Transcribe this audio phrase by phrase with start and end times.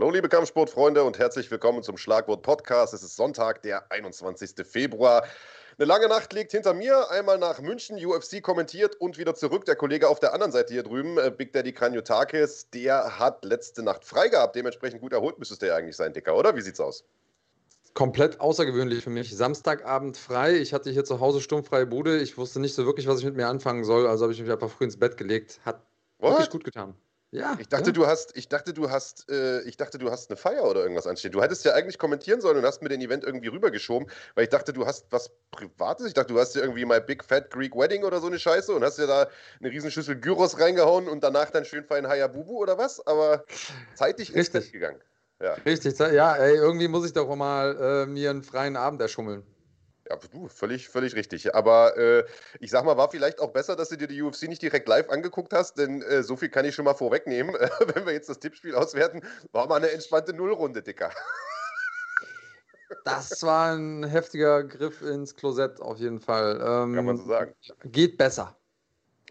[0.00, 2.94] Hallo liebe Kampfsportfreunde und herzlich willkommen zum Schlagwort Podcast.
[2.94, 4.52] Es ist Sonntag, der 21.
[4.66, 5.26] Februar.
[5.76, 9.66] Eine lange Nacht liegt hinter mir, einmal nach München, UFC kommentiert und wieder zurück.
[9.66, 13.82] Der Kollege auf der anderen Seite hier drüben, äh, Big Daddy Kranjotakis, der hat letzte
[13.82, 14.56] Nacht frei gehabt.
[14.56, 16.56] Dementsprechend gut erholt müsstest du ja eigentlich sein, Dicker, oder?
[16.56, 17.04] Wie sieht's aus?
[17.92, 19.36] komplett außergewöhnlich für mich.
[19.36, 20.56] Samstagabend frei.
[20.56, 22.16] Ich hatte hier zu Hause sturmfreie Bude.
[22.20, 24.06] Ich wusste nicht so wirklich, was ich mit mir anfangen soll.
[24.06, 25.60] Also habe ich mich einfach früh ins Bett gelegt.
[25.66, 25.82] Hat
[26.20, 26.30] What?
[26.30, 26.94] wirklich gut getan.
[27.32, 27.56] Ja.
[27.60, 27.92] Ich dachte, ja.
[27.92, 31.06] du hast, ich dachte, du hast, äh, ich dachte, du hast eine Feier oder irgendwas
[31.06, 31.30] anstehen.
[31.30, 34.50] Du hättest ja eigentlich kommentieren sollen und hast mir den Event irgendwie rübergeschoben, weil ich
[34.50, 36.06] dachte, du hast was Privates.
[36.06, 38.74] Ich dachte, du hast ja irgendwie My Big Fat Greek Wedding oder so eine Scheiße
[38.74, 39.28] und hast ja da
[39.60, 43.06] eine Riesenschüssel Gyros reingehauen und danach dann schön fein Hayabubu oder was.
[43.06, 43.44] Aber
[43.94, 45.00] zeitig ist es gegangen.
[45.40, 45.54] Ja.
[45.64, 49.44] Richtig, ja, ey, irgendwie muss ich doch mal äh, mir einen freien Abend erschummeln.
[50.10, 51.54] Ja, du, völlig, völlig richtig.
[51.54, 52.24] Aber äh,
[52.58, 55.08] ich sag mal, war vielleicht auch besser, dass du dir die UFC nicht direkt live
[55.08, 57.54] angeguckt hast, denn äh, so viel kann ich schon mal vorwegnehmen.
[57.94, 61.12] wenn wir jetzt das Tippspiel auswerten, war mal eine entspannte Nullrunde, Dicker.
[63.04, 66.56] Das war ein heftiger Griff ins Klosett auf jeden Fall.
[66.56, 67.54] Ähm, kann man so sagen.
[67.84, 68.56] Geht besser.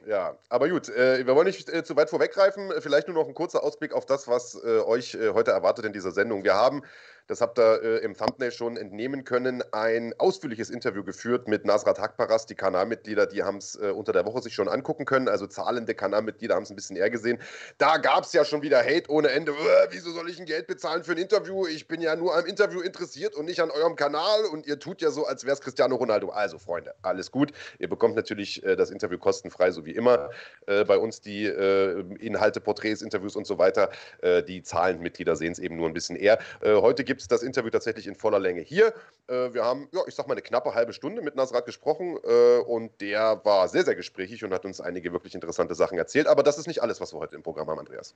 [0.06, 2.72] Ja, aber gut, äh, wir wollen nicht äh, zu weit vorweggreifen.
[2.80, 5.92] Vielleicht nur noch ein kurzer Ausblick auf das, was äh, euch äh, heute erwartet in
[5.92, 6.46] dieser Sendung.
[6.46, 6.84] Wir haben
[7.30, 11.99] das habt ihr äh, im Thumbnail schon entnehmen können, ein ausführliches Interview geführt mit Nasrat
[11.99, 12.47] Hakparas.
[12.47, 15.27] Die Kanalmitglieder, die haben es äh, unter der Woche sich schon angucken können.
[15.27, 17.38] Also zahlende Kanalmitglieder haben es ein bisschen eher gesehen.
[17.77, 19.53] Da gab es ja schon wieder Hate ohne Ende.
[19.91, 21.67] wieso soll ich ein Geld bezahlen für ein Interview?
[21.67, 24.45] Ich bin ja nur am Interview interessiert und nicht an eurem Kanal.
[24.52, 26.30] Und ihr tut ja so, als wäre es Cristiano Ronaldo.
[26.30, 27.52] Also, Freunde, alles gut.
[27.77, 30.31] Ihr bekommt natürlich äh, das Interview kostenfrei, so wie immer.
[30.66, 33.91] Äh, bei uns die äh, Inhalte, Porträts, Interviews und so weiter.
[34.23, 36.39] Äh, die zahlenden Mitglieder sehen es eben nur ein bisschen eher.
[36.63, 38.94] heute gibt gibt es das Interview tatsächlich in voller Länge hier.
[39.28, 42.59] Äh, wir haben, ja, ich sag mal, eine knappe halbe Stunde mit Nasrat gesprochen äh,
[42.59, 46.28] und der war sehr, sehr gesprächig und hat uns einige wirklich interessante Sachen erzählt.
[46.28, 48.16] Aber das ist nicht alles, was wir heute im Programm haben, Andreas.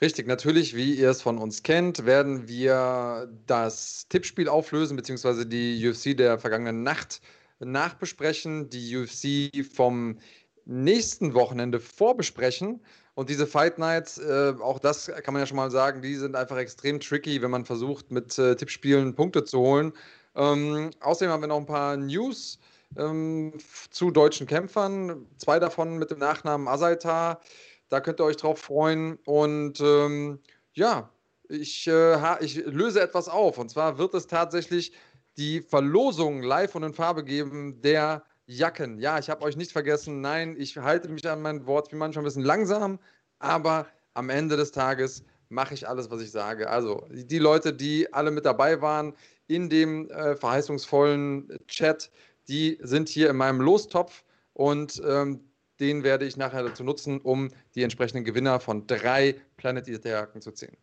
[0.00, 5.88] Richtig, natürlich, wie ihr es von uns kennt, werden wir das Tippspiel auflösen, beziehungsweise die
[5.88, 7.20] UFC der vergangenen Nacht
[7.60, 10.18] nachbesprechen, die UFC vom
[10.64, 12.80] nächsten Wochenende vorbesprechen.
[13.14, 16.34] Und diese Fight Nights, äh, auch das kann man ja schon mal sagen, die sind
[16.34, 19.92] einfach extrem tricky, wenn man versucht, mit äh, Tippspielen Punkte zu holen.
[20.34, 22.58] Ähm, außerdem haben wir noch ein paar News
[22.96, 23.52] ähm,
[23.90, 25.26] zu deutschen Kämpfern.
[25.38, 27.40] Zwei davon mit dem Nachnamen Asaitar.
[27.88, 29.18] Da könnt ihr euch drauf freuen.
[29.26, 30.40] Und ähm,
[30.72, 31.10] ja,
[31.48, 33.58] ich, äh, ich löse etwas auf.
[33.58, 34.92] Und zwar wird es tatsächlich
[35.36, 38.98] die Verlosung live und in Farbe geben der Jacken.
[38.98, 40.20] Ja, ich habe euch nicht vergessen.
[40.20, 41.90] Nein, ich halte mich an mein Wort.
[41.90, 42.98] Bin manchmal ein bisschen langsam,
[43.38, 46.68] aber am Ende des Tages mache ich alles, was ich sage.
[46.68, 49.14] Also die Leute, die alle mit dabei waren
[49.46, 52.10] in dem äh, verheißungsvollen Chat,
[52.48, 55.40] die sind hier in meinem Lostopf und ähm,
[55.80, 60.40] den werde ich nachher dazu nutzen, um die entsprechenden Gewinner von drei Planet Eater Jacken
[60.40, 60.76] zu ziehen.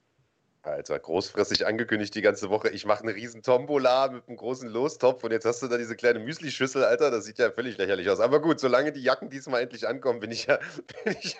[0.63, 2.69] Alter, großfressig angekündigt die ganze Woche.
[2.69, 5.95] Ich mache eine riesen Tombola mit einem großen Lostopf und jetzt hast du da diese
[5.95, 7.09] kleine Müsli-Schüssel, Alter.
[7.09, 8.19] Das sieht ja völlig lächerlich aus.
[8.19, 10.59] Aber gut, solange die Jacken diesmal endlich ankommen, bin ich ja,
[11.03, 11.37] bin ich,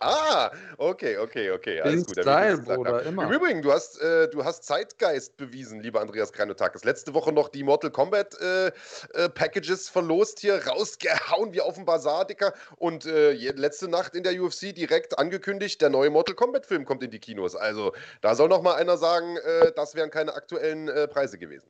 [0.00, 1.80] Ah, okay, okay, okay.
[1.80, 2.20] Alles gut.
[2.20, 3.24] Style, Bruder, immer.
[3.24, 6.84] Im Übrigen, du hast, äh, du hast Zeitgeist bewiesen, lieber Andreas Kranotakis.
[6.84, 11.84] Letzte Woche noch die Mortal Kombat äh, äh, Packages verlost hier, rausgehauen wie auf dem
[11.84, 12.54] Bazar, Dicker.
[12.76, 17.02] Und äh, letzte Nacht in der UFC direkt angekündigt, der neue Mortal Kombat Film kommt
[17.02, 17.54] in die Kinos.
[17.54, 21.68] Also da soll noch mal einer sagen, äh, das wären keine aktuellen äh, Preise gewesen.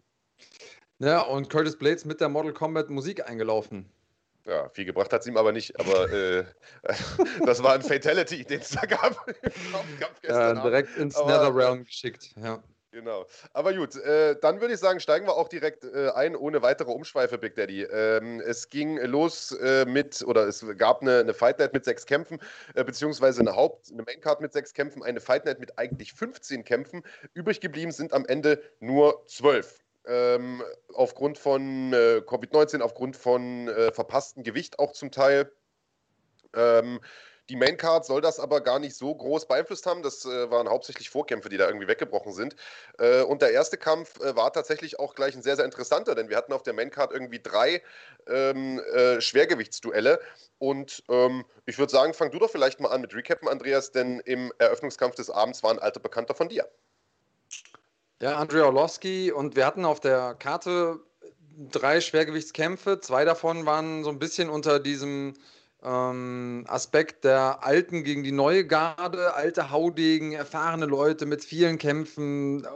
[0.99, 3.91] Ja, und Curtis Blades mit der Mortal Kombat Musik eingelaufen.
[4.47, 6.45] Ja, viel gebracht hat es ihm aber nicht, aber äh,
[7.47, 9.27] das war ein Fatality, den es da gab.
[10.23, 12.63] ja, direkt ins aber, Netherrealm geschickt, ja.
[12.95, 13.27] Genau.
[13.53, 16.93] Aber gut, äh, dann würde ich sagen, steigen wir auch direkt äh, ein, ohne weitere
[16.93, 17.83] Umschweife, Big Daddy.
[17.83, 22.07] Ähm, es ging los äh, mit, oder es gab eine, eine Fight Night mit sechs
[22.07, 22.39] Kämpfen,
[22.75, 26.63] äh, beziehungsweise eine Haupt-, eine Maincard mit sechs Kämpfen, eine Fight Night mit eigentlich 15
[26.63, 27.03] Kämpfen.
[27.33, 33.93] Übrig geblieben sind am Ende nur zwölf ähm, aufgrund von äh, Covid-19, aufgrund von äh,
[33.93, 35.51] verpasstem Gewicht auch zum Teil.
[36.55, 37.01] Ähm,
[37.51, 40.03] die Maincard soll das aber gar nicht so groß beeinflusst haben.
[40.03, 42.57] Das äh, waren hauptsächlich Vorkämpfe, die da irgendwie weggebrochen sind.
[42.99, 46.31] Äh, und der erste Kampf äh, war tatsächlich auch gleich ein sehr, sehr interessanter, denn
[46.31, 47.83] wir hatten auf der Maincard irgendwie drei
[48.27, 50.21] ähm, äh, Schwergewichtsduelle.
[50.59, 54.21] Und ähm, ich würde sagen, fang du doch vielleicht mal an mit Recappen, Andreas, denn
[54.21, 56.67] im Eröffnungskampf des Abends war ein alter Bekannter von dir.
[58.23, 61.01] Ja, Andrei Orlowski und wir hatten auf der Karte
[61.71, 63.01] drei Schwergewichtskämpfe.
[63.01, 65.35] Zwei davon waren so ein bisschen unter diesem
[65.83, 72.65] ähm, Aspekt der Alten gegen die neue Garde, alte Haudegen, erfahrene Leute mit vielen Kämpfen,
[72.65, 72.69] äh,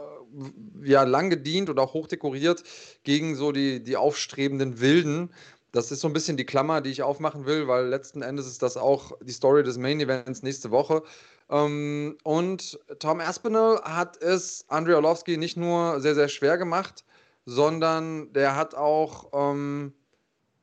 [0.83, 2.63] ja, lang gedient und auch hochdekoriert
[3.03, 5.33] gegen so die, die aufstrebenden Wilden.
[5.71, 8.61] Das ist so ein bisschen die Klammer, die ich aufmachen will, weil letzten Endes ist
[8.61, 11.03] das auch die Story des Main Events nächste Woche.
[11.49, 17.03] Ähm, und Tom Aspinall hat es Andrei Orlovsky nicht nur sehr, sehr schwer gemacht,
[17.45, 19.93] sondern der hat auch ähm,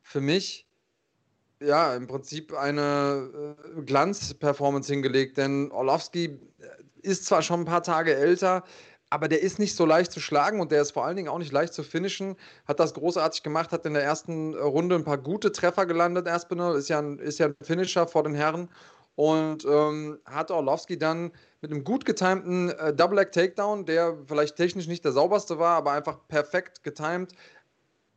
[0.02, 0.66] für mich
[1.60, 6.38] ja im Prinzip eine äh, Glanzperformance hingelegt, denn Orlovsky
[7.02, 8.62] ist zwar schon ein paar Tage älter,
[9.10, 11.38] aber der ist nicht so leicht zu schlagen und der ist vor allen Dingen auch
[11.38, 12.36] nicht leicht zu finishen.
[12.66, 16.26] Hat das großartig gemacht, hat in der ersten Runde ein paar gute Treffer gelandet.
[16.26, 18.68] Aspinall ist ja ein, ist ja ein Finisher vor den Herren
[19.16, 21.32] und ähm, hat Orlovsky dann
[21.62, 25.76] mit einem gut getimten äh, Double Leg Takedown, der vielleicht technisch nicht der sauberste war,
[25.76, 27.32] aber einfach perfekt getimt,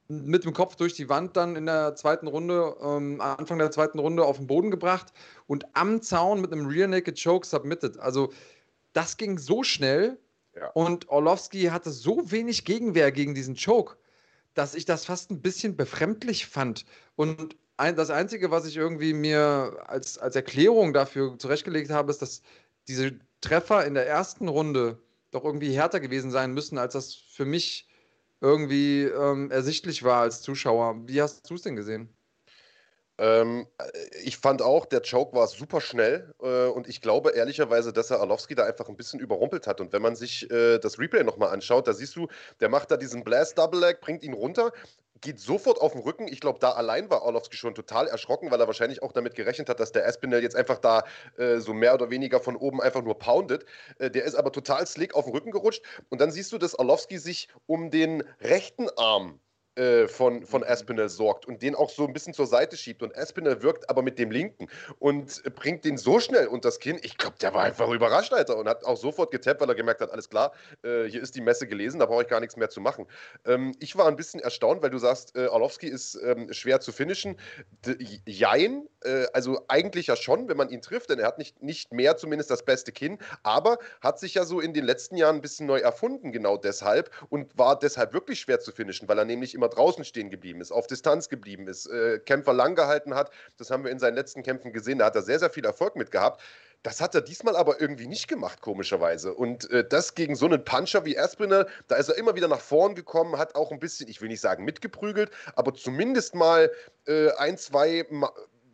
[0.10, 4.00] mit dem Kopf durch die Wand dann in der zweiten Runde, ähm, Anfang der zweiten
[4.00, 5.13] Runde auf den Boden gebracht
[5.48, 7.98] und am Zaun mit einem Rear Naked Choke submitted.
[8.00, 8.31] Also
[8.94, 10.19] das ging so schnell
[10.56, 10.69] ja.
[10.72, 13.98] und Orlovsky hatte so wenig Gegenwehr gegen diesen Choke,
[14.56, 16.86] dass ich das fast ein bisschen befremdlich fand.
[17.16, 22.22] Und ein, das Einzige, was ich irgendwie mir als, als Erklärung dafür zurechtgelegt habe, ist,
[22.22, 22.42] dass
[22.88, 27.46] diese Treffer in der ersten Runde doch irgendwie härter gewesen sein müssen, als das für
[27.46, 27.88] mich
[28.42, 31.08] irgendwie ähm, ersichtlich war als Zuschauer.
[31.08, 32.10] Wie hast du es denn gesehen?
[33.19, 33.68] Ähm,
[34.24, 38.21] ich fand auch, der Choke war super schnell äh, und ich glaube ehrlicherweise, dass er
[38.21, 39.81] Arlovski da einfach ein bisschen überrumpelt hat.
[39.81, 42.27] Und wenn man sich äh, das Replay nochmal anschaut, da siehst du,
[42.62, 44.71] der macht da diesen Blast Double Leg, bringt ihn runter,
[45.19, 46.30] geht sofort auf den Rücken.
[46.30, 49.68] Ich glaube, da allein war Orlovski schon total erschrocken, weil er wahrscheinlich auch damit gerechnet
[49.68, 51.04] hat, dass der Espinel jetzt einfach da
[51.38, 53.66] äh, so mehr oder weniger von oben einfach nur poundet.
[53.98, 55.83] Äh, der ist aber total slick auf den Rücken gerutscht.
[56.07, 59.42] Und dann siehst du, dass Orlovski sich um den rechten Arm
[59.80, 63.02] äh, von, von Aspinall sorgt und den auch so ein bisschen zur Seite schiebt.
[63.02, 64.68] Und Aspinall wirkt aber mit dem linken
[65.00, 67.00] und bringt den so schnell unter das Kinn.
[67.02, 70.02] Ich glaube, der war einfach überrascht, Alter, und hat auch sofort getappt, weil er gemerkt
[70.02, 70.52] hat, alles klar,
[70.84, 73.08] äh, hier ist die Messe gelesen, da brauche ich gar nichts mehr zu machen.
[73.46, 76.92] Ähm, ich war ein bisschen erstaunt, weil du sagst, äh, Orlovski ist ähm, schwer zu
[76.92, 77.38] finishen.
[77.86, 81.64] D Jein, äh, also eigentlich ja schon, wenn man ihn trifft, denn er hat nicht,
[81.64, 85.38] nicht mehr zumindest das beste Kinn, aber hat sich ja so in den letzten Jahren
[85.38, 89.26] ein bisschen neu erfunden, genau deshalb, und war deshalb wirklich schwer zu finishen, weil er
[89.26, 93.31] nämlich immer draußen stehen geblieben ist, auf Distanz geblieben ist, äh, Kämpfer lang gehalten hat.
[93.57, 95.00] Das haben wir in seinen letzten Kämpfen gesehen.
[95.00, 96.42] Da hat er sehr, sehr viel Erfolg mit gehabt.
[96.81, 99.33] Das hat er diesmal aber irgendwie nicht gemacht, komischerweise.
[99.33, 102.62] Und äh, das gegen so einen Puncher wie Aspinall, da ist er immer wieder nach
[102.62, 106.71] vorn gekommen, hat auch ein bisschen, ich will nicht sagen mitgeprügelt, aber zumindest mal
[107.06, 108.31] äh, ein, zwei Ma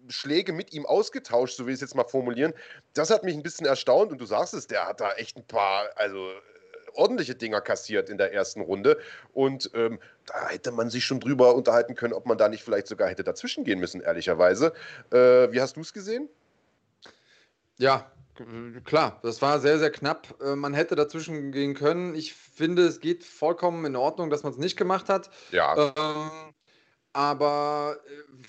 [0.07, 2.53] Schläge mit ihm ausgetauscht, so will ich es jetzt mal formulieren.
[2.93, 5.47] Das hat mich ein bisschen erstaunt und du sagst es, der hat da echt ein
[5.47, 6.29] paar, also
[6.95, 8.97] ordentliche Dinger kassiert in der ersten Runde.
[9.33, 12.87] Und ähm, da hätte man sich schon drüber unterhalten können, ob man da nicht vielleicht
[12.87, 14.73] sogar hätte dazwischen gehen müssen, ehrlicherweise.
[15.11, 16.29] Äh, wie hast du es gesehen?
[17.77, 18.11] Ja,
[18.83, 20.35] klar, das war sehr, sehr knapp.
[20.41, 22.15] Äh, man hätte dazwischen gehen können.
[22.15, 25.29] Ich finde, es geht vollkommen in Ordnung, dass man es nicht gemacht hat.
[25.51, 25.93] Ja.
[25.97, 26.53] Ähm,
[27.13, 27.97] aber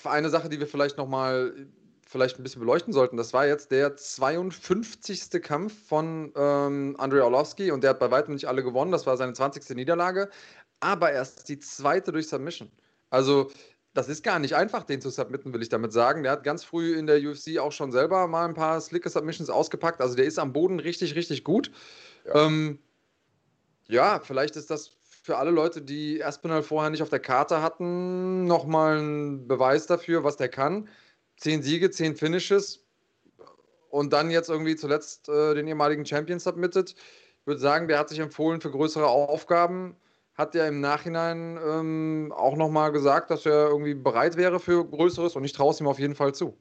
[0.04, 1.69] äh, eine Sache, die wir vielleicht nochmal
[2.06, 5.43] vielleicht ein bisschen beleuchten sollten, das war jetzt der 52.
[5.43, 8.93] Kampf von ähm, Andrei Orlovsky und der hat bei weitem nicht alle gewonnen.
[8.93, 9.76] Das war seine 20.
[9.76, 10.31] Niederlage,
[10.81, 12.70] aber erst die zweite durch Submission.
[13.11, 13.50] Also,
[13.93, 16.23] das ist gar nicht einfach, den zu submitten, will ich damit sagen.
[16.23, 19.50] Der hat ganz früh in der UFC auch schon selber mal ein paar slicke Submissions
[19.50, 20.00] ausgepackt.
[20.00, 21.73] Also, der ist am Boden richtig, richtig gut.
[22.26, 22.79] Ja, ähm,
[23.88, 24.93] ja vielleicht ist das
[25.23, 30.22] für alle Leute, die Aspinall vorher nicht auf der Karte hatten, nochmal ein Beweis dafür,
[30.22, 30.89] was der kann
[31.36, 32.84] zehn Siege, zehn Finishes
[33.90, 36.94] und dann jetzt irgendwie zuletzt äh, den ehemaligen Champion submitted.
[37.40, 39.96] Ich würde sagen, der hat sich empfohlen für größere Aufgaben.
[40.34, 45.36] Hat ja im Nachhinein ähm, auch nochmal gesagt, dass er irgendwie bereit wäre für Größeres
[45.36, 46.58] und ich traue es ihm auf jeden Fall zu.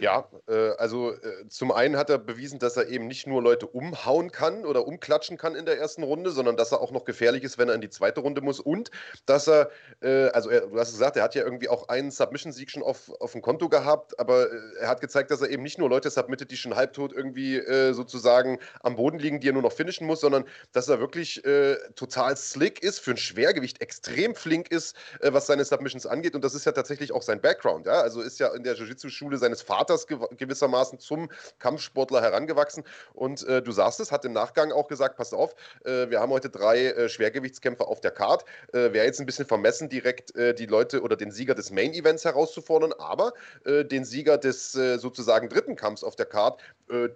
[0.00, 3.66] Ja, äh, also äh, zum einen hat er bewiesen, dass er eben nicht nur Leute
[3.66, 7.44] umhauen kann oder umklatschen kann in der ersten Runde, sondern dass er auch noch gefährlich
[7.44, 8.58] ist, wenn er in die zweite Runde muss.
[8.58, 8.90] Und
[9.26, 9.68] dass er,
[10.00, 13.10] äh, also er, du hast gesagt, er hat ja irgendwie auch einen Submission-Sieg schon auf,
[13.20, 16.08] auf dem Konto gehabt, aber äh, er hat gezeigt, dass er eben nicht nur Leute
[16.08, 20.06] submittet, die schon halbtot irgendwie äh, sozusagen am Boden liegen, die er nur noch finishen
[20.06, 24.96] muss, sondern dass er wirklich äh, total slick ist, für ein Schwergewicht extrem flink ist,
[25.20, 26.34] was seine Submissions angeht.
[26.34, 29.36] Und das ist ja tatsächlich auch sein Background, ja, also ist ja in der Jiu-Jitsu-Schule
[29.36, 32.84] seines Vaters gewissermaßen zum Kampfsportler herangewachsen.
[33.12, 35.54] Und äh, du sagst es, hat im Nachgang auch gesagt, pass auf,
[35.84, 38.44] äh, wir haben heute drei äh, Schwergewichtskämpfer auf der Card.
[38.72, 41.92] Äh, Wäre jetzt ein bisschen vermessen, direkt äh, die Leute oder den Sieger des Main
[41.92, 43.32] Events herauszufordern, aber
[43.64, 46.60] äh, den Sieger des sozusagen dritten Kampfs auf der Card,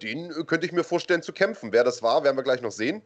[0.03, 1.73] den könnte ich mir vorstellen zu kämpfen.
[1.73, 3.03] Wer das war, werden wir gleich noch sehen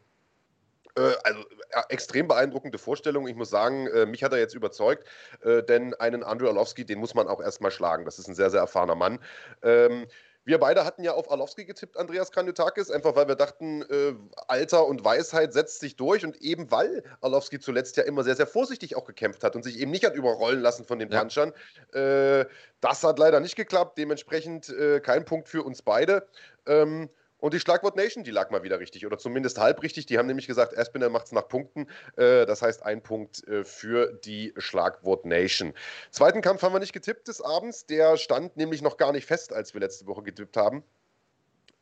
[0.95, 1.45] also
[1.89, 3.27] extrem beeindruckende Vorstellung.
[3.27, 5.07] Ich muss sagen, mich hat er jetzt überzeugt,
[5.43, 8.05] denn einen Andrew Orlovsky, den muss man auch erstmal schlagen.
[8.05, 9.19] Das ist ein sehr, sehr erfahrener Mann.
[9.63, 10.07] Ähm,
[10.45, 14.15] wir beide hatten ja auf Arlovski getippt, Andreas Kanyotakis, einfach weil wir dachten, äh,
[14.47, 18.47] Alter und Weisheit setzt sich durch und eben weil Arlovski zuletzt ja immer sehr, sehr
[18.47, 21.21] vorsichtig auch gekämpft hat und sich eben nicht hat überrollen lassen von den ja.
[21.21, 21.53] Punchern.
[21.93, 22.45] Äh,
[22.81, 26.27] das hat leider nicht geklappt, dementsprechend äh, kein Punkt für uns beide.
[26.67, 27.09] Ähm,
[27.45, 30.07] und die Schlagwort Nation, die lag mal wieder richtig oder zumindest halb richtig.
[30.07, 31.89] Die haben nämlich gesagt, Aspinall macht es nach Punkten.
[32.17, 35.75] Äh, das heißt, ein Punkt äh, für die Schlagwort Nation.
[36.11, 37.85] Zweiten Kampf haben wir nicht getippt des Abends.
[37.85, 40.85] Der stand nämlich noch gar nicht fest, als wir letzte Woche getippt haben.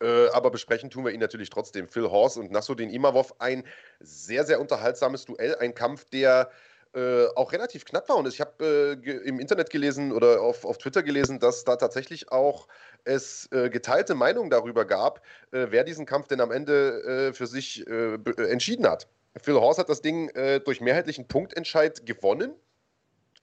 [0.02, 1.86] Äh, aber besprechen tun wir ihn natürlich trotzdem.
[1.86, 3.36] Phil Horst und Nasruddin Imavov.
[3.38, 3.62] Ein
[4.00, 5.54] sehr, sehr unterhaltsames Duell.
[5.54, 6.50] Ein Kampf, der
[6.94, 8.16] äh, auch relativ knapp war.
[8.16, 12.30] Und ich habe äh, im Internet gelesen oder auf, auf Twitter gelesen, dass da tatsächlich
[12.30, 12.68] auch
[13.04, 15.22] es äh, geteilte Meinungen darüber gab,
[15.52, 19.08] äh, wer diesen Kampf denn am Ende äh, für sich äh, entschieden hat.
[19.40, 20.30] Phil Horst hat das Ding
[20.66, 22.52] durch mehrheitlichen Punktentscheid gewonnen.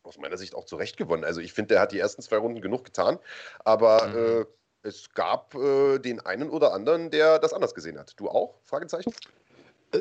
[0.03, 1.23] Aus meiner Sicht auch zu Recht gewonnen.
[1.23, 3.17] Also ich finde, der hat die ersten zwei Runden genug getan.
[3.65, 4.45] Aber mhm.
[4.83, 8.13] es gab den einen oder anderen, der das anders gesehen hat.
[8.19, 8.59] Du auch?
[8.65, 9.11] Fragezeichen?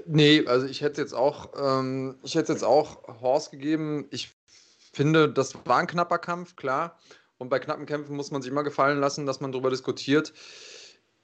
[0.06, 4.06] Nee, also ich hätte jetzt auch, ähm, ich hätte jetzt auch Horst gegeben.
[4.10, 4.34] Ich
[4.92, 6.98] finde, das war ein knapper Kampf, klar.
[7.38, 10.32] Und bei knappen Kämpfen muss man sich immer gefallen lassen, dass man darüber diskutiert.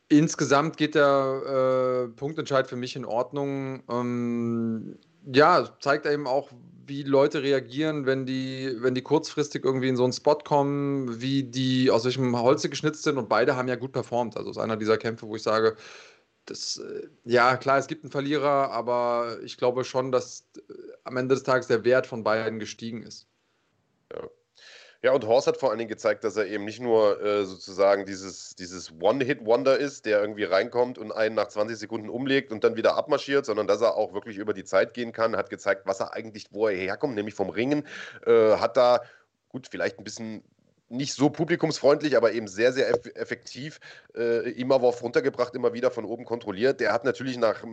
[0.08, 3.82] Insgesamt geht der äh, Punktentscheid für mich in Ordnung.
[3.90, 6.50] Ähm, ja, zeigt eben auch,
[6.86, 11.42] wie Leute reagieren, wenn die, wenn die kurzfristig irgendwie in so einen Spot kommen, wie
[11.42, 13.18] die aus welchem Holz sie geschnitzt sind.
[13.18, 14.36] Und beide haben ja gut performt.
[14.36, 15.76] Also es ist einer dieser Kämpfe, wo ich sage,
[16.46, 20.72] das, äh, ja, klar, es gibt einen Verlierer, aber ich glaube schon, dass äh,
[21.04, 23.26] am Ende des Tages der Wert von beiden gestiegen ist.
[24.12, 24.28] Ja.
[25.04, 28.06] Ja, und Horst hat vor allen Dingen gezeigt, dass er eben nicht nur äh, sozusagen
[28.06, 32.76] dieses, dieses One-Hit-Wonder ist, der irgendwie reinkommt und einen nach 20 Sekunden umlegt und dann
[32.76, 36.00] wieder abmarschiert, sondern dass er auch wirklich über die Zeit gehen kann, hat gezeigt, was
[36.00, 37.86] er eigentlich, wo er herkommt, nämlich vom Ringen,
[38.24, 39.02] äh, hat da
[39.50, 40.42] gut, vielleicht ein bisschen
[40.88, 43.80] nicht so publikumsfreundlich, aber eben sehr, sehr effektiv
[44.14, 46.78] äh, Immerwurf runtergebracht, immer wieder von oben kontrolliert.
[46.80, 47.68] Der hat natürlich nach, äh,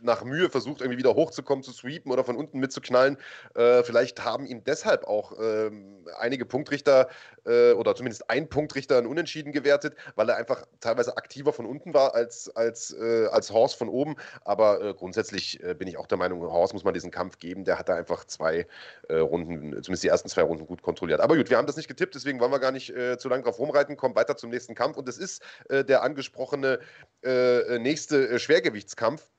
[0.00, 3.18] nach Mühe versucht, irgendwie wieder hochzukommen, zu sweepen oder von unten mitzuknallen.
[3.54, 5.70] Äh, vielleicht haben ihm deshalb auch äh,
[6.18, 7.08] einige Punktrichter
[7.44, 11.92] äh, oder zumindest ein Punktrichter ein Unentschieden gewertet, weil er einfach teilweise aktiver von unten
[11.92, 14.16] war als, als, äh, als Horst von oben.
[14.44, 17.64] Aber grundsätzlich bin ich auch der Meinung, Horst muss man diesen Kampf geben.
[17.64, 18.66] Der hat da einfach zwei
[19.10, 21.20] Runden, zumindest die ersten zwei Runden gut kontrolliert.
[21.20, 23.42] Aber gut, wir haben das nicht getippt, deswegen wollen wir gar nicht äh, zu lange
[23.42, 24.96] drauf rumreiten, kommen weiter zum nächsten Kampf.
[24.96, 26.80] Und es ist äh, der angesprochene
[27.22, 29.30] äh, nächste äh, Schwergewichtskampf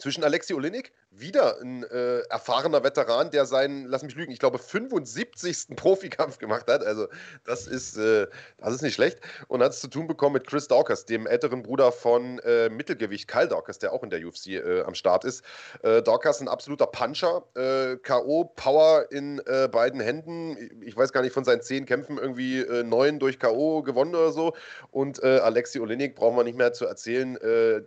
[0.00, 4.58] zwischen Alexi Olinik wieder ein äh, erfahrener Veteran, der seinen, lass mich lügen, ich glaube
[4.58, 5.76] 75.
[5.76, 6.84] Profikampf gemacht hat.
[6.84, 7.08] Also
[7.44, 8.26] das ist, äh,
[8.58, 9.18] das ist nicht schlecht.
[9.48, 13.28] Und hat es zu tun bekommen mit Chris Dawkins, dem älteren Bruder von äh, Mittelgewicht
[13.28, 15.44] Kyle Dawkins, der auch in der UFC äh, am Start ist.
[15.82, 20.56] Äh, Dawkins ein absoluter Puncher, äh, K.O., Power in äh, beiden Händen.
[20.82, 23.82] Ich weiß gar nicht, von seinen zehn Kämpfen irgendwie neun durch K.O.
[23.82, 24.54] gewonnen oder so.
[24.90, 27.38] Und Alexi Olinik brauchen wir nicht mehr zu erzählen.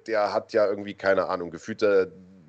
[0.07, 2.02] der hat ja irgendwie, keine Ahnung, gefühlte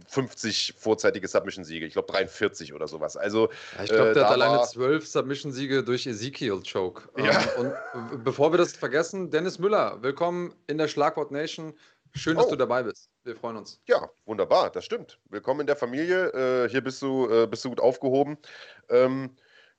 [0.08, 1.86] 50 vorzeitige Submission-Siege.
[1.86, 3.16] Ich glaube 43 oder sowas.
[3.16, 7.08] Also, ja, ich glaube, äh, der hat alleine zwölf Submission-Siege durch Ezekiel-Choke.
[7.16, 7.42] Ja.
[7.58, 7.72] Ähm,
[8.12, 11.74] und bevor wir das vergessen, Dennis Müller, willkommen in der Schlagwort Nation.
[12.16, 12.50] Schön, dass oh.
[12.50, 13.10] du dabei bist.
[13.24, 13.80] Wir freuen uns.
[13.88, 15.18] Ja, wunderbar, das stimmt.
[15.30, 16.28] Willkommen in der Familie.
[16.32, 18.38] Äh, hier bist du, äh, bist du gut aufgehoben.
[18.88, 19.30] Ähm,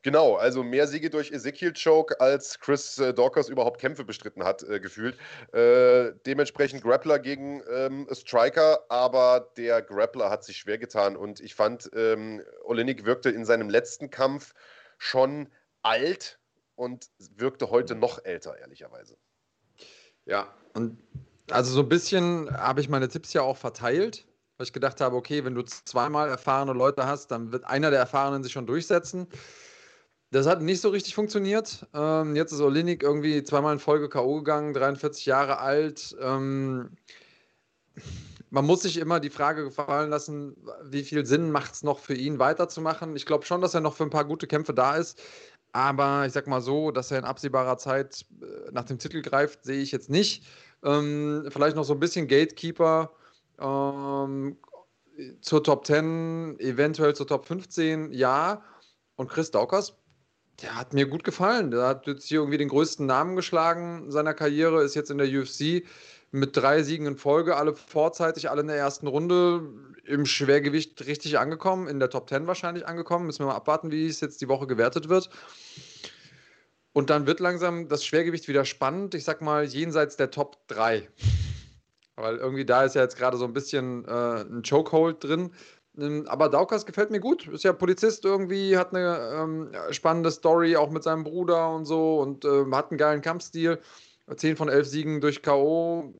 [0.05, 4.61] Genau, also mehr Siege durch Ezekiel Choke, als Chris äh, Dawkins überhaupt Kämpfe bestritten hat,
[4.61, 5.17] äh, gefühlt.
[5.51, 11.55] Äh, dementsprechend Grappler gegen ähm, Striker, aber der Grappler hat sich schwer getan und ich
[11.55, 14.53] fand, ähm, Olenik wirkte in seinem letzten Kampf
[14.99, 15.49] schon
[15.81, 16.37] alt
[16.75, 19.17] und wirkte heute noch älter, ehrlicherweise.
[20.25, 21.01] Ja, und
[21.49, 25.15] also so ein bisschen habe ich meine Tipps ja auch verteilt, weil ich gedacht habe,
[25.15, 29.27] okay, wenn du zweimal erfahrene Leute hast, dann wird einer der Erfahrenen sich schon durchsetzen.
[30.35, 31.87] Das hat nicht so richtig funktioniert.
[31.93, 34.39] Ähm, jetzt ist Olinik irgendwie zweimal in Folge K.O.
[34.39, 36.13] gegangen, 43 Jahre alt.
[36.19, 36.89] Ähm,
[38.49, 42.15] man muss sich immer die Frage gefallen lassen, wie viel Sinn macht es noch für
[42.15, 43.15] ihn weiterzumachen.
[43.15, 45.21] Ich glaube schon, dass er noch für ein paar gute Kämpfe da ist.
[45.71, 49.63] Aber ich sag mal so, dass er in absehbarer Zeit äh, nach dem Titel greift,
[49.63, 50.43] sehe ich jetzt nicht.
[50.83, 53.13] Ähm, vielleicht noch so ein bisschen Gatekeeper
[53.57, 54.57] ähm,
[55.39, 58.61] zur Top 10, eventuell zur Top 15, ja.
[59.15, 59.95] Und Chris Daukers
[60.61, 61.71] der hat mir gut gefallen.
[61.71, 65.27] Der hat jetzt hier irgendwie den größten Namen geschlagen seiner Karriere, ist jetzt in der
[65.27, 65.83] UFC
[66.31, 69.69] mit drei Siegen in Folge, alle vorzeitig, alle in der ersten Runde
[70.03, 73.25] im Schwergewicht richtig angekommen, in der Top 10 wahrscheinlich angekommen.
[73.25, 75.29] Müssen wir mal abwarten, wie es jetzt die Woche gewertet wird.
[76.93, 79.15] Und dann wird langsam das Schwergewicht wieder spannend.
[79.15, 81.07] Ich sag mal, jenseits der Top 3.
[82.15, 85.51] Weil irgendwie da ist ja jetzt gerade so ein bisschen äh, ein Chokehold drin.
[85.97, 87.47] Ähm, aber Daukas gefällt mir gut.
[87.47, 92.19] Ist ja Polizist irgendwie, hat eine ähm, spannende Story auch mit seinem Bruder und so
[92.19, 93.79] und ähm, hat einen geilen Kampfstil.
[94.37, 96.13] Zehn von elf Siegen durch K.O.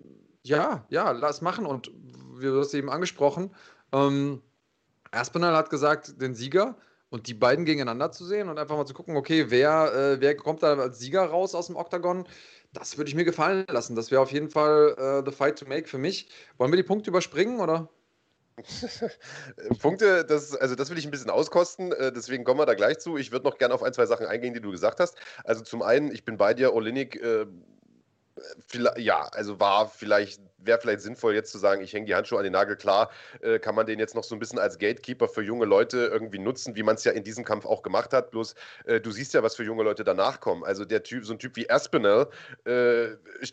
[0.44, 1.66] Ja, ja, lass machen.
[1.66, 1.92] Und
[2.38, 3.52] wie du hast eben angesprochen,
[3.92, 4.42] ähm,
[5.12, 6.78] Aspinall hat gesagt, den Sieger
[7.10, 10.36] und die beiden gegeneinander zu sehen und einfach mal zu gucken, okay, wer, äh, wer
[10.36, 12.28] kommt da als Sieger raus aus dem Oktagon?
[12.74, 13.96] Das würde ich mir gefallen lassen.
[13.96, 16.30] Das wäre auf jeden Fall uh, the fight to make für mich.
[16.58, 17.90] Wollen wir die Punkte überspringen oder?
[19.82, 23.00] Punkte, das, also das will ich ein bisschen auskosten, äh, deswegen kommen wir da gleich
[23.00, 23.18] zu.
[23.18, 25.18] Ich würde noch gerne auf ein, zwei Sachen eingehen, die du gesagt hast.
[25.44, 27.46] Also zum einen, ich bin bei dir, Olinik, äh,
[28.98, 32.44] ja, also war vielleicht wäre vielleicht sinnvoll, jetzt zu sagen, ich hänge die Handschuhe an
[32.44, 32.76] den Nagel.
[32.76, 36.10] Klar, äh, kann man den jetzt noch so ein bisschen als Gatekeeper für junge Leute
[36.12, 38.32] irgendwie nutzen, wie man es ja in diesem Kampf auch gemacht hat.
[38.32, 38.56] Bloß,
[38.86, 40.64] äh, du siehst ja, was für junge Leute danach kommen.
[40.64, 42.30] Also der Typ, so ein Typ wie Aspinall,
[42.66, 43.10] äh,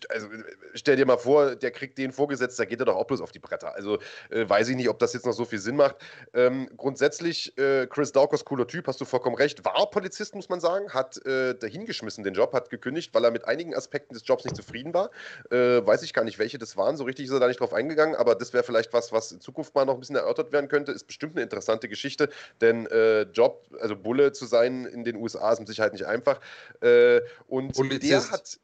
[0.08, 0.28] also
[0.74, 3.32] stell dir mal vor, der kriegt den vorgesetzt, da geht er doch auch bloß auf
[3.32, 3.74] die Bretter.
[3.74, 3.98] Also
[4.30, 5.96] äh, weiß ich nicht, ob das jetzt noch so viel Sinn macht.
[6.34, 9.64] Ähm, grundsätzlich, äh, Chris Daukos, cooler Typ, hast du vollkommen recht.
[9.64, 13.46] War Polizist, muss man sagen, hat äh, dahingeschmissen den Job, hat gekündigt, weil er mit
[13.46, 15.10] einigen Aspekten des Jobs nicht zufrieden war.
[15.50, 18.14] weiß ich gar nicht, welche das waren so richtig ist er da nicht drauf eingegangen,
[18.14, 20.92] aber das wäre vielleicht was, was in Zukunft mal noch ein bisschen erörtert werden könnte.
[20.92, 22.28] Ist bestimmt eine interessante Geschichte,
[22.60, 26.40] denn äh, Job, also Bulle zu sein in den USA ist mit Sicherheit nicht einfach.
[26.80, 28.10] Äh, und Polizist.
[28.10, 28.58] der hat.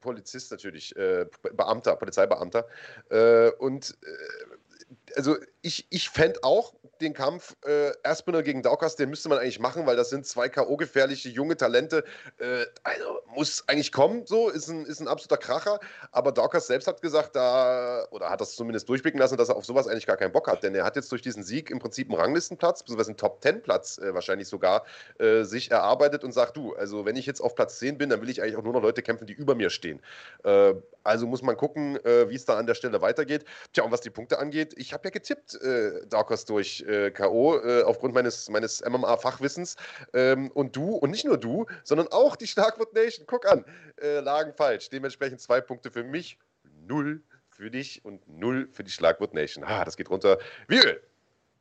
[0.00, 2.66] Polizist natürlich, äh, Beamter, Polizeibeamter.
[3.08, 9.10] Äh, und äh, also ich, ich fände auch, den Kampf äh, Aspinall gegen Daukas, den
[9.10, 12.04] müsste man eigentlich machen, weil das sind zwei K.O.-gefährliche junge Talente.
[12.38, 15.80] Äh, also muss eigentlich kommen, so, ist ein, ist ein absoluter Kracher.
[16.12, 19.64] Aber Daukas selbst hat gesagt, da, oder hat das zumindest durchblicken lassen, dass er auf
[19.64, 20.62] sowas eigentlich gar keinen Bock hat.
[20.62, 24.14] Denn er hat jetzt durch diesen Sieg im Prinzip einen Ranglistenplatz, beziehungsweise einen Top-10-Platz äh,
[24.14, 24.84] wahrscheinlich sogar,
[25.18, 28.20] äh, sich erarbeitet und sagt, du, also wenn ich jetzt auf Platz 10 bin, dann
[28.20, 30.00] will ich eigentlich auch nur noch Leute kämpfen, die über mir stehen.
[30.44, 30.74] Äh,
[31.04, 33.44] also muss man gucken, äh, wie es da an der Stelle weitergeht.
[33.72, 37.58] Tja, und was die Punkte angeht, ich habe ja getippt, äh, Darkos durch äh, K.O.
[37.58, 39.76] Äh, aufgrund meines, meines MMA-Fachwissens.
[40.12, 43.64] Ähm, und du, und nicht nur du, sondern auch die Schlagwort Nation, guck an,
[44.00, 44.88] äh, lagen falsch.
[44.90, 46.38] Dementsprechend zwei Punkte für mich,
[46.86, 49.64] null für dich und null für die Schlagwort Nation.
[49.64, 50.38] Ah, das geht runter
[50.68, 51.02] wie Öl.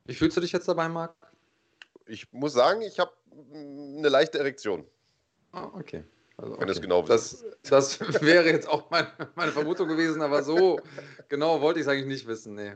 [0.06, 1.14] Wie fühlst du dich jetzt dabei, Marc?
[2.06, 4.86] Ich muss sagen, ich habe mm, eine leichte Erektion.
[5.52, 6.04] Ah, okay.
[6.38, 6.62] Also, okay.
[6.62, 10.80] Wenn es genau das, das wäre jetzt auch mein, meine Vermutung gewesen, aber so
[11.30, 12.54] genau wollte ich es eigentlich nicht wissen.
[12.54, 12.74] Nee.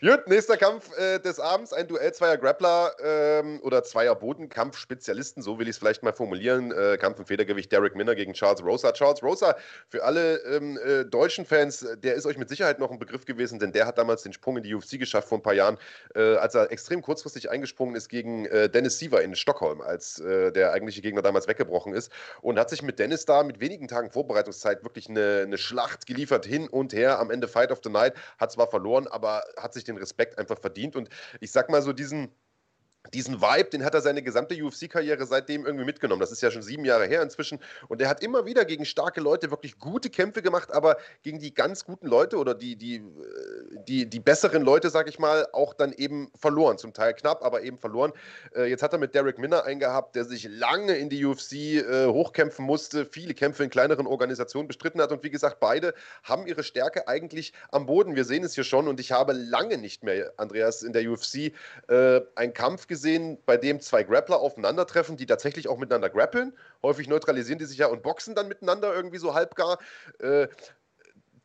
[0.00, 5.58] Gut, nächster Kampf äh, des Abends, ein Duell zweier Grappler ähm, oder zweier Bodenkampfspezialisten, so
[5.58, 6.72] will ich es vielleicht mal formulieren.
[6.72, 8.92] Äh, Kampf im Federgewicht Derek Minner gegen Charles Rosa.
[8.92, 9.56] Charles Rosa,
[9.88, 13.58] für alle ähm, äh, deutschen Fans, der ist euch mit Sicherheit noch ein Begriff gewesen,
[13.58, 15.78] denn der hat damals den Sprung in die UFC geschafft vor ein paar Jahren,
[16.14, 20.52] äh, als er extrem kurzfristig eingesprungen ist gegen äh, Dennis Siever in Stockholm, als äh,
[20.52, 24.10] der eigentliche Gegner damals weggebrochen ist und hat sich mit Dennis da mit wenigen Tagen
[24.10, 28.14] Vorbereitungszeit wirklich eine, eine Schlacht geliefert, hin und her, am Ende Fight of the Night,
[28.38, 30.96] hat zwar verloren, aber hat sich den Respekt einfach verdient.
[30.96, 31.08] Und
[31.40, 32.34] ich sag mal so, diesen,
[33.12, 36.20] diesen Vibe, den hat er seine gesamte UFC-Karriere seitdem irgendwie mitgenommen.
[36.20, 37.60] Das ist ja schon sieben Jahre her inzwischen.
[37.88, 41.52] Und er hat immer wieder gegen starke Leute wirklich gute Kämpfe gemacht, aber gegen die
[41.52, 43.02] ganz guten Leute oder die, die, äh,
[43.86, 46.78] die, die besseren Leute, sag ich mal, auch dann eben verloren.
[46.78, 48.12] Zum Teil knapp, aber eben verloren.
[48.56, 52.06] Äh, jetzt hat er mit Derek Minner eingehabt, der sich lange in die UFC äh,
[52.06, 55.12] hochkämpfen musste, viele Kämpfe in kleineren Organisationen bestritten hat.
[55.12, 58.16] Und wie gesagt, beide haben ihre Stärke eigentlich am Boden.
[58.16, 58.88] Wir sehen es hier schon.
[58.88, 61.52] Und ich habe lange nicht mehr, Andreas, in der UFC
[61.86, 66.52] einen Kampf gesehen gesehen, bei dem zwei Grappler aufeinandertreffen, die tatsächlich auch miteinander grappeln.
[66.80, 69.78] Häufig neutralisieren die sich ja und boxen dann miteinander irgendwie so halbgar.
[70.20, 70.46] Äh,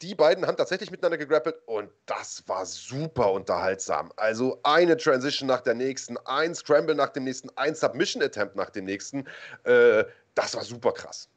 [0.03, 4.11] die beiden haben tatsächlich miteinander gegrappelt und das war super unterhaltsam.
[4.15, 8.69] Also eine Transition nach der nächsten, ein Scramble nach dem nächsten, ein Submission Attempt nach
[8.69, 9.25] dem nächsten.
[9.63, 11.29] Äh, das war super krass.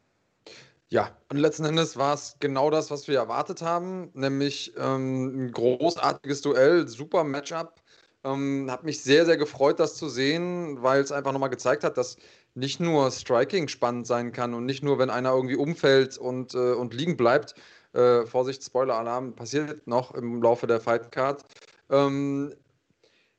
[0.90, 5.53] Ja, und letzten Endes war es genau das, was wir erwartet haben, nämlich ähm, ein
[5.53, 7.82] großartiges Duell, super Matchup.
[8.24, 11.96] Ähm, hat mich sehr, sehr gefreut, das zu sehen, weil es einfach nochmal gezeigt hat,
[11.96, 12.16] dass
[12.54, 16.72] nicht nur Striking spannend sein kann und nicht nur, wenn einer irgendwie umfällt und, äh,
[16.72, 17.54] und liegen bleibt.
[17.94, 21.44] Äh, Vorsicht, Spoiler-Alarm, passiert noch im Laufe der Fightcard.
[21.90, 22.54] Ähm,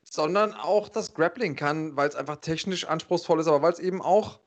[0.03, 4.01] sondern auch das Grappling kann, weil es einfach technisch anspruchsvoll ist, aber weil es eben
[4.01, 4.39] auch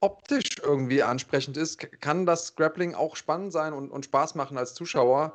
[0.00, 4.74] optisch irgendwie ansprechend ist, kann das Grappling auch spannend sein und, und Spaß machen als
[4.74, 5.34] Zuschauer.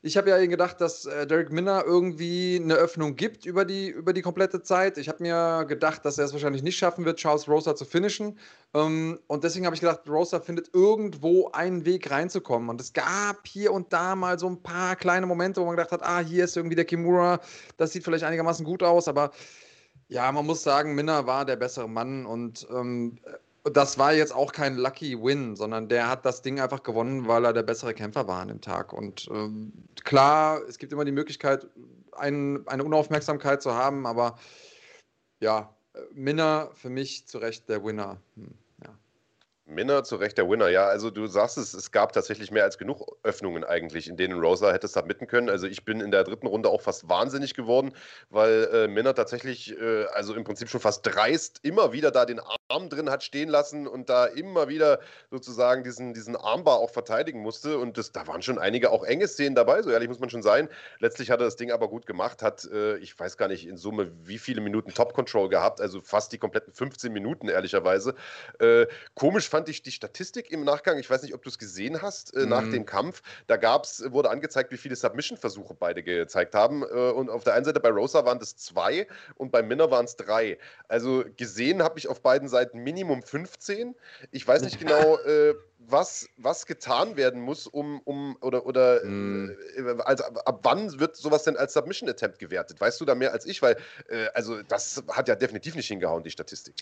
[0.00, 4.12] Ich habe ja gedacht, dass äh, Derek Minner irgendwie eine Öffnung gibt über die, über
[4.12, 4.96] die komplette Zeit.
[4.96, 8.38] Ich habe mir gedacht, dass er es wahrscheinlich nicht schaffen wird, Charles Rosa zu finishen.
[8.74, 12.68] Ähm, und deswegen habe ich gedacht, Rosa findet irgendwo einen Weg reinzukommen.
[12.68, 15.90] Und es gab hier und da mal so ein paar kleine Momente, wo man gedacht
[15.90, 17.40] hat, ah, hier ist irgendwie der Kimura,
[17.76, 19.32] das sieht vielleicht einigermaßen gut aus, aber
[20.06, 23.18] ja, man muss sagen, Minner war der bessere Mann und ähm,
[23.64, 27.44] das war jetzt auch kein Lucky Win, sondern der hat das Ding einfach gewonnen, weil
[27.44, 28.92] er der bessere Kämpfer war an dem Tag.
[28.92, 29.72] Und ähm,
[30.04, 31.66] klar, es gibt immer die Möglichkeit,
[32.12, 34.38] ein, eine Unaufmerksamkeit zu haben, aber
[35.40, 35.74] ja,
[36.12, 38.20] Minner für mich zu Recht der Winner.
[38.36, 38.54] Hm,
[39.68, 39.74] ja.
[39.74, 40.86] Minner zu Recht der Winner, ja.
[40.86, 44.72] Also du sagst es, es gab tatsächlich mehr als genug Öffnungen eigentlich, in denen Rosa
[44.72, 45.48] hätte submitten können.
[45.48, 47.92] Also ich bin in der dritten Runde auch fast wahnsinnig geworden,
[48.30, 52.40] weil äh, Minner tatsächlich, äh, also im Prinzip schon fast dreist, immer wieder da den
[52.68, 55.00] Arm drin hat stehen lassen und da immer wieder
[55.30, 57.78] sozusagen diesen, diesen Armbar auch verteidigen musste.
[57.78, 60.42] Und das, da waren schon einige auch enge Szenen dabei, so ehrlich muss man schon
[60.42, 60.68] sein.
[60.98, 63.76] Letztlich hat er das Ding aber gut gemacht, hat, äh, ich weiß gar nicht in
[63.76, 68.14] Summe, wie viele Minuten Top-Control gehabt, also fast die kompletten 15 Minuten, ehrlicherweise.
[68.58, 71.58] Äh, komisch fand fand ich die Statistik im Nachgang, ich weiß nicht, ob du es
[71.58, 72.48] gesehen hast, äh, mhm.
[72.48, 73.22] nach dem Kampf.
[73.48, 76.84] Da gab's, wurde angezeigt, wie viele Submission-Versuche beide gezeigt haben.
[76.84, 80.04] Äh, und auf der einen Seite bei Rosa waren das zwei und bei Minner waren
[80.04, 80.58] es drei.
[80.86, 83.96] Also gesehen habe ich auf beiden Seiten Minimum 15.
[84.30, 89.56] Ich weiß nicht genau, äh, was, was getan werden muss, um, um oder, oder mm.
[90.04, 92.80] also, ab wann wird sowas denn als Submission Attempt gewertet?
[92.80, 93.60] Weißt du da mehr als ich?
[93.60, 93.76] Weil,
[94.08, 96.76] äh, also das hat ja definitiv nicht hingehauen, die Statistik.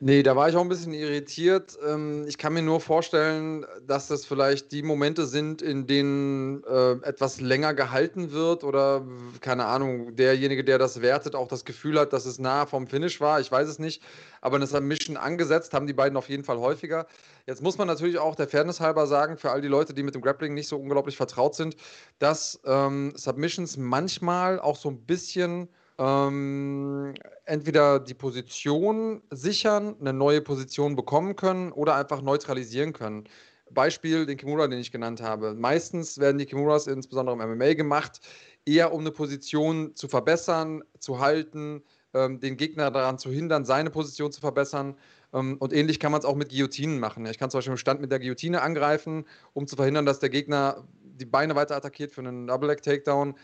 [0.00, 1.76] Nee, da war ich auch ein bisschen irritiert.
[1.84, 6.92] Ähm, ich kann mir nur vorstellen, dass das vielleicht die Momente sind, in denen äh,
[7.02, 9.04] etwas länger gehalten wird oder,
[9.40, 13.20] keine Ahnung, derjenige, der das wertet, auch das Gefühl hat, dass es nah vom Finish
[13.20, 13.40] war.
[13.40, 14.00] Ich weiß es nicht.
[14.40, 17.08] Aber eine Submission angesetzt haben die beiden auf jeden Fall häufiger.
[17.46, 20.14] Jetzt muss man natürlich auch der Fairness halber sagen, für all die Leute, die mit
[20.14, 21.74] dem Grappling nicht so unglaublich vertraut sind,
[22.20, 30.40] dass ähm, Submissions manchmal auch so ein bisschen ähm, entweder die Position sichern, eine neue
[30.40, 33.24] Position bekommen können oder einfach neutralisieren können.
[33.70, 35.54] Beispiel den Kimura, den ich genannt habe.
[35.54, 38.20] Meistens werden die Kimuras insbesondere im MMA gemacht,
[38.64, 41.82] eher um eine Position zu verbessern, zu halten,
[42.14, 44.96] ähm, den Gegner daran zu hindern, seine Position zu verbessern.
[45.32, 47.26] Ähm, und ähnlich kann man es auch mit Guillotinen machen.
[47.26, 50.30] Ich kann zum Beispiel im Stand mit der Guillotine angreifen, um zu verhindern, dass der
[50.30, 53.34] Gegner die Beine weiter attackiert für einen Double Leg Takedown.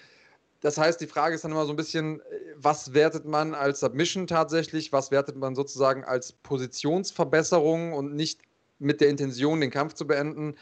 [0.64, 2.22] Das heißt, die Frage ist dann immer so ein bisschen,
[2.56, 8.40] was wertet man als Submission tatsächlich, was wertet man sozusagen als Positionsverbesserung und nicht
[8.78, 10.54] mit der Intention, den Kampf zu beenden.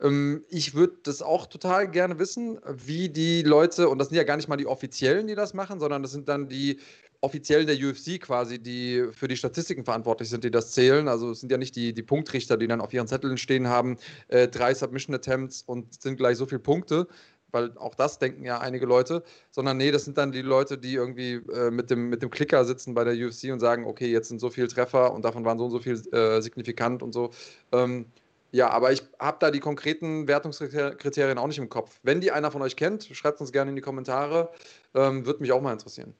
[0.00, 4.24] Ähm, ich würde das auch total gerne wissen, wie die Leute, und das sind ja
[4.24, 6.80] gar nicht mal die Offiziellen, die das machen, sondern das sind dann die
[7.20, 11.06] Offiziellen der UFC quasi, die für die Statistiken verantwortlich sind, die das zählen.
[11.06, 13.98] Also es sind ja nicht die, die Punktrichter, die dann auf ihren Zetteln stehen haben,
[14.28, 17.08] äh, drei Submission Attempts und sind gleich so viele Punkte,
[17.52, 20.94] weil auch das denken ja einige Leute, sondern nee, das sind dann die Leute, die
[20.94, 24.28] irgendwie äh, mit, dem, mit dem Klicker sitzen bei der UFC und sagen, okay, jetzt
[24.28, 27.30] sind so viele Treffer und davon waren so und so viel äh, signifikant und so.
[27.72, 28.06] Ähm,
[28.52, 32.00] ja, aber ich habe da die konkreten Wertungskriterien auch nicht im Kopf.
[32.02, 34.50] Wenn die einer von euch kennt, schreibt uns gerne in die Kommentare.
[34.94, 36.14] Ähm, Würde mich auch mal interessieren.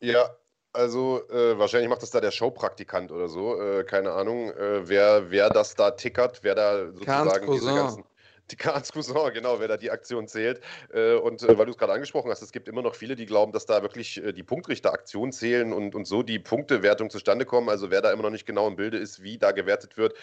[0.00, 0.36] Ja,
[0.74, 3.60] also äh, wahrscheinlich macht das da der Showpraktikant oder so.
[3.60, 8.04] Äh, keine Ahnung, äh, wer, wer das da tickert, wer da sozusagen diese ganzen
[8.50, 10.60] die Kahns Cousin, genau, wer da die Aktion zählt.
[10.92, 13.26] Äh, und äh, weil du es gerade angesprochen hast, es gibt immer noch viele, die
[13.26, 17.68] glauben, dass da wirklich äh, die Punktrichter-Aktionen zählen und, und so die Punktewertung zustande kommen.
[17.68, 20.14] Also wer da immer noch nicht genau im Bilde ist, wie da gewertet wird,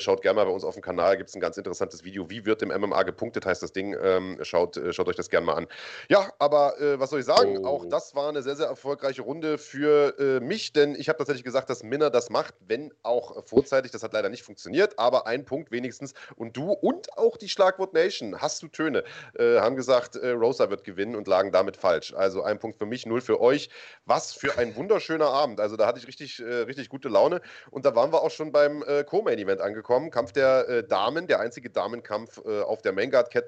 [0.00, 1.16] schaut gerne mal bei uns auf dem Kanal.
[1.16, 2.30] Gibt es ein ganz interessantes Video.
[2.30, 3.96] Wie wird im MMA gepunktet, heißt das Ding.
[4.00, 5.66] Ähm, schaut, schaut euch das gerne mal an.
[6.08, 7.58] Ja, aber was soll ich sagen?
[7.58, 7.66] Oh.
[7.66, 11.70] Auch das war eine sehr, sehr erfolgreiche Runde für mich, denn ich habe tatsächlich gesagt,
[11.70, 13.92] dass Minna das macht, wenn auch vorzeitig.
[13.92, 16.14] Das hat leider nicht funktioniert, aber ein Punkt wenigstens.
[16.36, 19.04] Und du und auch die Schlagwort Nation, hast du Töne,
[19.38, 22.12] äh, haben gesagt, äh, Rosa wird gewinnen und lagen damit falsch.
[22.12, 23.70] Also ein Punkt für mich, null für euch.
[24.06, 25.60] Was für ein wunderschöner Abend.
[25.60, 27.40] Also da hatte ich richtig, äh, richtig gute Laune.
[27.70, 30.10] Und da waren wir auch schon beim äh, Co-Main-Event angekommen.
[30.10, 33.46] Kampf der äh, Damen, der einzige Damenkampf äh, auf der Maincard, Cat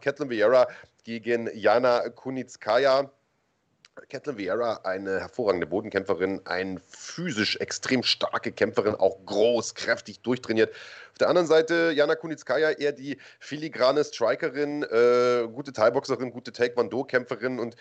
[0.00, 0.66] Catelyn Vieira
[1.04, 3.10] gegen Jana Kunitskaya.
[4.08, 10.74] Catelyn Vieira, eine hervorragende Bodenkämpferin, eine physisch extrem starke Kämpferin, auch groß, kräftig, durchtrainiert.
[11.12, 17.58] Auf der anderen Seite Jana Kunitskaya, eher die filigrane Strikerin, äh, gute Thai-Boxerin, gute Taekwondo-Kämpferin
[17.58, 17.76] und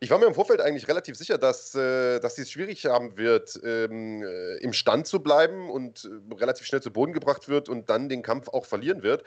[0.00, 3.16] ich war mir im Vorfeld eigentlich relativ sicher, dass, äh, dass sie es schwierig haben
[3.16, 7.68] wird, ähm, äh, im Stand zu bleiben und äh, relativ schnell zu Boden gebracht wird
[7.68, 9.24] und dann den Kampf auch verlieren wird.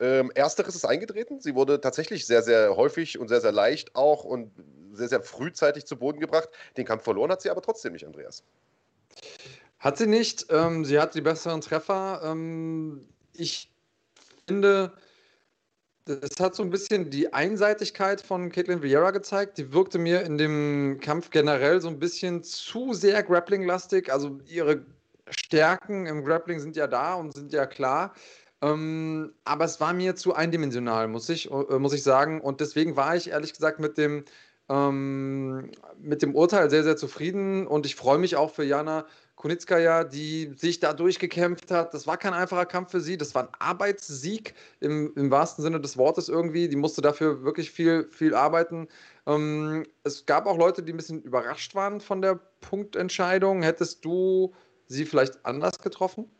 [0.00, 1.40] Ähm, ersteres ist eingetreten.
[1.40, 4.50] Sie wurde tatsächlich sehr, sehr häufig und sehr, sehr leicht auch und
[4.92, 6.48] sehr, sehr frühzeitig zu Boden gebracht.
[6.76, 8.42] Den Kampf verloren hat sie aber trotzdem nicht, Andreas.
[9.78, 10.46] Hat sie nicht.
[10.50, 12.22] Ähm, sie hat die besseren Treffer.
[12.24, 13.70] Ähm, ich
[14.46, 14.92] finde,
[16.06, 19.58] das hat so ein bisschen die Einseitigkeit von Caitlin Vieira gezeigt.
[19.58, 24.12] Die wirkte mir in dem Kampf generell so ein bisschen zu sehr Grappling-lastig.
[24.12, 24.84] Also ihre
[25.30, 28.14] Stärken im Grappling sind ja da und sind ja klar.
[28.64, 32.40] Ähm, aber es war mir zu eindimensional, muss ich, äh, muss ich sagen.
[32.40, 34.24] Und deswegen war ich ehrlich gesagt mit dem,
[34.70, 37.66] ähm, mit dem Urteil sehr, sehr zufrieden.
[37.66, 41.92] Und ich freue mich auch für Jana Kunitskaya, die sich da durchgekämpft hat.
[41.92, 43.18] Das war kein einfacher Kampf für sie.
[43.18, 46.68] Das war ein Arbeitssieg im, im wahrsten Sinne des Wortes irgendwie.
[46.68, 48.88] Die musste dafür wirklich viel, viel arbeiten.
[49.26, 53.62] Ähm, es gab auch Leute, die ein bisschen überrascht waren von der Punktentscheidung.
[53.62, 54.54] Hättest du
[54.86, 56.30] sie vielleicht anders getroffen?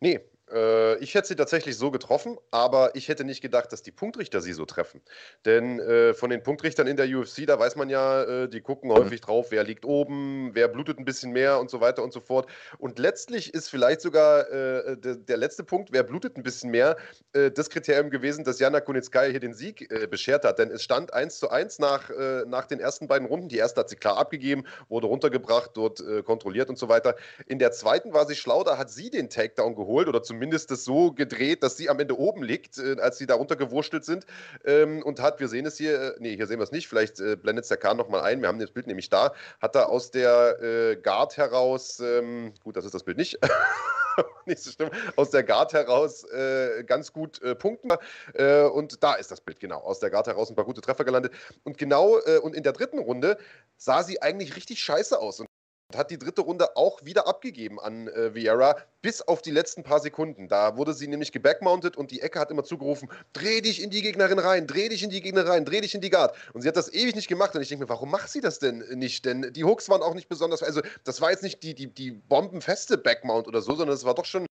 [0.00, 0.20] Nee,
[0.52, 4.40] äh, ich hätte sie tatsächlich so getroffen, aber ich hätte nicht gedacht, dass die Punktrichter
[4.40, 5.00] sie so treffen.
[5.44, 8.90] Denn äh, von den Punktrichtern in der UFC, da weiß man ja, äh, die gucken
[8.90, 12.20] häufig drauf, wer liegt oben, wer blutet ein bisschen mehr und so weiter und so
[12.20, 12.48] fort.
[12.78, 16.96] Und letztlich ist vielleicht sogar äh, der, der, letzte Punkt, wer blutet ein bisschen mehr,
[17.32, 20.58] äh, das Kriterium gewesen, dass Jana Kunitskaya hier den Sieg äh, beschert hat.
[20.58, 22.10] Denn es stand 1 zu 1 nach,
[22.46, 23.48] nach den ersten beiden Runden.
[23.48, 27.16] Die erste hat sie klar abgegeben, wurde runtergebracht, dort kontrolliert und so weiter.
[27.46, 30.70] In der zweiten war sie schlau, da hat sie den Takedown geholt oder zumindest zumindest
[30.70, 34.24] das so gedreht, dass sie am Ende oben liegt, äh, als sie da runtergewurschtelt sind.
[34.64, 37.18] Ähm, und hat, wir sehen es hier, äh, nee, hier sehen wir es nicht, vielleicht
[37.18, 39.88] äh, blendet es der Kahn nochmal ein, wir haben das Bild nämlich da, hat er
[39.88, 43.40] aus der äh, Guard heraus, ähm, gut, das ist das Bild nicht,
[44.46, 47.90] nicht so schlimm, aus der Guard heraus äh, ganz gut äh, punkten.
[48.34, 49.78] Äh, und da ist das Bild, genau.
[49.78, 51.32] Aus der Guard heraus ein paar gute Treffer gelandet.
[51.64, 53.38] Und genau, äh, und in der dritten Runde
[53.76, 55.40] sah sie eigentlich richtig scheiße aus.
[55.40, 55.47] Und
[55.96, 60.00] hat die dritte Runde auch wieder abgegeben an äh, Vieira, bis auf die letzten paar
[60.00, 60.46] Sekunden.
[60.46, 64.02] Da wurde sie nämlich gebackmounted und die Ecke hat immer zugerufen, dreh dich in die
[64.02, 66.36] Gegnerin rein, dreh dich in die Gegnerin rein, dreh dich in die Guard.
[66.52, 68.58] Und sie hat das ewig nicht gemacht und ich denke mir, warum macht sie das
[68.58, 69.24] denn nicht?
[69.24, 72.10] Denn die Hooks waren auch nicht besonders, also das war jetzt nicht die, die, die
[72.10, 74.46] bombenfeste Backmount oder so, sondern es war doch schon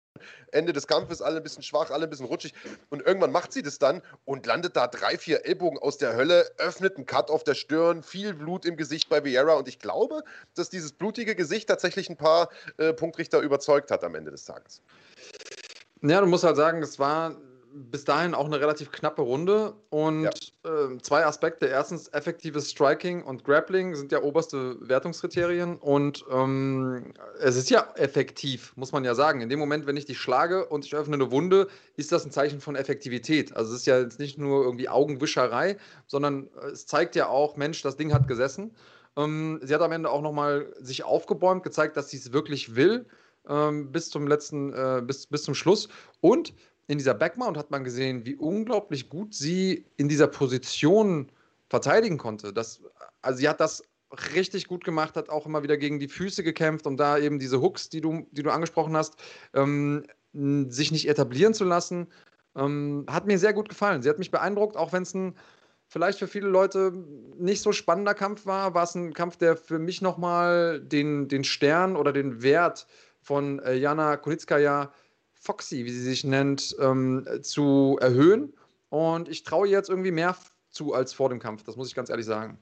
[0.51, 2.53] Ende des Kampfes, alle ein bisschen schwach, alle ein bisschen rutschig.
[2.89, 6.49] Und irgendwann macht sie das dann und landet da drei, vier Ellbogen aus der Hölle,
[6.57, 9.53] öffnet einen Cut auf der Stirn, viel Blut im Gesicht bei Vieira.
[9.53, 10.23] Und ich glaube,
[10.55, 14.81] dass dieses blutige Gesicht tatsächlich ein paar äh, Punktrichter überzeugt hat am Ende des Tages.
[16.01, 17.37] Ja, du musst halt sagen, es war
[17.75, 20.29] bis dahin auch eine relativ knappe Runde und ja.
[20.63, 21.65] äh, zwei Aspekte.
[21.65, 28.73] Erstens, effektives Striking und Grappling sind ja oberste Wertungskriterien und ähm, es ist ja effektiv,
[28.75, 29.41] muss man ja sagen.
[29.41, 32.31] In dem Moment, wenn ich dich schlage und ich öffne eine Wunde, ist das ein
[32.31, 33.55] Zeichen von Effektivität.
[33.55, 37.81] Also es ist ja jetzt nicht nur irgendwie Augenwischerei, sondern es zeigt ja auch, Mensch,
[37.81, 38.75] das Ding hat gesessen.
[39.17, 43.07] Ähm, sie hat am Ende auch nochmal sich aufgebäumt, gezeigt, dass sie es wirklich will.
[43.49, 45.89] Ähm, bis zum letzten, äh, bis, bis zum Schluss.
[46.21, 46.53] Und
[46.87, 51.31] in dieser Backmount hat man gesehen, wie unglaublich gut sie in dieser Position
[51.69, 52.53] verteidigen konnte.
[52.53, 52.81] Das,
[53.21, 53.83] also sie hat das
[54.33, 57.61] richtig gut gemacht, hat auch immer wieder gegen die Füße gekämpft, um da eben diese
[57.61, 59.15] Hooks, die du, die du angesprochen hast,
[59.53, 62.07] ähm, sich nicht etablieren zu lassen.
[62.55, 64.01] Ähm, hat mir sehr gut gefallen.
[64.01, 65.35] Sie hat mich beeindruckt, auch wenn es ein
[65.87, 66.91] vielleicht für viele Leute
[67.37, 71.43] nicht so spannender Kampf war, war es ein Kampf, der für mich nochmal den, den
[71.43, 72.87] Stern oder den Wert
[73.21, 74.91] von äh, Jana Kunitskaya
[75.43, 78.53] Foxy, wie sie sich nennt, ähm, zu erhöhen.
[78.89, 80.37] Und ich traue jetzt irgendwie mehr
[80.69, 81.63] zu als vor dem Kampf.
[81.63, 82.57] Das muss ich ganz ehrlich sagen.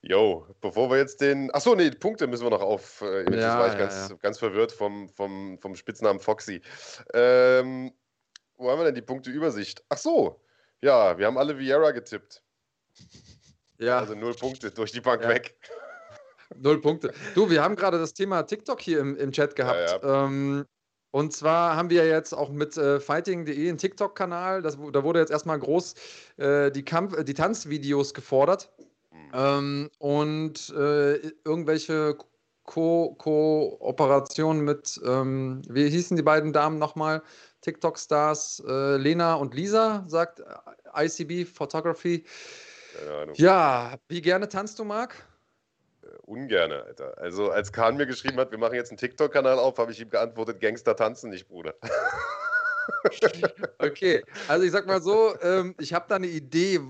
[0.00, 1.54] Jo, bevor wir jetzt den.
[1.54, 3.02] Achso, nee, Punkte müssen wir noch auf.
[3.02, 4.16] Äh, jetzt ja, war ich ja, ganz, ja.
[4.16, 6.60] ganz verwirrt vom, vom, vom Spitznamen Foxy.
[7.14, 7.92] Ähm,
[8.56, 9.84] wo haben wir denn die Punkteübersicht?
[9.88, 10.40] Ach so,
[10.80, 12.42] ja, wir haben alle Vieira getippt.
[13.78, 13.98] Ja.
[13.98, 15.56] Also null Punkte durch die Bank weg.
[16.56, 17.12] Null Punkte.
[17.34, 19.98] Du, wir haben gerade das Thema TikTok hier im, im Chat gehabt.
[20.04, 20.66] Ähm,
[21.12, 24.62] und zwar haben wir jetzt auch mit äh, fighting.de einen TikTok-Kanal.
[24.62, 25.94] Da wurde jetzt erstmal groß
[26.38, 28.72] äh, die, Kampf-, äh, die Tanzvideos gefordert.
[29.12, 29.30] Mhm.
[29.34, 32.16] Ähm, und äh, irgendwelche
[32.64, 37.22] Ko Kooperationen mit, ähm, wie hießen die beiden Damen nochmal?
[37.60, 42.24] TikTok-Stars äh, Lena und Lisa, sagt äh, ICB Photography.
[43.34, 45.14] Ja, wie gerne tanzt du, Marc?
[46.22, 47.16] Ungerne, Alter.
[47.18, 50.10] Also, als Kahn mir geschrieben hat, wir machen jetzt einen TikTok-Kanal auf, habe ich ihm
[50.10, 51.74] geantwortet: Gangster tanzen nicht, Bruder.
[53.78, 56.80] okay, also ich sag mal so, ähm, ich habe da eine Idee,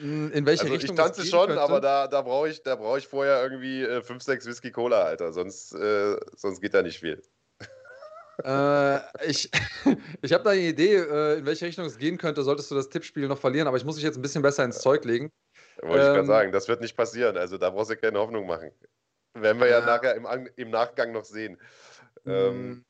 [0.00, 1.62] in welche also Richtung ich tanze schon, könnte.
[1.62, 5.32] aber da, da brauche ich, brauch ich vorher irgendwie 5, äh, 6 Whisky Cola, Alter.
[5.32, 7.22] Sonst, äh, sonst geht da nicht viel.
[8.44, 9.50] äh, ich
[10.22, 12.88] ich habe da eine Idee, äh, in welche Richtung es gehen könnte, solltest du das
[12.88, 15.30] Tippspiel noch verlieren, aber ich muss dich jetzt ein bisschen besser ins Zeug legen.
[15.80, 17.36] Wollte ähm, ich gerade sagen, das wird nicht passieren.
[17.36, 18.70] Also da brauchst du keine Hoffnung machen.
[19.34, 21.58] Werden wir ja, ja nachher im, im, Nachgang noch sehen.
[22.26, 22.84] Ähm, hm.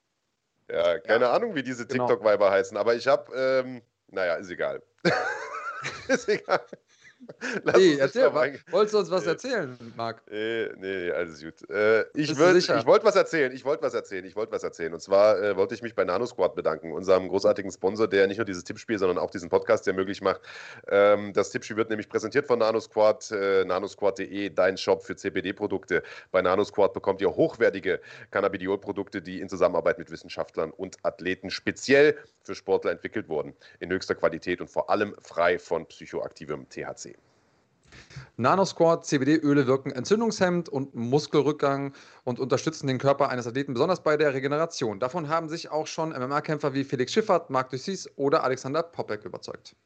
[0.71, 2.07] ja, keine ja, Ahnung, wie diese genau.
[2.07, 4.83] TikTok-Weiber heißen, aber ich habe, ähm, naja, ist egal.
[6.09, 6.61] ist egal.
[7.65, 10.23] Lass nee, erzähl, wolltest du uns was erzählen, Marc?
[10.31, 11.69] Nee, nee, alles gut.
[11.71, 14.93] Äh, ich ich wollte was erzählen, ich wollte was erzählen, ich wollte was erzählen.
[14.93, 18.45] Und zwar äh, wollte ich mich bei NanoSquad bedanken, unserem großartigen Sponsor, der nicht nur
[18.45, 20.41] dieses Tippspiel, sondern auch diesen Podcast ja möglich macht.
[20.89, 26.03] Ähm, das Tippspiel wird nämlich präsentiert von NanoSquad, äh, nanosquad.de, dein Shop für CBD-Produkte.
[26.31, 32.55] Bei NanoSquad bekommt ihr hochwertige Cannabidiol-Produkte, die in Zusammenarbeit mit Wissenschaftlern und Athleten speziell für
[32.55, 37.12] Sportler entwickelt wurden, in höchster Qualität und vor allem frei von psychoaktivem THC.
[38.37, 44.35] Nanosquad CBD-Öle wirken entzündungshemmend und Muskelrückgang und unterstützen den Körper eines Athleten besonders bei der
[44.35, 44.99] Regeneration.
[44.99, 49.77] Davon haben sich auch schon MMA-Kämpfer wie Felix Schiffert, Marc Dussis oder Alexander Popek überzeugt.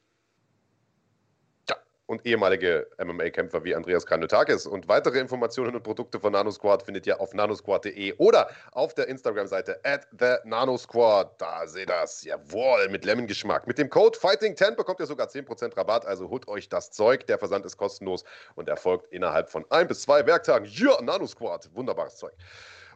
[2.07, 4.65] Und ehemalige MMA-Kämpfer wie Andreas Kanutakis.
[4.65, 9.81] Und weitere Informationen und Produkte von NanoSquad findet ihr auf nanosquad.de oder auf der Instagram-Seite
[9.83, 11.39] at the NanoSquad.
[11.39, 12.23] Da seht ihr das.
[12.23, 13.67] Jawohl, mit Lemon-Geschmack.
[13.67, 16.05] Mit dem Code Fighting10 bekommt ihr sogar 10% Rabatt.
[16.05, 17.27] Also holt euch das Zeug.
[17.27, 18.23] Der Versand ist kostenlos
[18.55, 20.65] und erfolgt innerhalb von ein bis zwei Werktagen.
[20.65, 21.69] Ja, NanoSquad.
[21.75, 22.33] Wunderbares Zeug.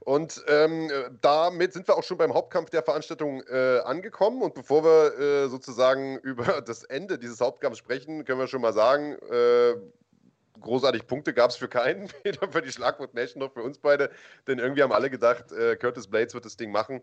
[0.04, 4.42] Und ähm, damit sind wir auch schon beim Hauptkampf der Veranstaltung äh, angekommen.
[4.42, 8.74] Und bevor wir äh, sozusagen über das Ende dieses Hauptkampfs sprechen, können wir schon mal
[8.74, 9.76] sagen, äh,
[10.60, 14.10] großartig Punkte gab es für keinen, weder für die Schlagwort Nation noch für uns beide.
[14.48, 17.02] Denn irgendwie haben alle gedacht, äh, Curtis Blades wird das Ding machen.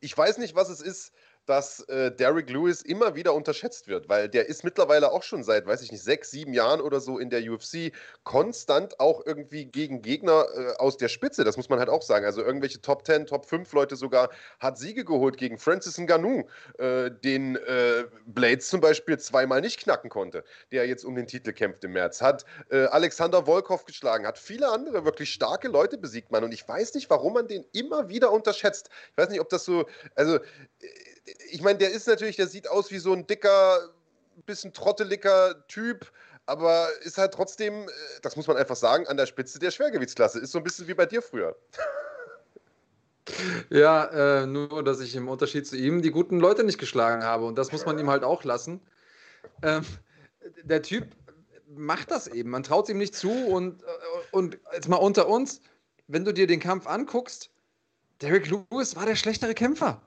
[0.00, 1.12] Ich weiß nicht, was es ist
[1.46, 5.66] dass äh, Derek Lewis immer wieder unterschätzt wird, weil der ist mittlerweile auch schon seit,
[5.66, 10.02] weiß ich nicht, sechs, sieben Jahren oder so in der UFC konstant auch irgendwie gegen
[10.02, 11.44] Gegner äh, aus der Spitze.
[11.44, 12.24] Das muss man halt auch sagen.
[12.24, 16.44] Also irgendwelche Top 10, Top 5 Leute sogar hat Siege geholt gegen Francis Ngannou,
[16.78, 21.52] äh, den äh, Blades zum Beispiel zweimal nicht knacken konnte, der jetzt um den Titel
[21.52, 22.22] kämpft im März.
[22.22, 26.44] Hat äh, Alexander Volkov geschlagen, hat viele andere wirklich starke Leute besiegt, man.
[26.44, 28.90] Und ich weiß nicht, warum man den immer wieder unterschätzt.
[29.10, 30.38] Ich weiß nicht, ob das so, also
[31.50, 33.90] ich meine, der ist natürlich, der sieht aus wie so ein dicker,
[34.46, 36.10] bisschen trotteliger Typ,
[36.46, 40.40] aber ist halt trotzdem, äh, das muss man einfach sagen, an der Spitze der Schwergewichtsklasse.
[40.40, 41.56] Ist so ein bisschen wie bei dir früher.
[43.70, 47.44] Ja, äh, nur, dass ich im Unterschied zu ihm die guten Leute nicht geschlagen habe.
[47.44, 48.80] Und das muss man ihm halt auch lassen.
[49.62, 49.84] Ähm,
[50.64, 51.06] der Typ
[51.68, 52.50] macht das eben.
[52.50, 53.30] Man traut es ihm nicht zu.
[53.30, 53.86] Und, äh,
[54.32, 55.60] und jetzt mal unter uns,
[56.08, 57.50] wenn du dir den Kampf anguckst,
[58.20, 60.02] Derek Lewis war der schlechtere Kämpfer.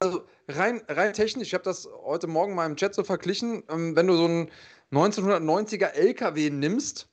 [0.00, 3.96] Also rein, rein technisch, ich habe das heute Morgen mal im Chat so verglichen, ähm,
[3.96, 4.50] wenn du so einen
[4.92, 7.08] 1990er LKW nimmst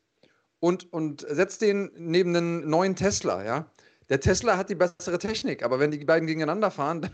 [0.59, 3.69] und, und setzt den neben einen neuen Tesla, ja.
[4.09, 7.11] Der Tesla hat die bessere Technik, aber wenn die beiden gegeneinander fahren, dann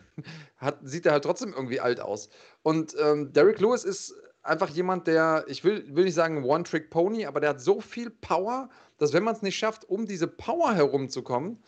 [0.58, 2.30] hat, sieht er halt trotzdem irgendwie alt aus.
[2.64, 7.40] Und ähm, Derek Lewis ist einfach jemand, der, ich will, will nicht sagen One-Trick-Pony, aber
[7.40, 11.62] der hat so viel Power, dass wenn man es nicht schafft, um diese Power herumzukommen,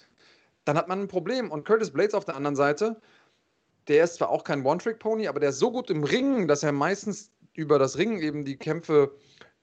[0.65, 1.51] dann hat man ein Problem.
[1.51, 2.99] Und Curtis Blades auf der anderen Seite,
[3.87, 6.71] der ist zwar auch kein One-Trick-Pony, aber der ist so gut im Ringen, dass er
[6.71, 9.11] meistens über das Ringen eben die Kämpfe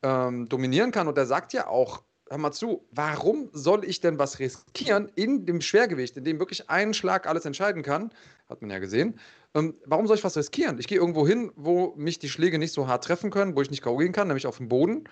[0.03, 1.09] ähm, dominieren kann.
[1.09, 5.47] Und er sagt ja auch, hör mal zu, warum soll ich denn was riskieren in
[5.47, 8.13] dem Schwergewicht, in dem wirklich ein Schlag alles entscheiden kann?
[8.49, 9.19] Hat man ja gesehen.
[9.55, 10.79] Ähm, warum soll ich was riskieren?
[10.79, 13.71] Ich gehe irgendwo hin, wo mich die Schläge nicht so hart treffen können, wo ich
[13.71, 13.97] nicht K.O.
[13.97, 15.05] gehen kann, nämlich auf dem Boden.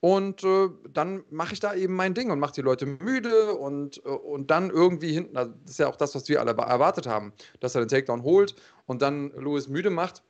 [0.00, 3.98] Und äh, dann mache ich da eben mein Ding und mache die Leute müde und,
[4.06, 7.06] äh, und dann irgendwie hinten, also das ist ja auch das, was wir alle erwartet
[7.06, 10.22] haben, dass er den Takedown holt und dann Louis müde macht.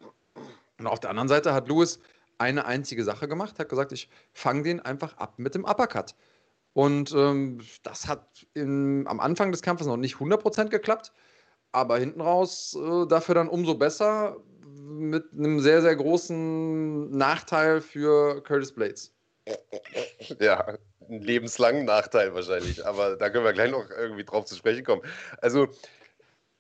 [0.79, 2.01] Und auf der anderen Seite hat Louis
[2.39, 6.17] eine einzige Sache gemacht, hat gesagt, ich fange den einfach ab mit dem Uppercut.
[6.73, 11.13] Und ähm, das hat in, am Anfang des Kampfes noch nicht 100% geklappt,
[11.73, 18.43] aber hinten raus äh, dafür dann umso besser mit einem sehr, sehr großen Nachteil für
[18.43, 19.13] Curtis Blades.
[20.39, 20.77] Ja,
[21.09, 25.03] einen lebenslangen Nachteil wahrscheinlich, aber da können wir gleich noch irgendwie drauf zu sprechen kommen.
[25.39, 25.69] Also,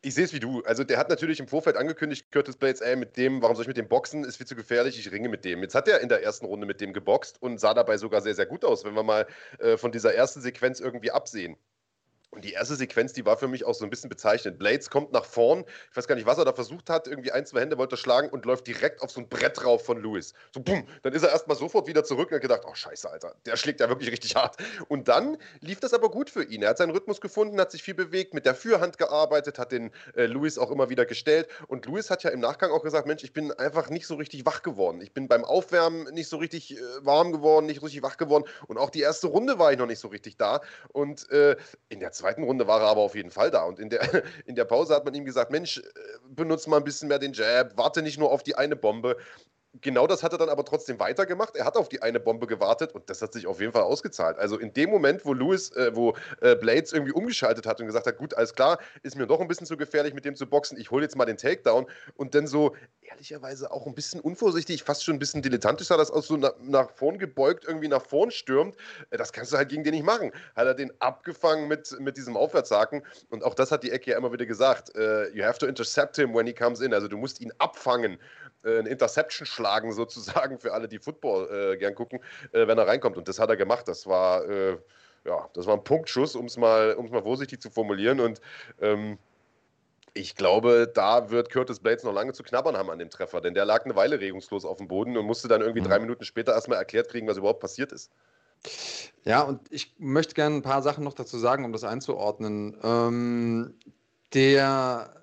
[0.03, 0.62] ich sehe es wie du.
[0.64, 3.68] Also, der hat natürlich im Vorfeld angekündigt, Curtis Blades, ey, mit dem, warum soll ich
[3.68, 4.24] mit dem boxen?
[4.24, 5.62] Ist viel zu gefährlich, ich ringe mit dem.
[5.62, 8.35] Jetzt hat er in der ersten Runde mit dem geboxt und sah dabei sogar sehr,
[8.35, 9.26] sehr gut aus, wenn wir mal
[9.59, 11.57] äh, von dieser ersten Sequenz irgendwie absehen.
[12.32, 14.58] Und die erste Sequenz, die war für mich auch so ein bisschen bezeichnend.
[14.58, 17.44] Blades kommt nach vorn, ich weiß gar nicht, was er da versucht hat, irgendwie ein,
[17.44, 20.32] zwei Hände wollte er schlagen und läuft direkt auf so ein Brett drauf von Lewis.
[20.54, 23.34] So, bumm, dann ist er erstmal sofort wieder zurück und hat gedacht, oh scheiße, Alter,
[23.46, 24.56] der schlägt ja wirklich richtig hart.
[24.86, 26.62] Und dann lief das aber gut für ihn.
[26.62, 29.90] Er hat seinen Rhythmus gefunden, hat sich viel bewegt, mit der Fürhand gearbeitet, hat den
[30.14, 31.48] äh, Lewis auch immer wieder gestellt.
[31.66, 34.46] Und Lewis hat ja im Nachgang auch gesagt, Mensch, ich bin einfach nicht so richtig
[34.46, 35.00] wach geworden.
[35.00, 38.44] Ich bin beim Aufwärmen nicht so richtig äh, warm geworden, nicht richtig wach geworden.
[38.68, 40.60] Und auch die erste Runde war ich noch nicht so richtig da.
[40.92, 41.56] Und äh,
[41.88, 43.64] in der zweiten Runde war er aber auf jeden Fall da.
[43.64, 44.00] Und in der,
[44.46, 45.83] in der Pause hat man ihm gesagt, Mensch, äh,
[46.28, 49.16] benutze mal ein bisschen mehr den Jab, warte nicht nur auf die eine Bombe
[49.80, 51.56] genau das hat er dann aber trotzdem weitergemacht.
[51.56, 54.38] Er hat auf die eine Bombe gewartet und das hat sich auf jeden Fall ausgezahlt.
[54.38, 58.06] Also in dem Moment, wo Lewis, äh, wo äh, Blades irgendwie umgeschaltet hat und gesagt
[58.06, 60.78] hat, gut, alles klar, ist mir doch ein bisschen zu gefährlich mit dem zu boxen,
[60.78, 65.04] ich hole jetzt mal den Takedown und dann so ehrlicherweise auch ein bisschen unvorsichtig, fast
[65.04, 68.30] schon ein bisschen dilettantisch sah das aus, so nach, nach vorn gebeugt irgendwie nach vorn
[68.30, 68.76] stürmt.
[69.11, 70.33] Äh, das kannst du halt gegen den nicht machen.
[70.56, 74.18] Hat er den abgefangen mit, mit diesem Aufwärtshaken und auch das hat die Ecke ja
[74.18, 74.90] immer wieder gesagt.
[74.96, 76.92] Uh, you have to intercept him when he comes in.
[76.94, 78.18] Also du musst ihn abfangen
[78.64, 82.21] eine Interception schlagen, sozusagen, für alle, die Football äh, gern gucken,
[82.52, 83.17] äh, wenn er reinkommt.
[83.17, 83.88] Und das hat er gemacht.
[83.88, 84.79] Das war, äh,
[85.25, 88.21] ja, das war ein Punktschuss, um es mal, mal vorsichtig zu formulieren.
[88.21, 88.40] Und
[88.81, 89.19] ähm,
[90.15, 93.54] ich glaube, da wird Curtis Blades noch lange zu knabbern haben an dem Treffer, denn
[93.54, 95.88] der lag eine Weile regungslos auf dem Boden und musste dann irgendwie mhm.
[95.88, 98.11] drei Minuten später erstmal erklärt kriegen, was überhaupt passiert ist.
[99.25, 102.77] Ja, und ich möchte gerne ein paar Sachen noch dazu sagen, um das einzuordnen.
[102.83, 103.75] Ähm,
[104.35, 105.15] der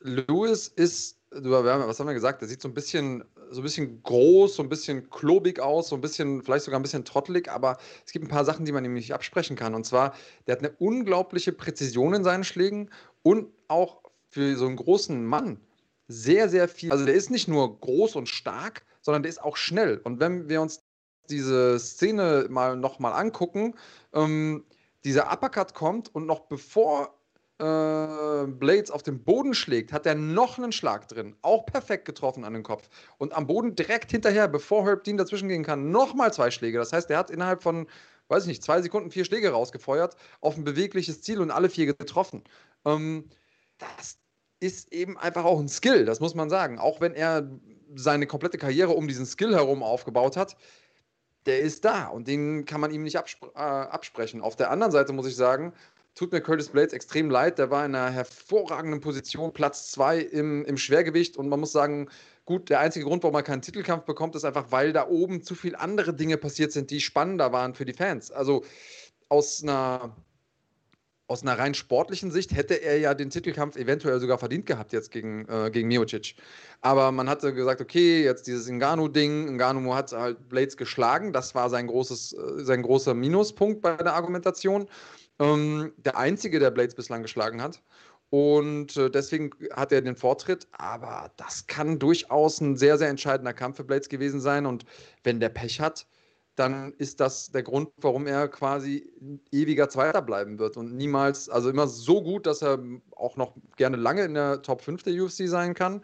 [0.00, 2.40] Lewis ist was haben wir gesagt?
[2.40, 5.96] Der sieht so ein bisschen so ein bisschen groß, so ein bisschen klobig aus, so
[5.96, 8.84] ein bisschen, vielleicht sogar ein bisschen trottelig, aber es gibt ein paar Sachen, die man
[8.84, 9.74] ihm nicht absprechen kann.
[9.74, 10.14] Und zwar,
[10.46, 12.90] der hat eine unglaubliche Präzision in seinen Schlägen
[13.22, 15.60] und auch für so einen großen Mann
[16.08, 16.92] sehr, sehr viel.
[16.92, 20.00] Also der ist nicht nur groß und stark, sondern der ist auch schnell.
[20.04, 20.82] Und wenn wir uns
[21.28, 23.74] diese Szene mal nochmal angucken,
[24.12, 24.64] ähm,
[25.04, 27.17] dieser Uppercut kommt und noch bevor
[27.58, 31.36] äh, Blades auf den Boden schlägt, hat er noch einen Schlag drin.
[31.42, 32.88] Auch perfekt getroffen an den Kopf.
[33.18, 36.78] Und am Boden direkt hinterher, bevor Herb Dean dazwischen gehen kann, nochmal zwei Schläge.
[36.78, 37.88] Das heißt, er hat innerhalb von,
[38.28, 41.86] weiß ich nicht, zwei Sekunden vier Schläge rausgefeuert auf ein bewegliches Ziel und alle vier
[41.86, 42.44] getroffen.
[42.84, 43.28] Ähm,
[43.78, 44.18] das
[44.60, 46.78] ist eben einfach auch ein Skill, das muss man sagen.
[46.78, 47.48] Auch wenn er
[47.94, 50.56] seine komplette Karriere um diesen Skill herum aufgebaut hat,
[51.46, 54.42] der ist da und den kann man ihm nicht abspr äh, absprechen.
[54.42, 55.72] Auf der anderen Seite muss ich sagen,
[56.18, 57.58] tut mir Curtis Blades extrem leid.
[57.58, 61.36] Der war in einer hervorragenden Position, Platz 2 im, im Schwergewicht.
[61.36, 62.08] Und man muss sagen,
[62.44, 65.54] gut, der einzige Grund, warum er keinen Titelkampf bekommt, ist einfach, weil da oben zu
[65.54, 68.32] viele andere Dinge passiert sind, die spannender waren für die Fans.
[68.32, 68.64] Also
[69.28, 70.16] aus einer
[71.30, 75.10] aus einer rein sportlichen Sicht hätte er ja den Titelkampf eventuell sogar verdient gehabt jetzt
[75.10, 76.34] gegen, äh, gegen Miocic.
[76.80, 81.68] Aber man hatte gesagt, okay, jetzt dieses Ngannou-Ding, Ngannou hat halt Blades geschlagen, das war
[81.68, 84.88] sein, großes, äh, sein großer Minuspunkt bei der Argumentation.
[85.38, 87.82] Ähm, der einzige, der Blades bislang geschlagen hat.
[88.30, 90.66] Und äh, deswegen hat er den Vortritt.
[90.72, 94.66] Aber das kann durchaus ein sehr, sehr entscheidender Kampf für Blades gewesen sein.
[94.66, 94.84] Und
[95.24, 96.06] wenn der Pech hat,
[96.58, 99.12] dann ist das der Grund, warum er quasi
[99.52, 102.80] ewiger Zweiter bleiben wird und niemals, also immer so gut, dass er
[103.14, 106.02] auch noch gerne lange in der Top 5 der UFC sein kann.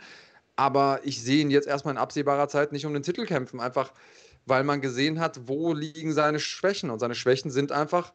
[0.56, 3.92] Aber ich sehe ihn jetzt erstmal in absehbarer Zeit nicht um den Titel kämpfen, einfach
[4.46, 6.90] weil man gesehen hat, wo liegen seine Schwächen.
[6.90, 8.12] Und seine Schwächen sind einfach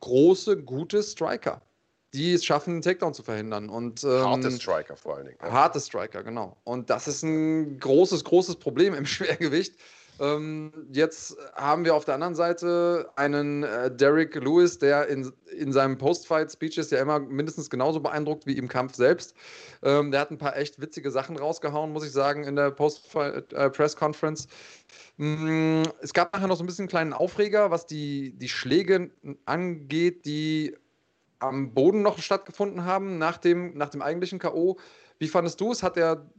[0.00, 1.62] große, gute Striker,
[2.12, 3.68] die es schaffen, einen Takedown zu verhindern.
[3.70, 5.38] Und, ähm, harte Striker vor allen Dingen.
[5.42, 5.50] Ja.
[5.50, 6.56] Harte Striker, genau.
[6.64, 9.76] Und das ist ein großes, großes Problem im Schwergewicht.
[10.22, 15.72] Ähm, jetzt haben wir auf der anderen Seite einen äh, Derek Lewis, der in, in
[15.72, 19.34] seinem Post-Fight-Speeches ja immer mindestens genauso beeindruckt wie im Kampf selbst.
[19.82, 24.46] Ähm, der hat ein paar echt witzige Sachen rausgehauen, muss ich sagen, in der Post-Press-Conference.
[25.18, 28.48] Äh, mm, es gab nachher noch so ein bisschen einen kleinen Aufreger, was die, die
[28.48, 29.10] Schläge
[29.44, 30.76] angeht, die
[31.40, 34.78] am Boden noch stattgefunden haben nach dem, nach dem eigentlichen K.O.
[35.18, 35.82] Wie fandest du es?
[35.82, 36.30] Hat er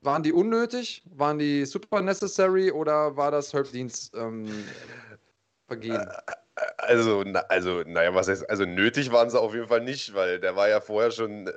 [0.00, 1.02] waren die unnötig?
[1.14, 4.46] Waren die super necessary oder war das Herb Deans ähm,
[5.66, 6.00] Vergehen?
[6.00, 6.32] Äh,
[6.78, 10.40] also, na, also, naja, was heißt, also nötig waren sie auf jeden Fall nicht, weil
[10.40, 11.52] der war ja vorher schon, äh,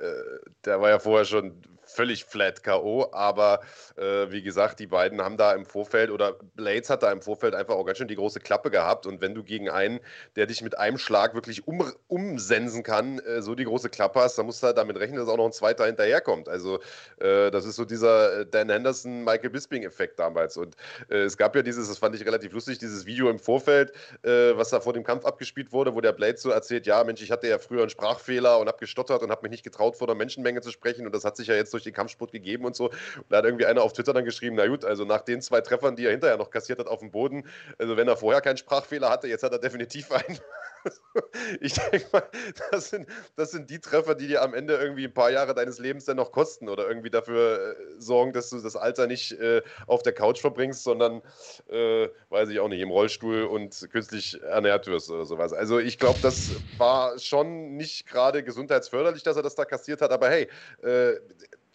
[0.64, 1.60] der war ja vorher schon
[1.92, 3.08] völlig flat K.O.
[3.12, 3.60] Aber
[3.96, 7.54] äh, wie gesagt, die beiden haben da im Vorfeld oder Blades hat da im Vorfeld
[7.54, 9.06] einfach auch ganz schön die große Klappe gehabt.
[9.06, 10.00] Und wenn du gegen einen,
[10.36, 14.36] der dich mit einem Schlag wirklich um, umsensen kann, äh, so die große Klappe hast,
[14.38, 16.48] dann musst du halt damit rechnen, dass auch noch ein zweiter hinterherkommt.
[16.48, 16.80] Also
[17.18, 20.56] äh, das ist so dieser äh, Dan Henderson, Michael Bisping-Effekt damals.
[20.56, 20.76] Und
[21.08, 24.56] äh, es gab ja dieses, das fand ich relativ lustig, dieses Video im Vorfeld, äh,
[24.56, 27.30] was da vor dem Kampf abgespielt wurde, wo der Blades so erzählt, ja Mensch, ich
[27.30, 30.16] hatte ja früher einen Sprachfehler und habe gestottert und habe mich nicht getraut, vor der
[30.16, 31.06] Menschenmenge zu sprechen.
[31.06, 32.90] Und das hat sich ja jetzt durch durch den Kampfsport gegeben und so.
[32.90, 35.60] Und da hat irgendwie einer auf Twitter dann geschrieben, na gut, also nach den zwei
[35.60, 37.44] Treffern, die er hinterher noch kassiert hat auf dem Boden,
[37.78, 40.38] also wenn er vorher keinen Sprachfehler hatte, jetzt hat er definitiv einen.
[41.60, 42.28] ich denke mal,
[42.70, 43.06] das sind,
[43.36, 46.16] das sind die Treffer, die dir am Ende irgendwie ein paar Jahre deines Lebens dann
[46.16, 50.12] noch kosten oder irgendwie dafür äh, sorgen, dass du das Alter nicht äh, auf der
[50.12, 51.22] Couch verbringst, sondern,
[51.68, 55.52] äh, weiß ich auch nicht, im Rollstuhl und künstlich ernährt wirst oder sowas.
[55.52, 60.10] Also ich glaube, das war schon nicht gerade gesundheitsförderlich, dass er das da kassiert hat,
[60.10, 60.48] aber hey,
[60.82, 61.14] äh,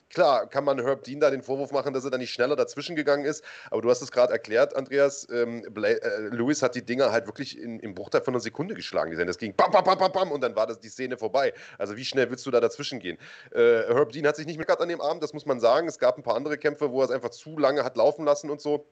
[0.09, 2.95] klar, kann man Herb Dean da den Vorwurf machen, dass er da nicht schneller dazwischen
[2.95, 3.43] gegangen ist.
[3.71, 5.27] Aber du hast es gerade erklärt, Andreas.
[5.29, 9.15] Ähm, äh, Lewis hat die Dinger halt wirklich in, im Bruchteil von einer Sekunde geschlagen.
[9.17, 11.53] Das ging bam, bam, bam, bam, bam und dann war das die Szene vorbei.
[11.77, 13.17] Also wie schnell willst du da dazwischen gehen?
[13.51, 15.87] Äh, Herb Dean hat sich nicht mehr gerade an dem Abend, das muss man sagen.
[15.87, 18.49] Es gab ein paar andere Kämpfe, wo er es einfach zu lange hat laufen lassen
[18.49, 18.87] und so.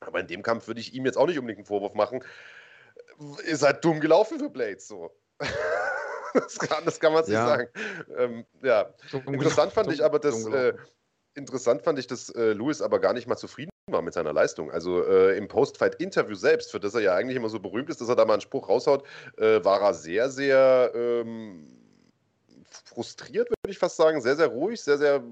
[0.00, 2.24] Aber in dem Kampf würde ich ihm jetzt auch nicht unbedingt einen Vorwurf machen.
[3.44, 5.10] Ist halt dumm gelaufen für Blades so.
[6.34, 7.46] das, kann, das kann man sich ja.
[7.46, 7.68] sagen.
[8.16, 8.90] Ähm, ja.
[9.26, 10.74] Interessant fand ich aber, dass äh,
[11.34, 14.70] interessant fand ich, dass äh, Lewis aber gar nicht mal zufrieden war mit seiner Leistung.
[14.70, 18.08] Also äh, im Post-Fight-Interview selbst, für das er ja eigentlich immer so berühmt ist, dass
[18.08, 19.04] er da mal einen Spruch raushaut,
[19.38, 21.78] äh, war er sehr, sehr ähm,
[22.84, 25.22] frustriert, würde ich fast sagen, sehr, sehr ruhig, sehr, sehr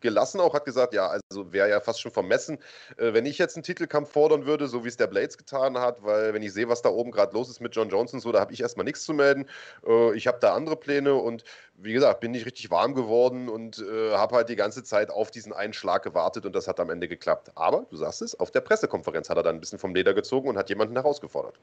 [0.00, 2.58] gelassen auch, hat gesagt, ja, also wäre ja fast schon vermessen,
[2.96, 6.02] äh, wenn ich jetzt einen Titelkampf fordern würde, so wie es der Blades getan hat,
[6.02, 8.40] weil wenn ich sehe, was da oben gerade los ist mit John Johnson, so, da
[8.40, 9.46] habe ich erstmal nichts zu melden.
[9.86, 11.44] Äh, ich habe da andere Pläne und
[11.76, 15.30] wie gesagt, bin nicht richtig warm geworden und äh, habe halt die ganze Zeit auf
[15.30, 17.52] diesen einen Schlag gewartet und das hat am Ende geklappt.
[17.54, 20.48] Aber, du sagst es, auf der Pressekonferenz hat er dann ein bisschen vom Leder gezogen
[20.48, 21.58] und hat jemanden herausgefordert.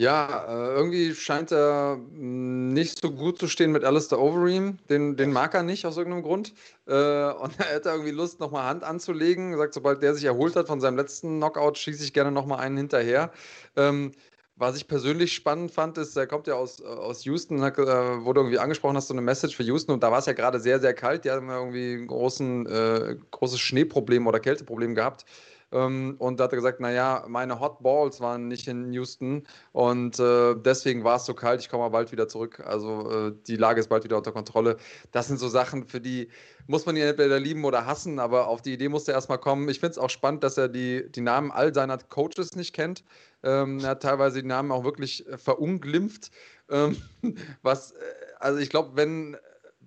[0.00, 4.78] Ja, äh, irgendwie scheint er hm, nicht so gut zu stehen mit Alistair Overeem.
[4.88, 6.54] Den, den mag er nicht aus irgendeinem Grund.
[6.86, 6.92] Äh,
[7.32, 9.52] und er hätte irgendwie Lust, nochmal Hand anzulegen.
[9.52, 12.60] Er sagt, sobald der sich erholt hat von seinem letzten Knockout, schieße ich gerne nochmal
[12.60, 13.32] einen hinterher.
[13.76, 14.12] Ähm,
[14.54, 17.84] was ich persönlich spannend fand, ist, er kommt ja aus, aus Houston, hat, äh,
[18.24, 20.60] wurde irgendwie angesprochen, hast du eine Message für Houston und da war es ja gerade
[20.60, 21.24] sehr, sehr kalt.
[21.24, 21.94] Die haben ja irgendwie
[22.40, 25.24] ein äh, großes Schneeproblem oder Kälteproblem gehabt.
[25.70, 30.18] Ähm, und da hat er gesagt, naja, meine Hot Balls waren nicht in Houston und
[30.18, 32.60] äh, deswegen war es so kalt, ich komme bald wieder zurück.
[32.64, 34.78] Also äh, die Lage ist bald wieder unter Kontrolle.
[35.12, 36.28] Das sind so Sachen, für die
[36.66, 39.68] muss man ihn entweder lieben oder hassen, aber auf die Idee musste er erstmal kommen.
[39.68, 43.04] Ich finde es auch spannend, dass er die, die Namen all seiner Coaches nicht kennt.
[43.42, 46.30] Ähm, er hat teilweise die Namen auch wirklich äh, verunglimpft.
[46.70, 46.96] Ähm,
[47.62, 47.96] was, äh,
[48.38, 49.36] also ich glaube, wenn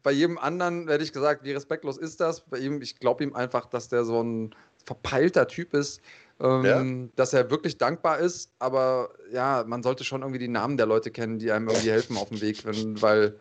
[0.03, 2.41] bei jedem anderen hätte ich gesagt, wie respektlos ist das?
[2.41, 4.55] Bei ihm, ich glaube ihm einfach, dass der so ein
[4.85, 6.01] verpeilter Typ ist,
[6.39, 7.09] ähm, ja.
[7.15, 8.51] dass er wirklich dankbar ist.
[8.59, 12.17] Aber ja, man sollte schon irgendwie die Namen der Leute kennen, die einem irgendwie helfen
[12.17, 13.39] auf dem Weg, wenn, weil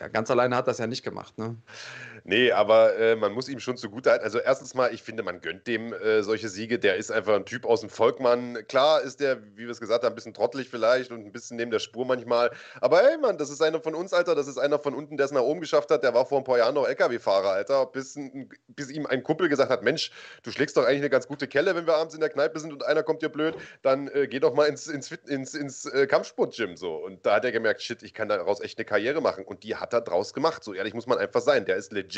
[0.00, 1.36] ja, ganz alleine hat das ja nicht gemacht.
[1.38, 1.56] Ne?
[2.28, 4.24] Nee, aber äh, man muss ihm schon zugute halten.
[4.24, 6.76] Also, erstens mal, ich finde, man gönnt dem äh, solche Siege.
[6.80, 8.66] Der ist einfach ein Typ aus dem Volkmann.
[8.66, 11.56] Klar ist der, wie wir es gesagt haben, ein bisschen trottelig vielleicht und ein bisschen
[11.56, 12.50] neben der Spur manchmal.
[12.80, 14.34] Aber hey, Mann, das ist einer von uns, Alter.
[14.34, 16.02] Das ist einer von unten, der es nach oben geschafft hat.
[16.02, 17.86] Der war vor ein paar Jahren noch LKW-Fahrer, Alter.
[17.86, 18.18] Bis,
[18.66, 20.10] bis ihm ein Kumpel gesagt hat: Mensch,
[20.42, 22.72] du schlägst doch eigentlich eine ganz gute Kelle, wenn wir abends in der Kneipe sind
[22.72, 23.54] und einer kommt dir blöd.
[23.82, 26.76] Dann äh, geh doch mal ins, ins, ins, ins äh, Kampfsport-Gym.
[26.76, 26.96] So.
[26.96, 29.44] Und da hat er gemerkt: Shit, ich kann daraus echt eine Karriere machen.
[29.44, 30.64] Und die hat er draus gemacht.
[30.64, 31.64] So ehrlich muss man einfach sein.
[31.66, 32.15] Der ist legit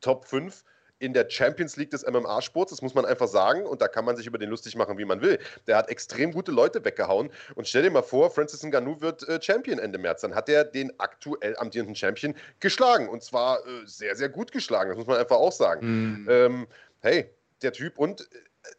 [0.00, 0.64] Top 5
[1.00, 3.64] in der Champions League des MMA-Sports, das muss man einfach sagen.
[3.64, 5.38] Und da kann man sich über den lustig machen, wie man will.
[5.66, 7.30] Der hat extrem gute Leute weggehauen.
[7.54, 10.20] Und stell dir mal vor, Francis Ngannou wird äh, Champion Ende März.
[10.20, 13.08] Dann hat er den aktuell amtierenden Champion geschlagen.
[13.08, 14.90] Und zwar äh, sehr, sehr gut geschlagen.
[14.90, 15.86] Das muss man einfach auch sagen.
[16.22, 16.26] Mhm.
[16.28, 16.66] Ähm,
[17.00, 17.30] hey,
[17.62, 18.24] der Typ und äh,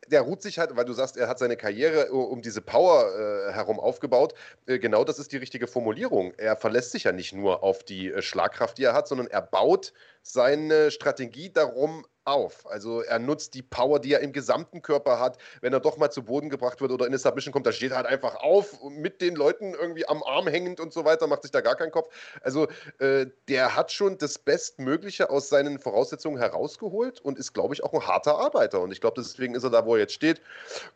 [0.07, 3.49] der ruht sich halt, weil du sagst, er hat seine Karriere äh, um diese Power
[3.49, 4.33] äh, herum aufgebaut.
[4.65, 6.33] Äh, genau das ist die richtige Formulierung.
[6.37, 9.41] Er verlässt sich ja nicht nur auf die äh, Schlagkraft, die er hat, sondern er
[9.41, 12.65] baut seine Strategie darum auf.
[12.69, 15.37] Also er nutzt die Power, die er im gesamten Körper hat.
[15.61, 17.91] Wenn er doch mal zu Boden gebracht wird oder in eine Submission kommt, dann steht
[17.91, 21.43] er halt einfach auf mit den Leuten irgendwie am Arm hängend und so weiter, macht
[21.43, 22.13] sich da gar keinen Kopf.
[22.41, 22.67] Also
[22.99, 27.93] äh, der hat schon das Bestmögliche aus seinen Voraussetzungen herausgeholt und ist, glaube ich, auch
[27.93, 28.81] ein harter Arbeiter.
[28.81, 30.41] Und ich glaube, deswegen ist er da, wo er jetzt steht.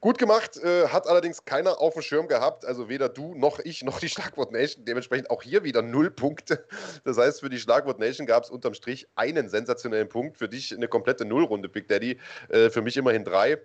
[0.02, 2.66] Gut gemacht, äh, hat allerdings keiner auf dem Schirm gehabt.
[2.66, 4.86] Also weder du noch ich noch die Schlagwort Nation.
[4.86, 6.66] Dementsprechend auch hier wieder null Punkte.
[7.04, 10.38] Das heißt, für die Schlagwort Nation gab es unterm Strich einen sensationellen Punkt.
[10.38, 12.20] Für dich eine komplette Nullrunde, Big Daddy.
[12.50, 13.58] Äh, für mich immerhin drei.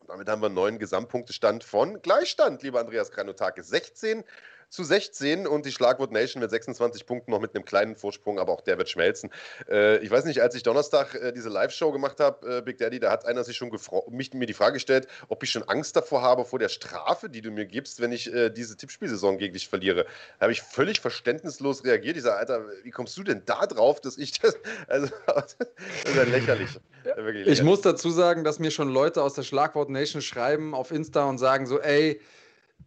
[0.00, 3.62] Und damit haben wir einen neuen Gesamtpunktestand von Gleichstand, lieber Andreas Granotake.
[3.62, 4.24] 16
[4.68, 8.52] zu 16 und die Schlagwort Nation mit 26 Punkten noch mit einem kleinen Vorsprung, aber
[8.52, 9.30] auch der wird schmelzen.
[9.68, 13.00] Äh, ich weiß nicht, als ich Donnerstag äh, diese Live-Show gemacht habe, äh, Big Daddy,
[13.00, 13.70] da hat einer sich schon
[14.10, 17.40] mich, mir die Frage gestellt, ob ich schon Angst davor habe, vor der Strafe, die
[17.40, 20.06] du mir gibst, wenn ich äh, diese Tippspielsaison gegen dich verliere.
[20.38, 22.16] Da habe ich völlig verständnislos reagiert.
[22.16, 24.54] Ich sage, Alter, wie kommst du denn da drauf, dass ich das.
[24.86, 25.56] Also, das
[26.04, 26.70] ist ja lächerlich.
[27.04, 27.16] Ja.
[27.16, 27.46] lächerlich.
[27.46, 31.24] Ich muss dazu sagen, dass mir schon Leute aus der Schlagwort Nation schreiben auf Insta
[31.24, 32.20] und sagen so, ey,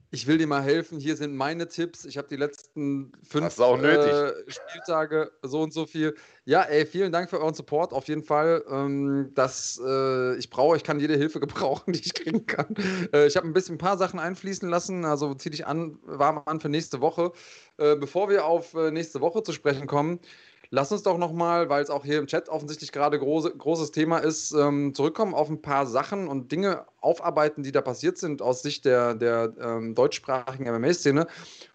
[0.09, 2.05] ich will dir mal helfen, hier sind meine Tipps.
[2.05, 6.15] Ich habe die letzten fünf äh, Spieltage so und so viel.
[6.45, 7.91] Ja, ey, vielen Dank für euren Support.
[7.91, 8.63] Auf jeden Fall.
[8.69, 12.73] Ähm, das, äh, ich brauche, ich kann jede Hilfe gebrauchen, die ich kriegen kann.
[13.13, 15.03] Äh, ich habe ein bisschen ein paar Sachen einfließen lassen.
[15.03, 17.33] Also zieh dich an, warm an für nächste Woche.
[17.77, 20.19] Äh, bevor wir auf äh, nächste Woche zu sprechen kommen,
[20.70, 24.18] Lass uns doch nochmal, weil es auch hier im Chat offensichtlich gerade große, großes Thema
[24.18, 28.61] ist, ähm, zurückkommen auf ein paar Sachen und Dinge aufarbeiten, die da passiert sind aus
[28.61, 31.28] Sicht der, der ähm, deutschsprachigen MMA-Szene.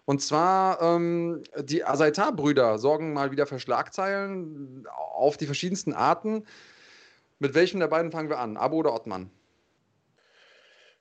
[0.05, 6.45] Und zwar ähm, die Asaitar-Brüder sorgen mal wieder für Schlagzeilen auf die verschiedensten Arten.
[7.39, 8.57] Mit welchem der beiden fangen wir an?
[8.57, 9.31] Abo oder Ottmann?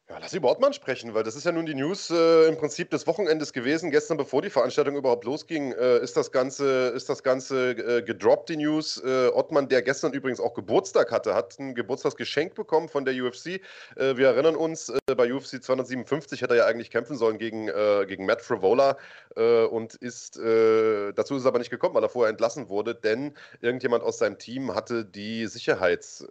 [0.09, 2.90] Ja, lass über Ottmann sprechen, weil das ist ja nun die News äh, im Prinzip
[2.90, 3.90] des Wochenendes gewesen.
[3.90, 8.48] Gestern, bevor die Veranstaltung überhaupt losging, äh, ist das Ganze, ist das Ganze äh, gedroppt,
[8.48, 9.00] die News.
[9.03, 13.61] Äh, Ottmann, der gestern übrigens auch Geburtstag hatte, hat ein Geburtstagsgeschenk bekommen von der UFC.
[13.96, 17.70] Äh, wir erinnern uns, äh, bei UFC 257 hätte er ja eigentlich kämpfen sollen gegen,
[18.07, 18.96] gegen Matt Frivola
[19.34, 24.03] und ist, dazu ist es aber nicht gekommen, weil er vorher entlassen wurde, denn irgendjemand
[24.03, 26.26] aus seinem Team hatte die Sicherheits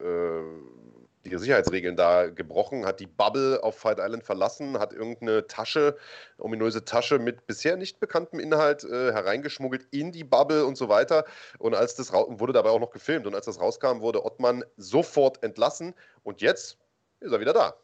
[1.26, 5.98] die Sicherheitsregeln da gebrochen, hat die Bubble auf Fight Island verlassen, hat irgendeine Tasche,
[6.38, 11.26] ominöse Tasche mit bisher nicht bekanntem Inhalt äh, hereingeschmuggelt in die Bubble und so weiter.
[11.60, 15.44] Und als das wurde dabei auch noch gefilmt und als das rauskam, wurde Ottmann sofort
[15.44, 15.94] entlassen
[16.24, 16.78] und jetzt
[17.20, 17.76] ist er wieder da.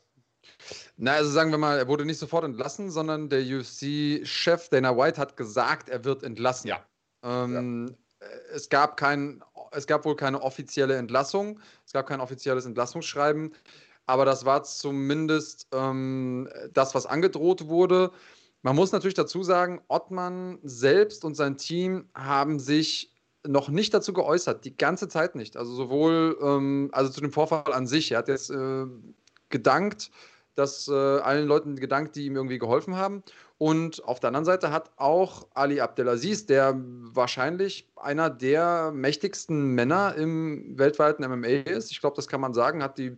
[0.95, 5.19] Na, also sagen wir mal, er wurde nicht sofort entlassen, sondern der UFC-Chef Dana White
[5.19, 6.69] hat gesagt, er wird entlassen.
[6.69, 6.85] Ja.
[7.23, 8.27] Ähm, ja.
[8.53, 13.53] Es gab kein es gab wohl keine offizielle Entlassung, es gab kein offizielles Entlassungsschreiben,
[14.05, 18.11] aber das war zumindest ähm, das, was angedroht wurde.
[18.61, 23.13] Man muss natürlich dazu sagen, Ottmann selbst und sein Team haben sich
[23.45, 25.57] noch nicht dazu geäußert, die ganze Zeit nicht.
[25.57, 28.11] Also sowohl, ähm, also zu dem Vorfall an sich.
[28.11, 28.85] Er hat jetzt äh,
[29.49, 30.11] gedankt,
[30.57, 33.23] dass äh, allen Leuten gedankt, die ihm irgendwie geholfen haben.
[33.59, 40.15] Und auf der anderen Seite hat auch Ali Abdelaziz, der wahrscheinlich einer der mächtigsten Männer
[40.15, 43.17] im weltweiten MMA ist, ich glaube, das kann man sagen, hat die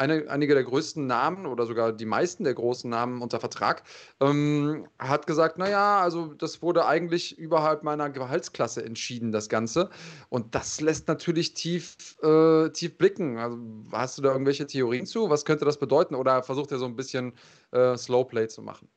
[0.00, 3.82] eine, einige der größten Namen oder sogar die meisten der großen Namen unter Vertrag,
[4.20, 9.90] ähm, hat gesagt, naja, also das wurde eigentlich überhalb meiner Gehaltsklasse entschieden, das Ganze.
[10.30, 13.36] Und das lässt natürlich tief, äh, tief blicken.
[13.36, 13.58] Also
[13.92, 15.28] hast du da irgendwelche Theorien zu?
[15.28, 16.14] Was könnte das bedeuten?
[16.14, 17.34] Oder versucht er so ein bisschen
[17.72, 18.88] äh, Slowplay zu machen?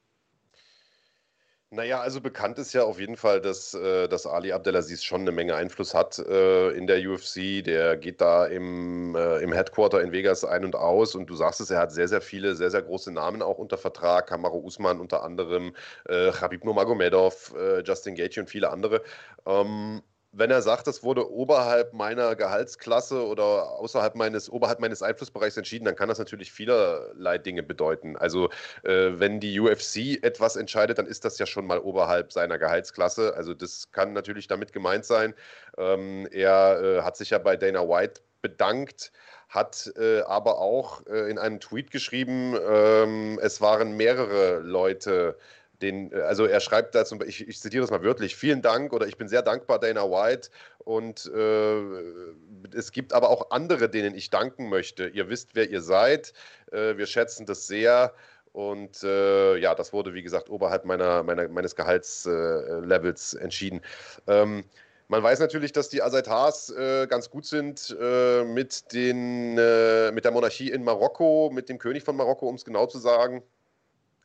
[1.73, 5.31] Naja, also bekannt ist ja auf jeden Fall, dass, äh, dass Ali Abdelaziz schon eine
[5.31, 7.63] Menge Einfluss hat äh, in der UFC.
[7.63, 11.61] Der geht da im, äh, im Headquarter in Vegas ein und aus und du sagst
[11.61, 14.27] es, er hat sehr, sehr viele, sehr, sehr große Namen auch unter Vertrag.
[14.27, 15.75] Kamaru Usman unter anderem,
[16.07, 19.01] äh, Khabib Nurmagomedov, Justin Gaethje und viele andere.
[19.47, 20.03] Ähm,
[20.33, 25.85] wenn er sagt, das wurde oberhalb meiner Gehaltsklasse oder außerhalb meines, oberhalb meines Einflussbereichs entschieden,
[25.85, 28.17] dann kann das natürlich vielerlei Dinge bedeuten.
[28.17, 28.49] Also
[28.81, 33.35] äh, wenn die UFC etwas entscheidet, dann ist das ja schon mal oberhalb seiner Gehaltsklasse.
[33.35, 35.35] Also das kann natürlich damit gemeint sein.
[35.77, 39.11] Ähm, er äh, hat sich ja bei Dana White bedankt,
[39.49, 45.37] hat äh, aber auch äh, in einem Tweet geschrieben, ähm, es waren mehrere Leute,
[45.83, 48.93] den, äh, also er schreibt da zum ich, ich zitiere das mal wörtlich, vielen Dank
[48.93, 54.15] oder ich bin sehr dankbar Dana White und äh, es gibt aber auch andere, denen
[54.15, 55.07] ich danken möchte.
[55.07, 56.33] Ihr wisst, wer ihr seid,
[56.71, 58.13] äh, wir schätzen das sehr
[58.53, 63.81] und äh, ja, das wurde, wie gesagt, oberhalb meiner, meiner meines Gehaltslevels entschieden.
[64.27, 64.63] Ähm,
[65.07, 70.23] man weiß natürlich, dass die Azeitars äh, ganz gut sind äh, mit, den, äh, mit
[70.23, 73.43] der Monarchie in Marokko, mit dem König von Marokko, um es genau zu sagen.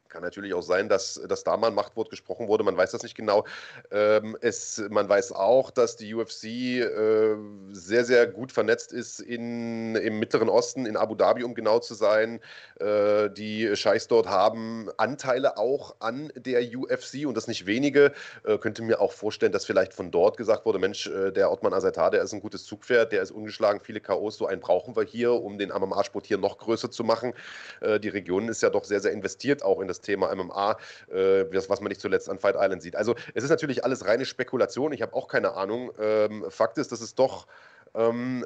[0.09, 3.03] Kann natürlich auch sein, dass, dass da mal ein Machtwort gesprochen wurde, man weiß das
[3.03, 3.45] nicht genau.
[3.91, 7.37] Ähm, es, man weiß auch, dass die UFC äh,
[7.73, 11.93] sehr, sehr gut vernetzt ist in, im Mittleren Osten, in Abu Dhabi, um genau zu
[11.93, 12.41] sein.
[12.81, 18.13] Äh, die Scheichs dort haben Anteile auch an der UFC und das nicht wenige.
[18.45, 21.75] Äh, könnte mir auch vorstellen, dass vielleicht von dort gesagt wurde: Mensch, äh, der Ottmann
[21.75, 25.05] Azetar, der ist ein gutes Zugpferd, der ist ungeschlagen, viele K.O.s, so einen brauchen wir
[25.05, 27.35] hier, um den MMA-Sport hier noch größer zu machen.
[27.83, 30.77] Äh, die Region ist ja doch sehr, sehr investiert auch in das das Thema MMA,
[31.11, 32.97] äh, was man nicht zuletzt an Fight Island sieht.
[32.97, 34.93] Also es ist natürlich alles reine Spekulation.
[34.93, 35.93] Ich habe auch keine Ahnung.
[35.99, 37.47] Ähm, Fakt ist, dass es doch
[37.95, 38.45] ähm,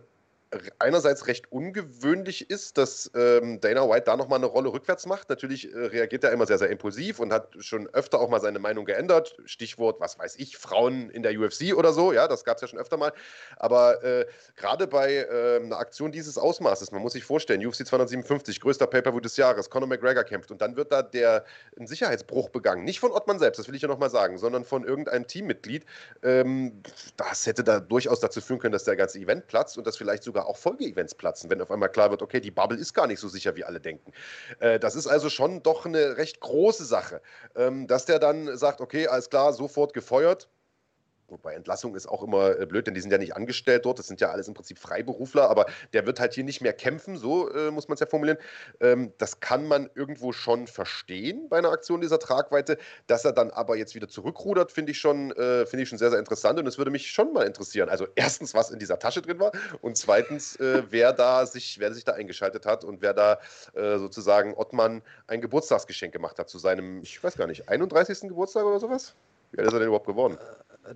[0.78, 5.28] einerseits recht ungewöhnlich ist, dass ähm, Dana White da nochmal eine Rolle rückwärts macht.
[5.28, 8.58] Natürlich äh, reagiert er immer sehr, sehr impulsiv und hat schon öfter auch mal seine
[8.58, 9.36] Meinung geändert.
[9.44, 12.12] Stichwort, was weiß ich, Frauen in der UFC oder so.
[12.12, 13.12] Ja, das gab es ja schon öfter mal.
[13.56, 14.26] Aber äh,
[14.56, 19.20] gerade bei äh, einer Aktion dieses Ausmaßes, man muss sich vorstellen, UFC 257, größter Pay-Per-View
[19.20, 21.44] des Jahres, Conor McGregor kämpft und dann wird da der
[21.78, 22.84] ein Sicherheitsbruch begangen.
[22.84, 25.86] Nicht von Ottmann selbst, das will ich ja nochmal sagen, sondern von irgendeinem Teammitglied.
[26.22, 26.82] Ähm,
[27.16, 30.22] das hätte da durchaus dazu führen können, dass der ganze Event platzt und das vielleicht
[30.22, 33.06] sogar sogar auch Folgeevents platzen, wenn auf einmal klar wird, okay, die Bubble ist gar
[33.06, 34.12] nicht so sicher, wie alle denken.
[34.60, 37.20] Äh, das ist also schon doch eine recht große Sache,
[37.56, 40.48] ähm, dass der dann sagt, okay, alles klar, sofort gefeuert.
[41.32, 44.06] Wobei Entlassung ist auch immer äh, blöd, denn die sind ja nicht angestellt dort, das
[44.06, 45.64] sind ja alles im Prinzip Freiberufler, aber
[45.94, 48.36] der wird halt hier nicht mehr kämpfen, so äh, muss man es ja formulieren.
[48.80, 52.76] Ähm, das kann man irgendwo schon verstehen bei einer Aktion dieser Tragweite.
[53.06, 56.10] Dass er dann aber jetzt wieder zurückrudert, finde ich, schon, äh, find ich schon sehr,
[56.10, 57.88] sehr interessant und es würde mich schon mal interessieren.
[57.88, 61.94] Also erstens, was in dieser Tasche drin war und zweitens, äh, wer, da sich, wer
[61.94, 63.38] sich da eingeschaltet hat und wer da
[63.72, 68.28] äh, sozusagen Ottmann ein Geburtstagsgeschenk gemacht hat zu seinem, ich weiß gar nicht, 31.
[68.28, 69.14] Geburtstag oder sowas?
[69.52, 70.38] Wie alt ist er denn überhaupt geworden?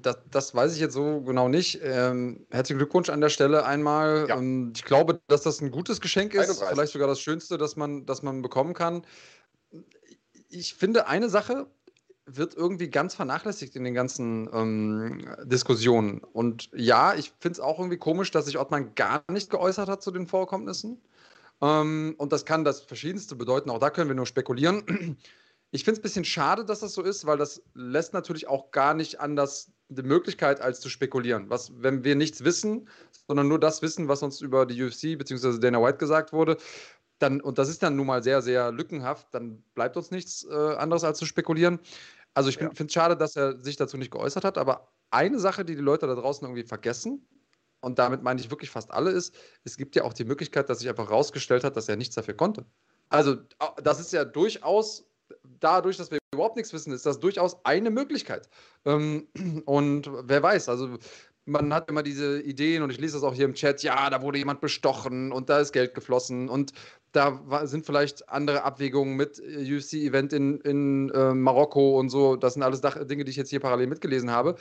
[0.00, 1.80] Das, das, weiß ich jetzt so genau nicht.
[1.82, 4.26] Ähm, herzlichen Glückwunsch an der Stelle einmal.
[4.28, 4.36] Ja.
[4.36, 6.68] Ähm, ich glaube, dass das ein gutes Geschenk ist, 31.
[6.68, 9.02] vielleicht sogar das Schönste, das man, das man bekommen kann.
[10.48, 11.66] Ich finde, eine Sache
[12.26, 16.18] wird irgendwie ganz vernachlässigt in den ganzen ähm, Diskussionen.
[16.18, 20.02] Und ja, ich finde es auch irgendwie komisch, dass sich Ottmann gar nicht geäußert hat
[20.02, 21.00] zu den Vorkommnissen.
[21.62, 23.70] Ähm, und das kann das Verschiedenste bedeuten.
[23.70, 25.16] Auch da können wir nur spekulieren.
[25.72, 28.70] Ich finde es ein bisschen schade, dass das so ist, weil das lässt natürlich auch
[28.70, 31.50] gar nicht anders die Möglichkeit, als zu spekulieren.
[31.50, 32.88] Was, wenn wir nichts wissen,
[33.28, 35.58] sondern nur das wissen, was uns über die UFC bzw.
[35.58, 36.56] Dana White gesagt wurde,
[37.18, 40.54] dann, und das ist dann nun mal sehr, sehr lückenhaft, dann bleibt uns nichts äh,
[40.54, 41.78] anderes als zu spekulieren.
[42.34, 42.68] Also ich ja.
[42.68, 45.82] finde es schade, dass er sich dazu nicht geäußert hat, aber eine Sache, die die
[45.82, 47.26] Leute da draußen irgendwie vergessen,
[47.80, 50.80] und damit meine ich wirklich fast alle, ist, es gibt ja auch die Möglichkeit, dass
[50.80, 52.64] sich einfach herausgestellt hat, dass er nichts dafür konnte.
[53.10, 53.36] Also
[53.82, 55.05] das ist ja durchaus
[55.60, 58.48] dadurch, dass wir überhaupt nichts wissen, ist das durchaus eine Möglichkeit.
[58.84, 59.28] Ähm,
[59.64, 60.98] und wer weiß, also
[61.46, 64.20] man hat immer diese Ideen und ich lese das auch hier im Chat, ja, da
[64.20, 66.72] wurde jemand bestochen und da ist Geld geflossen und
[67.12, 72.36] da war, sind vielleicht andere Abwägungen mit äh, UFC-Event in, in äh, Marokko und so.
[72.36, 74.56] Das sind alles Dinge, die ich jetzt hier parallel mitgelesen habe.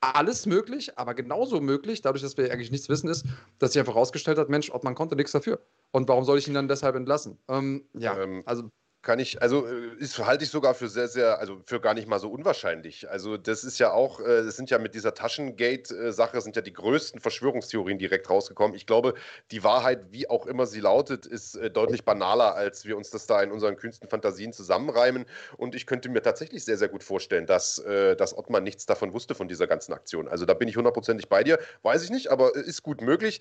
[0.00, 3.24] Alles möglich, aber genauso möglich, dadurch, dass wir eigentlich nichts wissen, ist,
[3.58, 5.60] dass sich einfach herausgestellt hat, Mensch, Ottmann konnte nichts dafür.
[5.90, 7.38] Und warum soll ich ihn dann deshalb entlassen?
[7.48, 8.70] Ähm, ja, ähm, also
[9.06, 12.08] kann ich, also äh, ist, halte ich sogar für sehr, sehr, also für gar nicht
[12.08, 13.08] mal so unwahrscheinlich.
[13.08, 16.72] Also das ist ja auch, äh, das sind ja mit dieser Taschengate-Sache, sind ja die
[16.72, 18.74] größten Verschwörungstheorien direkt rausgekommen.
[18.74, 19.14] Ich glaube,
[19.52, 23.28] die Wahrheit, wie auch immer sie lautet, ist äh, deutlich banaler, als wir uns das
[23.28, 25.24] da in unseren kühnsten Fantasien zusammenreimen.
[25.56, 29.34] Und ich könnte mir tatsächlich sehr, sehr gut vorstellen, dass, dass Ottmann nichts davon wusste
[29.36, 30.26] von dieser ganzen Aktion.
[30.26, 31.58] Also da bin ich hundertprozentig bei dir.
[31.82, 33.40] Weiß ich nicht, aber ist gut möglich.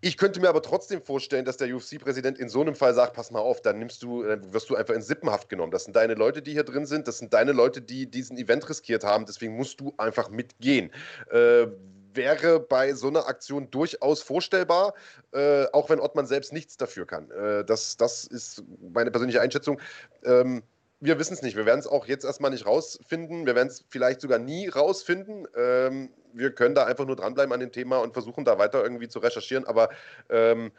[0.00, 3.30] Ich könnte mir aber trotzdem vorstellen, dass der UFC-Präsident in so einem Fall sagt: Pass
[3.32, 5.72] mal auf, dann nimmst du, dann wirst du einfach in Sippenhaft genommen.
[5.72, 7.08] Das sind deine Leute, die hier drin sind.
[7.08, 9.26] Das sind deine Leute, die diesen Event riskiert haben.
[9.26, 10.92] Deswegen musst du einfach mitgehen.
[11.30, 11.66] Äh,
[12.14, 14.94] wäre bei so einer Aktion durchaus vorstellbar,
[15.32, 17.30] äh, auch wenn Ottmann selbst nichts dafür kann.
[17.30, 19.80] Äh, das, das ist meine persönliche Einschätzung.
[20.24, 20.62] Ähm,
[21.00, 21.56] wir wissen es nicht.
[21.56, 23.46] Wir werden es auch jetzt erstmal nicht rausfinden.
[23.46, 25.46] Wir werden es vielleicht sogar nie rausfinden.
[25.56, 29.08] Ähm, wir können da einfach nur dranbleiben an dem Thema und versuchen da weiter irgendwie
[29.08, 29.64] zu recherchieren.
[29.64, 29.90] Aber
[30.28, 30.72] ähm,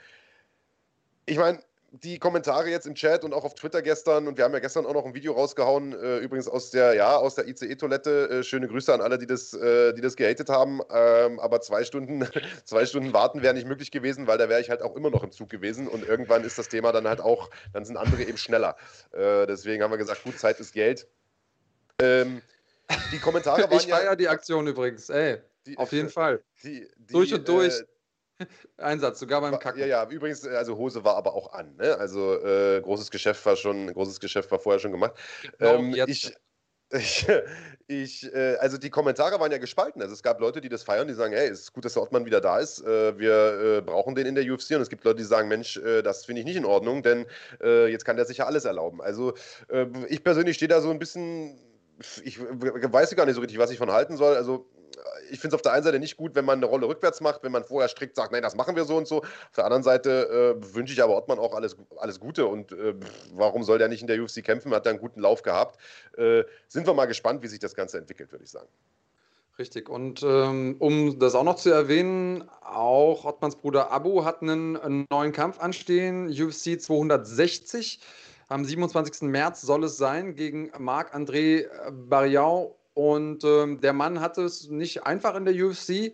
[1.26, 1.60] ich meine,
[1.92, 4.86] die Kommentare jetzt im Chat und auch auf Twitter gestern und wir haben ja gestern
[4.86, 8.30] auch noch ein Video rausgehauen, äh, übrigens aus der, ja, aus der ICE-Toilette.
[8.30, 10.82] Äh, schöne Grüße an alle, die das, äh, die das gehatet haben.
[10.92, 12.28] Ähm, aber zwei Stunden,
[12.66, 15.24] zwei Stunden warten wäre nicht möglich gewesen, weil da wäre ich halt auch immer noch
[15.24, 18.38] im Zug gewesen und irgendwann ist das Thema dann halt auch, dann sind andere eben
[18.38, 18.76] schneller.
[19.12, 21.08] Äh, deswegen haben wir gesagt, gut, Zeit ist Geld.
[22.02, 22.42] Ähm,
[23.12, 25.38] die Kommentare waren ich feiere ja, die Aktion übrigens, ey.
[25.66, 26.42] Die, auf jeden Fall.
[26.64, 27.84] Die, die, durch und durch.
[28.78, 29.80] Einsatz, sogar beim Kacken.
[29.80, 31.76] Ja, ja, übrigens, äh, also Hose war aber auch an.
[31.78, 31.98] Ne?
[31.98, 35.14] Also äh, großes Geschäft war schon, großes Geschäft war vorher schon gemacht.
[35.58, 36.34] Genau, ähm, ich,
[36.92, 37.28] ich,
[37.88, 40.02] ich äh, also die Kommentare waren ja gespalten.
[40.02, 42.04] Also es gab Leute, die das feiern, die sagen, hey, es ist gut, dass der
[42.04, 42.82] Ottmann wieder da ist.
[42.84, 44.72] Äh, wir äh, brauchen den in der UFC.
[44.72, 47.26] Und es gibt Leute, die sagen, Mensch, äh, das finde ich nicht in Ordnung, denn
[47.62, 49.02] äh, jetzt kann der sich ja alles erlauben.
[49.02, 49.34] Also
[49.70, 51.60] äh, ich persönlich stehe da so ein bisschen,
[52.24, 54.36] ich weiß gar nicht so richtig, was ich von halten soll.
[54.36, 54.66] Also
[55.30, 57.44] ich finde es auf der einen Seite nicht gut, wenn man eine Rolle rückwärts macht,
[57.44, 59.18] wenn man vorher strikt sagt, nein, das machen wir so und so.
[59.18, 62.94] Auf der anderen Seite äh, wünsche ich aber Ottmann auch alles, alles Gute und äh,
[63.34, 64.74] warum soll der nicht in der UFC kämpfen?
[64.74, 65.80] Hat da einen guten Lauf gehabt.
[66.18, 68.70] Äh, sind wir mal gespannt, wie sich das Ganze entwickelt, würde ich sagen.
[69.60, 69.90] Richtig.
[69.90, 75.06] Und ähm, um das auch noch zu erwähnen, auch Ottmanns Bruder Abu hat einen, einen
[75.10, 78.00] neuen Kampf anstehen, UFC 260.
[78.48, 79.24] Am 27.
[79.24, 85.36] März soll es sein gegen Marc-André Barriau und ähm, der Mann hatte es nicht einfach
[85.36, 86.14] in der UFC,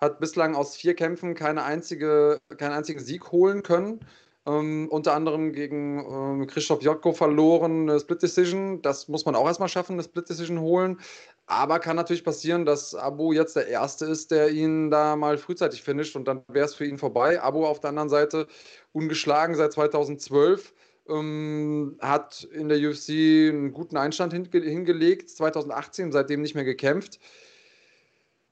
[0.00, 4.00] hat bislang aus vier Kämpfen keine einzige, keinen einzigen Sieg holen können.
[4.46, 8.80] Ähm, unter anderem gegen ähm, Christoph Jotko verloren, eine Split Decision.
[8.80, 11.00] Das muss man auch erstmal schaffen, eine Split Decision holen.
[11.46, 15.82] Aber kann natürlich passieren, dass Abu jetzt der Erste ist, der ihn da mal frühzeitig
[15.82, 17.42] finisht und dann wäre es für ihn vorbei.
[17.42, 18.46] Abu auf der anderen Seite
[18.92, 20.74] ungeschlagen seit 2012
[21.08, 23.10] ähm, hat in der UFC
[23.50, 27.18] einen guten Einstand hinge hingelegt, 2018, seitdem nicht mehr gekämpft.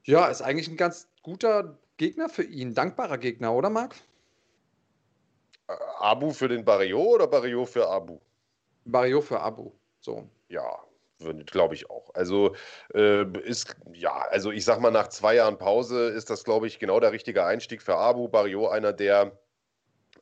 [0.04, 3.94] Ja, ist eigentlich ein ganz guter Gegner für ihn, dankbarer Gegner, oder Marc?
[5.68, 8.18] Äh, Abu für den Barrio oder Barrio für Abu?
[8.84, 10.28] Barrio für Abu, so.
[10.48, 10.78] Ja,
[11.46, 12.10] glaube ich auch.
[12.14, 12.54] Also
[12.92, 16.78] äh, ist, ja, also ich sag mal, nach zwei Jahren Pause ist das, glaube ich,
[16.78, 18.28] genau der richtige Einstieg für Abu.
[18.28, 19.38] Barrio, einer, der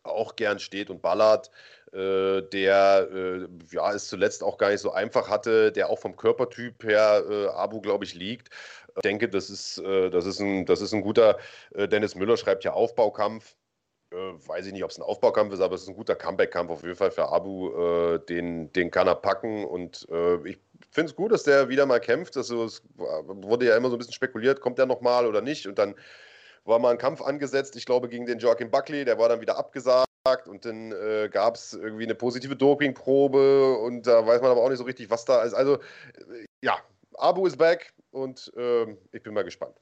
[0.05, 1.51] auch gern steht und ballert,
[1.93, 6.85] der äh, ja, es zuletzt auch gar nicht so einfach hatte, der auch vom Körpertyp
[6.85, 8.49] her äh, Abu, glaube ich, liegt.
[8.97, 11.39] Ich denke, das ist, äh, das ist, ein, das ist ein guter,
[11.75, 13.57] äh, Dennis Müller schreibt ja Aufbaukampf.
[14.11, 16.71] Äh, weiß ich nicht, ob es ein Aufbaukampf ist, aber es ist ein guter Comeback-Kampf
[16.71, 18.19] auf jeden Fall für Abu.
[18.29, 20.07] den, den kann er packen und
[20.45, 20.59] ich
[20.91, 22.37] finde es gut, dass der wieder mal kämpft.
[22.37, 25.79] Also, es wurde ja immer so ein bisschen spekuliert, kommt er nochmal oder nicht und
[25.79, 25.95] dann
[26.65, 29.57] war mal ein Kampf angesetzt, ich glaube gegen den Joachim Buckley, der war dann wieder
[29.57, 34.63] abgesagt und dann äh, gab es irgendwie eine positive Dopingprobe und da weiß man aber
[34.63, 35.53] auch nicht so richtig, was da ist.
[35.53, 36.79] Also äh, ja,
[37.19, 39.75] Abu ist back und äh, ich bin mal gespannt.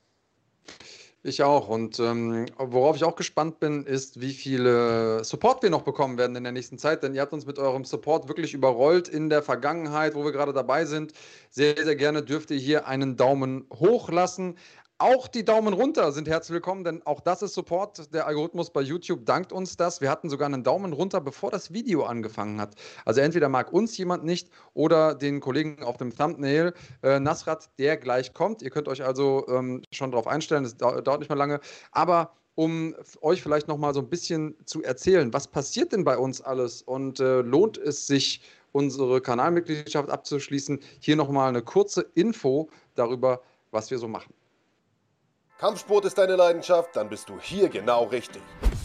[1.22, 1.68] Ich auch.
[1.68, 6.34] Und ähm, worauf ich auch gespannt bin, ist, wie viel Support wir noch bekommen werden
[6.34, 7.02] in der nächsten Zeit.
[7.02, 10.54] Denn ihr habt uns mit eurem Support wirklich überrollt in der Vergangenheit, wo wir gerade
[10.54, 11.12] dabei sind.
[11.50, 14.56] Sehr, sehr gerne dürft ihr hier einen Daumen hoch lassen.
[15.02, 18.12] Auch die Daumen runter sind herzlich willkommen, denn auch das ist Support.
[18.12, 20.02] Der Algorithmus bei YouTube dankt uns das.
[20.02, 22.74] Wir hatten sogar einen Daumen runter, bevor das Video angefangen hat.
[23.06, 27.96] Also entweder mag uns jemand nicht oder den Kollegen auf dem Thumbnail, äh, Nasrat, der
[27.96, 28.60] gleich kommt.
[28.60, 31.60] Ihr könnt euch also ähm, schon darauf einstellen, das dauert nicht mehr lange.
[31.92, 36.18] Aber um euch vielleicht noch mal so ein bisschen zu erzählen, was passiert denn bei
[36.18, 38.42] uns alles und äh, lohnt es sich,
[38.72, 40.78] unsere Kanalmitgliedschaft abzuschließen?
[40.98, 43.40] Hier noch mal eine kurze Info darüber,
[43.70, 44.34] was wir so machen.
[45.60, 46.96] Kampfsport ist deine Leidenschaft?
[46.96, 48.40] Dann bist du hier genau richtig.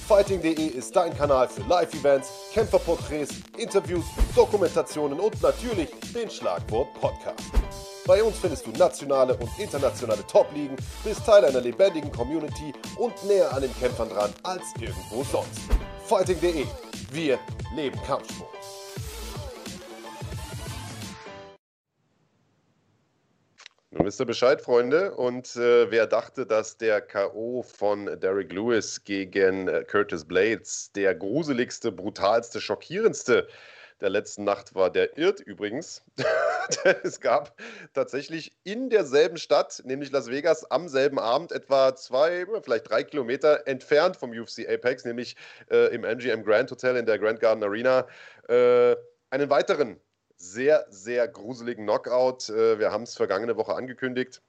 [0.10, 4.04] Fighting.de ist dein Kanal für Live-Events, Kämpferporträts, Interviews,
[4.36, 7.40] Dokumentationen und natürlich den Schlagwort Podcast.
[8.06, 13.54] Bei uns findest du nationale und internationale Top-Ligen, bist Teil einer lebendigen Community und näher
[13.54, 15.62] an den Kämpfern dran als irgendwo sonst.
[16.08, 16.66] Fighting.de.
[17.12, 17.40] Wir
[17.74, 18.55] leben Kampfsport.
[23.96, 25.16] Nun wisst ihr Bescheid, Freunde.
[25.16, 27.64] Und äh, wer dachte, dass der K.O.
[27.64, 33.48] von Derek Lewis gegen äh, Curtis Blades der gruseligste, brutalste, schockierendste
[34.02, 36.04] der letzten Nacht war, der irrt übrigens.
[37.04, 37.56] es gab
[37.94, 43.66] tatsächlich in derselben Stadt, nämlich Las Vegas, am selben Abend, etwa zwei, vielleicht drei Kilometer
[43.66, 45.38] entfernt vom UFC Apex, nämlich
[45.72, 48.06] äh, im MGM Grand Hotel in der Grand Garden Arena,
[48.50, 48.98] äh,
[49.30, 50.02] einen weiteren
[50.38, 52.50] sehr, sehr gruseligen Knockout.
[52.50, 54.42] Äh, wir haben es vergangene Woche angekündigt.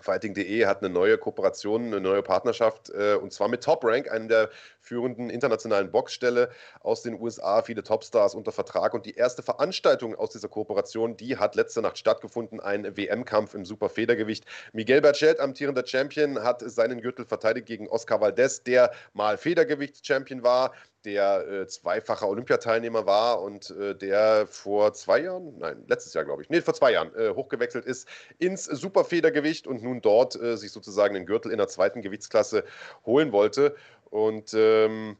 [0.00, 4.28] Fighting.de hat eine neue Kooperation, eine neue Partnerschaft äh, und zwar mit Top Rank, einem
[4.28, 4.48] der
[4.80, 6.50] führenden internationalen Boxstelle
[6.80, 11.36] aus den USA, viele Topstars unter Vertrag und die erste Veranstaltung aus dieser Kooperation, die
[11.36, 14.44] hat letzte Nacht stattgefunden, ein WM-Kampf im Superfedergewicht.
[14.72, 20.72] Miguel Berchelt, amtierender Champion, hat seinen Gürtel verteidigt gegen Oscar Valdez, der mal Federgewichts-Champion war,
[21.08, 26.42] der äh, zweifacher Olympiateilnehmer war und äh, der vor zwei Jahren, nein, letztes Jahr glaube
[26.42, 28.06] ich, nee, vor zwei Jahren äh, hochgewechselt ist
[28.38, 32.62] ins Superfedergewicht und nun dort äh, sich sozusagen den Gürtel in der zweiten Gewichtsklasse
[33.06, 33.74] holen wollte.
[34.10, 35.16] Und ähm,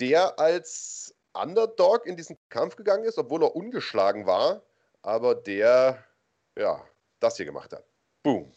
[0.00, 4.62] der als Underdog in diesen Kampf gegangen ist, obwohl er ungeschlagen war,
[5.02, 6.02] aber der,
[6.58, 6.84] ja,
[7.20, 7.84] das hier gemacht hat.
[8.24, 8.52] Boom.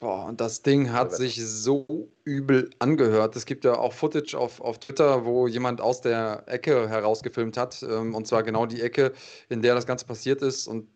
[0.00, 3.36] Boah, und das Ding hat sich so übel angehört.
[3.36, 7.82] Es gibt ja auch Footage auf, auf Twitter, wo jemand aus der Ecke herausgefilmt hat.
[7.82, 9.12] Ähm, und zwar genau die Ecke,
[9.48, 10.66] in der das Ganze passiert ist.
[10.66, 10.88] Und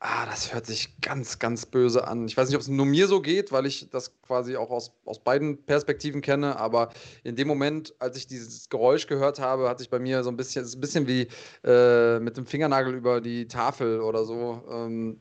[0.00, 2.26] ah, das hört sich ganz, ganz böse an.
[2.26, 4.92] Ich weiß nicht, ob es nur mir so geht, weil ich das quasi auch aus,
[5.04, 6.56] aus beiden Perspektiven kenne.
[6.56, 6.90] Aber
[7.24, 10.36] in dem Moment, als ich dieses Geräusch gehört habe, hat sich bei mir so ein
[10.36, 11.28] bisschen, ein bisschen wie
[11.64, 14.62] äh, mit dem Fingernagel über die Tafel oder so.
[14.70, 15.18] Ähm,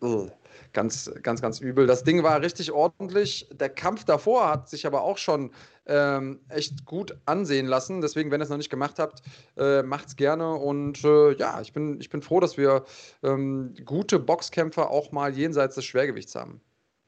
[0.73, 1.87] ganz, ganz, ganz übel.
[1.87, 3.47] Das Ding war richtig ordentlich.
[3.51, 5.51] Der Kampf davor hat sich aber auch schon
[5.87, 8.01] ähm, echt gut ansehen lassen.
[8.01, 9.21] Deswegen, wenn ihr es noch nicht gemacht habt,
[9.57, 10.53] äh, es gerne.
[10.53, 12.85] Und äh, ja, ich bin, ich bin froh, dass wir
[13.23, 16.61] ähm, gute Boxkämpfer auch mal jenseits des Schwergewichts haben.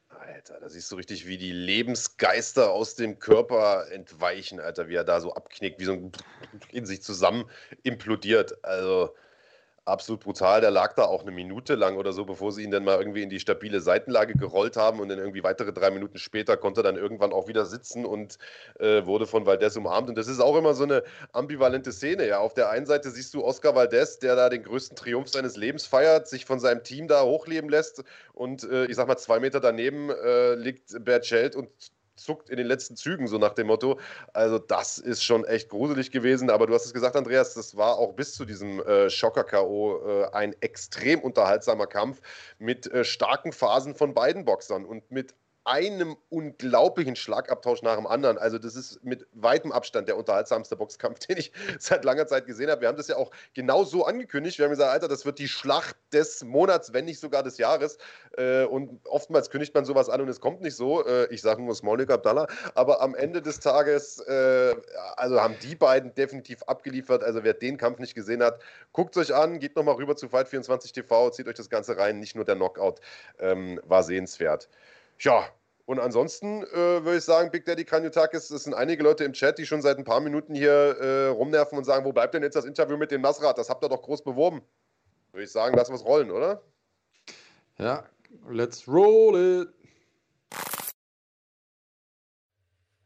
[0.09, 5.03] Alter, da siehst du richtig, wie die Lebensgeister aus dem Körper entweichen, Alter, wie er
[5.03, 6.11] da so abknickt, wie so ein
[6.71, 7.45] in sich zusammen
[7.83, 8.63] implodiert.
[8.63, 9.13] Also,
[9.89, 10.61] absolut brutal.
[10.61, 13.23] Der lag da auch eine Minute lang oder so, bevor sie ihn dann mal irgendwie
[13.23, 16.83] in die stabile Seitenlage gerollt haben und dann irgendwie weitere drei Minuten später konnte er
[16.83, 18.37] dann irgendwann auch wieder sitzen und
[18.79, 20.09] äh, wurde von Valdez umarmt.
[20.09, 22.27] Und das ist auch immer so eine ambivalente Szene.
[22.27, 25.57] Ja, auf der einen Seite siehst du Oscar Valdez, der da den größten Triumph seines
[25.57, 29.39] Lebens feiert, sich von seinem Team da hochleben lässt und äh, ich sag mal zwei
[29.39, 31.69] Meter daneben äh, liegt Bert Schelt und
[32.19, 33.99] zuckt in den letzten Zügen, so nach dem Motto.
[34.33, 36.49] Also, das ist schon echt gruselig gewesen.
[36.49, 40.23] Aber du hast es gesagt, Andreas, das war auch bis zu diesem äh, Schocker-K.O.
[40.23, 42.21] Äh, ein extrem unterhaltsamer Kampf
[42.57, 45.33] mit äh, starken Phasen von beiden Boxern und mit
[45.69, 48.39] einem unglaublichen Schlagabtausch nach dem anderen.
[48.39, 52.71] Also das ist mit weitem Abstand der unterhaltsamste Boxkampf, den ich seit langer Zeit gesehen
[52.71, 52.81] habe.
[52.81, 54.57] Wir haben das ja auch genau so angekündigt.
[54.57, 57.99] Wir haben gesagt, Alter, das wird die Schlacht des Monats, wenn nicht sogar des Jahres.
[58.35, 61.05] Äh, und oftmals kündigt man sowas an und es kommt nicht so.
[61.05, 62.47] Äh, ich sage nur Smolnik Abdallah.
[62.73, 64.75] Aber am Ende des Tages, äh,
[65.17, 67.23] also haben die beiden definitiv abgeliefert.
[67.23, 68.59] Also wer den Kampf nicht gesehen hat,
[68.91, 72.19] guckt es euch an, geht nochmal rüber zu Fight24 TV, zieht euch das Ganze rein.
[72.19, 73.01] Nicht nur der Knockout
[73.39, 74.67] ähm, war sehenswert.
[75.19, 75.49] Ja,
[75.89, 79.57] und ansonsten äh, würde ich sagen, Big Daddy Kranjotakis, es sind einige Leute im Chat,
[79.57, 82.53] die schon seit ein paar Minuten hier äh, rumnerven und sagen, wo bleibt denn jetzt
[82.53, 83.57] das Interview mit dem Nasrat?
[83.57, 84.61] Das habt ihr doch groß beworben.
[85.31, 86.61] Würde ich sagen, lassen wir es rollen, oder?
[87.79, 88.03] Ja,
[88.47, 89.69] let's roll it.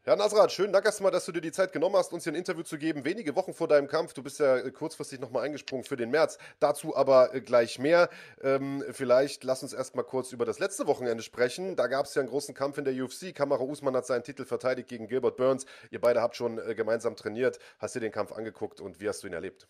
[0.06, 2.36] Ja, Nasrat, schönen Dank erstmal, dass du dir die Zeit genommen hast, uns hier ein
[2.36, 3.06] Interview zu geben.
[3.06, 4.12] Wenige Wochen vor deinem Kampf.
[4.12, 6.36] Du bist ja äh, kurzfristig nochmal eingesprungen für den März.
[6.60, 8.10] Dazu aber äh, gleich mehr.
[8.42, 11.74] Ähm, vielleicht lass uns erstmal kurz über das letzte Wochenende sprechen.
[11.74, 13.34] Da gab es ja einen großen Kampf in der UFC.
[13.34, 15.64] Kamara Usman hat seinen Titel verteidigt gegen Gilbert Burns.
[15.90, 17.58] Ihr beide habt schon äh, gemeinsam trainiert.
[17.78, 19.68] Hast dir den Kampf angeguckt und wie hast du ihn erlebt?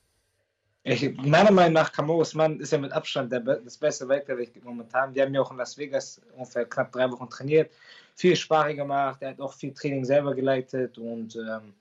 [0.83, 5.15] Ich, meiner Meinung nach, Kamara Usman ist ja mit Abstand der, das beste Weltgewicht momentan.
[5.15, 7.71] Wir haben ja auch in Las Vegas ungefähr knapp drei Wochen trainiert
[8.15, 11.75] viel Sparring gemacht, er hat auch viel Training selber geleitet und ähm,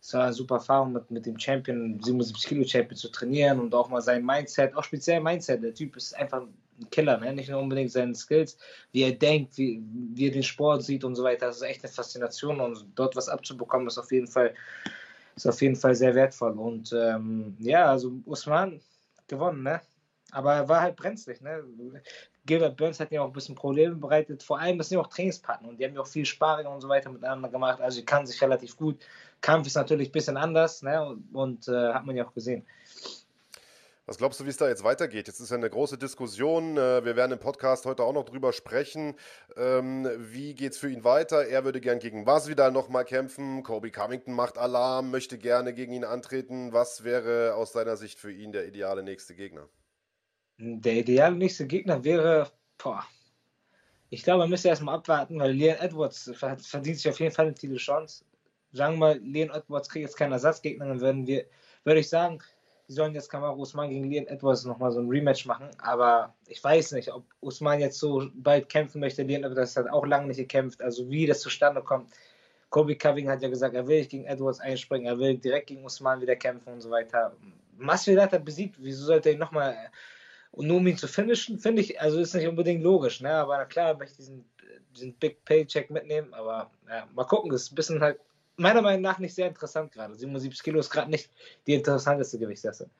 [0.00, 3.74] es war eine super Erfahrung mit, mit dem Champion, 77 Kilo Champion zu trainieren und
[3.74, 5.62] auch mal sein Mindset, auch speziell Mindset.
[5.62, 7.34] Der Typ ist einfach ein Killer, ne?
[7.34, 8.56] nicht nur unbedingt seine Skills,
[8.92, 9.82] wie er denkt, wie,
[10.14, 11.46] wie er den Sport sieht und so weiter.
[11.46, 14.54] Das ist echt eine Faszination und dort was abzubekommen ist auf jeden Fall,
[15.36, 16.58] ist auf jeden Fall sehr wertvoll.
[16.58, 18.80] Und ähm, ja, also Usman
[19.28, 19.82] gewonnen, ne?
[20.32, 21.40] Aber er war halt brenzlig.
[21.40, 21.62] Ne?
[22.46, 24.42] Gilbert Burns hat ja auch ein bisschen Probleme bereitet.
[24.42, 26.80] Vor allem, das sind ja auch Trainingspartner und die haben ja auch viel Sparring und
[26.80, 27.80] so weiter miteinander gemacht.
[27.80, 28.98] Also, die kann sich relativ gut.
[29.40, 31.04] Kampf ist natürlich ein bisschen anders ne?
[31.04, 32.66] und, und äh, hat man ja auch gesehen.
[34.10, 35.28] Was glaubst du, wie es da jetzt weitergeht?
[35.28, 36.76] Jetzt ist ja eine große Diskussion.
[36.76, 39.14] Äh, wir werden im Podcast heute auch noch drüber sprechen.
[39.56, 41.46] Ähm, wie geht es für ihn weiter?
[41.46, 43.62] Er würde gern gegen Masvidal nochmal kämpfen.
[43.62, 46.72] Kobe Covington macht Alarm, möchte gerne gegen ihn antreten.
[46.72, 49.68] Was wäre aus deiner Sicht für ihn der ideale nächste Gegner?
[50.62, 53.02] Der ideale nächste Gegner wäre, boah,
[54.10, 57.54] ich glaube, man müsste erstmal abwarten, weil Leon Edwards verdient sich auf jeden Fall eine
[57.54, 58.24] Titelchance.
[58.72, 61.46] Sagen wir mal, Leon Edwards kriegt jetzt keinen Ersatzgegner, dann würden wir,
[61.84, 62.40] würde ich sagen,
[62.88, 65.70] die sollen jetzt Kamaru Usman gegen Leon Edwards nochmal so ein Rematch machen.
[65.78, 69.22] Aber ich weiß nicht, ob Usman jetzt so bald kämpfen möchte.
[69.22, 70.82] Leon Edwards hat auch lange nicht gekämpft.
[70.82, 72.10] Also wie das zustande kommt.
[72.68, 76.20] Kobe Coving hat ja gesagt, er will gegen Edwards einspringen, er will direkt gegen Usman
[76.20, 77.34] wieder kämpfen und so weiter.
[77.78, 79.76] Masvidal hat er besiegt, wieso sollte er ihn nochmal,
[80.56, 83.32] nur um ihn zu finishen, finde ich, also ist nicht unbedingt logisch, ne?
[83.32, 84.44] aber klar möchte ich diesen,
[84.94, 88.18] diesen Big Paycheck mitnehmen, aber ja, mal gucken, das ist ein bisschen halt
[88.56, 90.14] meiner Meinung nach nicht sehr interessant gerade.
[90.14, 91.30] 77 Kilo ist gerade nicht
[91.66, 92.90] die interessanteste Gewichtsklasse.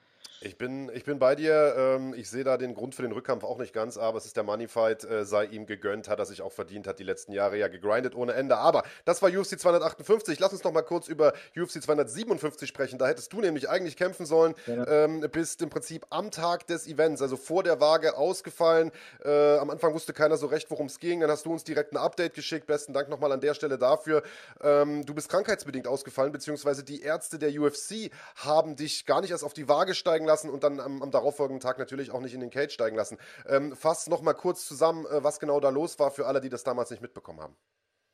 [0.43, 1.75] Ich bin, ich bin bei dir.
[1.77, 4.39] Ähm, ich sehe da den Grund für den Rückkampf auch nicht ganz, aber es ist
[4.39, 7.59] der Moneyfight, äh, sei ihm gegönnt, hat er sich auch verdient, hat die letzten Jahre
[7.59, 8.57] ja gegrindet ohne Ende.
[8.57, 10.41] Aber das war UFC 258.
[10.41, 12.99] Lass uns noch mal kurz über UFC 257 sprechen.
[12.99, 14.55] Da hättest du nämlich eigentlich kämpfen sollen.
[14.67, 14.87] Ja.
[14.87, 18.93] Ähm, bist im Prinzip am Tag des Events, also vor der Waage, ausgefallen.
[19.23, 21.21] Äh, am Anfang wusste keiner so recht, worum es ging.
[21.21, 22.67] Dann hast du uns direkt ein Update geschickt.
[22.67, 24.23] Besten Dank nochmal an der Stelle dafür.
[24.63, 29.45] Ähm, du bist krankheitsbedingt ausgefallen, beziehungsweise die Ärzte der UFC haben dich gar nicht erst
[29.45, 32.41] auf die Waage steigen lassen und dann am, am darauffolgenden Tag natürlich auch nicht in
[32.41, 33.19] den Cage steigen lassen.
[33.47, 36.49] Ähm, fass noch mal kurz zusammen, äh, was genau da los war für alle, die
[36.49, 37.57] das damals nicht mitbekommen haben.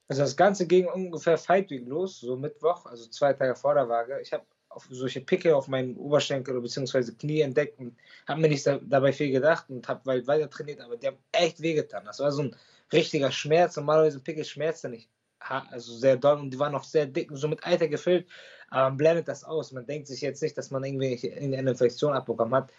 [0.09, 3.89] Also das Ganze ging ungefähr Fight Week los, so Mittwoch, also zwei Tage vor der
[3.89, 4.21] Waage.
[4.21, 4.45] Ich habe
[4.91, 7.13] solche Picke auf meinen Oberschenkel bzw.
[7.13, 7.97] Knie entdeckt und
[8.29, 11.61] habe mir nicht dabei viel gedacht und habe weit weiter trainiert, aber die haben echt
[11.61, 12.05] wehgetan.
[12.05, 12.57] Das war so ein
[12.93, 13.77] richtiger Schmerz.
[13.77, 15.11] Normalerweise Pickel schmerzt ja nicht
[15.49, 18.29] also sehr doll und die waren noch sehr dick und so mit Eiter gefüllt,
[18.71, 19.73] man blendet das aus.
[19.73, 22.71] Man denkt sich jetzt nicht, dass man irgendwie eine Infektion abbekommen hat.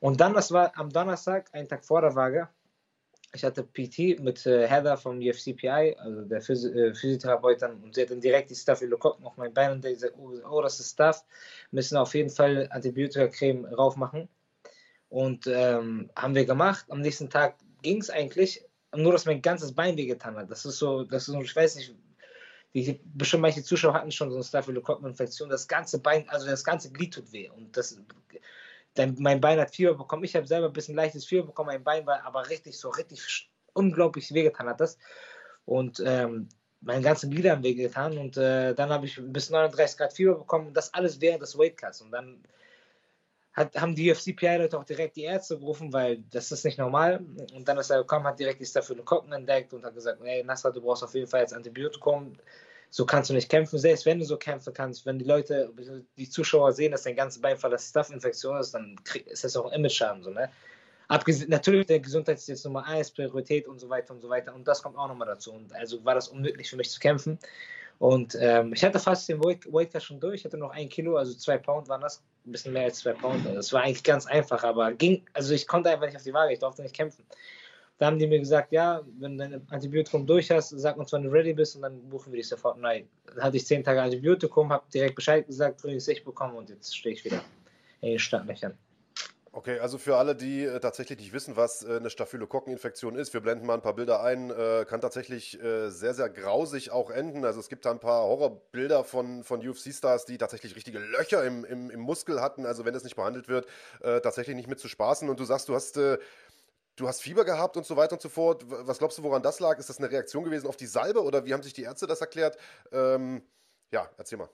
[0.00, 2.48] Und dann, das war am Donnerstag, einen Tag vor der Waage,
[3.34, 8.02] ich hatte PT mit äh, Heather vom UFCPI, also der Physi äh, Physiotherapeutin, und sie
[8.02, 10.92] hat dann direkt die Staphylokokken auf mein Bein und die gesagt, oh, oh, das ist
[10.92, 11.24] Stuff,
[11.70, 14.28] müssen auf jeden Fall Antibiotika-Creme raufmachen.
[15.08, 16.86] Und ähm, haben wir gemacht.
[16.88, 18.64] Am nächsten Tag ging es eigentlich,
[18.94, 20.50] nur dass mein ganzes Bein wehgetan hat.
[20.50, 21.94] Das ist so, das ist so, ich weiß nicht,
[22.74, 25.50] die, bestimmt manche Zuschauer hatten schon so eine Staphylokokkeninfektion.
[25.50, 27.50] Das ganze Bein, also das ganze Glied tut weh.
[27.50, 27.98] Und das,
[28.94, 30.24] dann, mein Bein hat Fieber bekommen.
[30.24, 31.68] Ich habe selber ein bisschen leichtes Fieber bekommen.
[31.68, 34.98] Mein Bein war aber richtig so, richtig unglaublich wehgetan hat das.
[35.64, 36.48] Und ähm,
[36.80, 38.16] meine ganzen Glieder haben wehgetan.
[38.16, 40.68] Und äh, dann habe ich bis 39 Grad Fieber bekommen.
[40.68, 42.00] Und das alles während des Weightcuts.
[42.00, 42.42] Und dann
[43.52, 47.24] hat, haben die UFC-PI-Leute auch direkt die Ärzte gerufen, weil das ist nicht normal.
[47.54, 50.72] Und dann ist er gekommen, hat direkt die Staphylokokken entdeckt und hat gesagt, hey Nasser,
[50.72, 52.32] du brauchst auf jeden Fall jetzt Antibiotikum.
[52.88, 53.78] So kannst du nicht kämpfen.
[53.78, 55.72] Selbst wenn du so kämpfen kannst, wenn die Leute,
[56.18, 58.96] die Zuschauer sehen, dass dein ganzes Bein voller Staph-Infektion ist, dann
[59.26, 60.22] ist das auch ein Image-Schaden.
[60.22, 60.50] So, ne?
[61.48, 64.54] Natürlich, der Gesundheit ist jetzt Nummer eins, Priorität und so weiter und so weiter.
[64.54, 65.52] Und das kommt auch nochmal dazu.
[65.52, 67.38] Und also war das unmöglich für mich zu kämpfen.
[68.02, 71.34] Und ähm, ich hatte fast den Weight schon durch, ich hatte noch ein Kilo, also
[71.34, 73.46] zwei Pound waren das, ein bisschen mehr als zwei Pound.
[73.46, 76.32] Also es war eigentlich ganz einfach, aber ging, also ich konnte einfach nicht auf die
[76.32, 77.24] Waage, ich durfte nicht kämpfen.
[77.98, 81.22] Da haben die mir gesagt, ja, wenn du dein Antibiotikum durch hast, sag uns, wann
[81.22, 83.04] du ready bist und dann buchen wir dich sofort neu.
[83.26, 86.96] Dann hatte ich zehn Tage Antibiotikum, habe direkt Bescheid gesagt, grünes Licht bekommen und jetzt
[86.96, 87.40] stehe ich wieder
[88.00, 88.76] in den Startlöchern.
[89.54, 93.42] Okay, also für alle, die äh, tatsächlich nicht wissen, was äh, eine Staphylokokkeninfektion ist, wir
[93.42, 97.44] blenden mal ein paar Bilder ein, äh, kann tatsächlich sehr, sehr grausig auch enden.
[97.44, 101.64] Also es gibt da ein paar Horrorbilder von, von UFC-Stars, die tatsächlich richtige Löcher im,
[101.66, 102.64] im, im, Muskel hatten.
[102.64, 103.66] Also wenn das nicht behandelt wird,
[104.00, 105.28] tatsächlich nicht mit zu spaßen.
[105.28, 106.18] Und du sagst, du hast, du
[107.08, 108.64] hast Fieber gehabt und so weiter und so fort.
[108.66, 109.78] Was glaubst du, woran das lag?
[109.78, 112.20] Ist das eine Reaktion gewesen auf die Salbe oder wie haben sich die Ärzte das
[112.20, 112.56] erklärt?
[112.92, 113.42] Ähm,
[113.90, 114.48] ja, erzähl mal.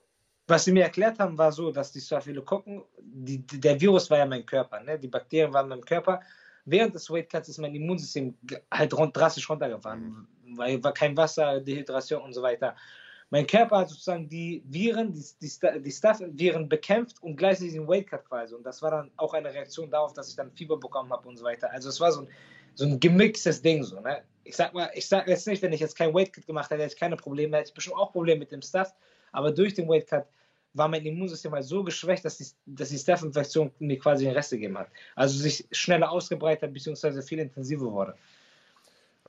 [0.49, 4.25] Was sie mir erklärt haben, war so, dass die Staphylokokken, die, der Virus war ja
[4.25, 4.97] mein Körper, ne?
[4.97, 6.21] die Bakterien waren in meinem Körper.
[6.65, 8.35] Während des Weightcuts ist mein Immunsystem
[8.71, 10.57] halt rund, drastisch runtergefahren, mhm.
[10.57, 12.75] weil war kein Wasser, Dehydration und so weiter.
[13.29, 18.25] Mein Körper hat sozusagen die Viren, die, die, die Staph-Viren bekämpft und gleichzeitig den Weightcut
[18.25, 18.55] quasi.
[18.55, 21.37] Und das war dann auch eine Reaktion darauf, dass ich dann Fieber bekommen habe und
[21.37, 21.71] so weiter.
[21.71, 22.27] Also es war so ein,
[22.73, 23.83] so ein gemixtes Ding.
[23.83, 24.23] So, ne?
[24.43, 26.93] Ich sag mal, ich sag jetzt nicht, wenn ich jetzt kein Weightcut gemacht hätte, hätte
[26.95, 28.95] ich keine Probleme, hätte ich bestimmt auch Probleme mit dem Stuff.
[29.31, 30.25] Aber durch den Weightcut
[30.73, 34.51] war mein Immunsystem halt so geschwächt, dass die, dass die Staph-Infektion mir quasi den Rest
[34.51, 34.89] gegeben hat.
[35.15, 38.15] Also sich schneller ausgebreitet hat, beziehungsweise viel intensiver wurde.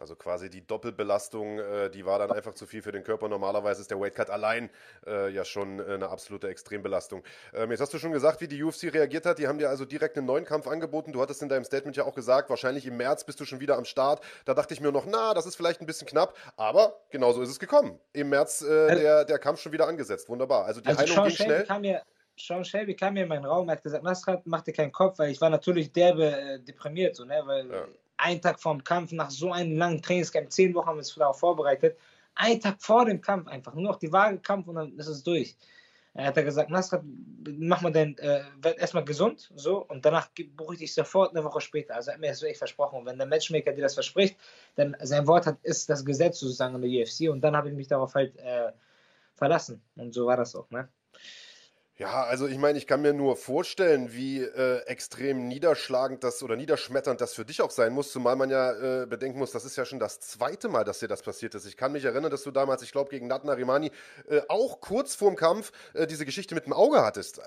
[0.01, 3.29] Also quasi die Doppelbelastung, äh, die war dann einfach zu viel für den Körper.
[3.29, 4.71] Normalerweise ist der Weightcut allein
[5.07, 7.23] äh, ja schon äh, eine absolute Extrembelastung.
[7.53, 9.39] Ähm, jetzt hast du schon gesagt, wie die UFC reagiert hat.
[9.39, 11.13] Die haben dir also direkt einen neuen Kampf angeboten.
[11.13, 13.77] Du hattest in deinem Statement ja auch gesagt, wahrscheinlich im März bist du schon wieder
[13.77, 14.25] am Start.
[14.47, 16.35] Da dachte ich mir noch, na, das ist vielleicht ein bisschen knapp.
[16.57, 18.01] Aber genauso ist es gekommen.
[18.15, 20.31] Im März äh, also der, der Kampf schon wieder angesetzt.
[20.31, 20.65] Wunderbar.
[20.65, 21.65] Also die also Heilung Sean ging schnell.
[21.65, 22.01] Kam ja
[22.39, 25.19] Sean Shelby kam mir in meinen Raum, er hat gesagt, Nasrat, mach dir keinen Kopf,
[25.19, 27.43] weil ich war natürlich derbe äh, deprimiert, so, ne?
[27.45, 27.87] weil ja
[28.21, 31.15] einen Tag vor dem Kampf, nach so einem langen Trainingscamp, zehn Wochen haben wir uns
[31.15, 31.97] darauf vorbereitet,
[32.35, 35.57] einen Tag vor dem Kampf einfach, nur noch die Waage-Kampf und dann ist es durch.
[36.13, 37.03] Er hat gesagt, Nasrat,
[37.49, 41.45] mach mal dein, äh, werd erstmal gesund, so, und danach buche ich dich sofort eine
[41.45, 41.95] Woche später.
[41.95, 42.99] Also er hat mir das echt versprochen.
[42.99, 44.37] Und wenn der Matchmaker dir das verspricht,
[44.75, 47.75] dann sein Wort hat, ist das Gesetz sozusagen in der UFC und dann habe ich
[47.75, 48.73] mich darauf halt äh,
[49.35, 49.83] verlassen.
[49.97, 50.89] Und so war das auch, ne?
[52.01, 56.57] Ja, also ich meine, ich kann mir nur vorstellen, wie äh, extrem niederschlagend das oder
[56.57, 59.77] niederschmetternd das für dich auch sein muss, zumal man ja äh, bedenken muss, das ist
[59.77, 61.67] ja schon das zweite Mal, dass dir das passiert ist.
[61.67, 63.93] Ich kann mich erinnern, dass du damals, ich glaube, gegen Nathan Arimani
[64.31, 67.39] äh, auch kurz vorm Kampf äh, diese Geschichte mit dem Auge hattest.
[67.39, 67.43] Äh,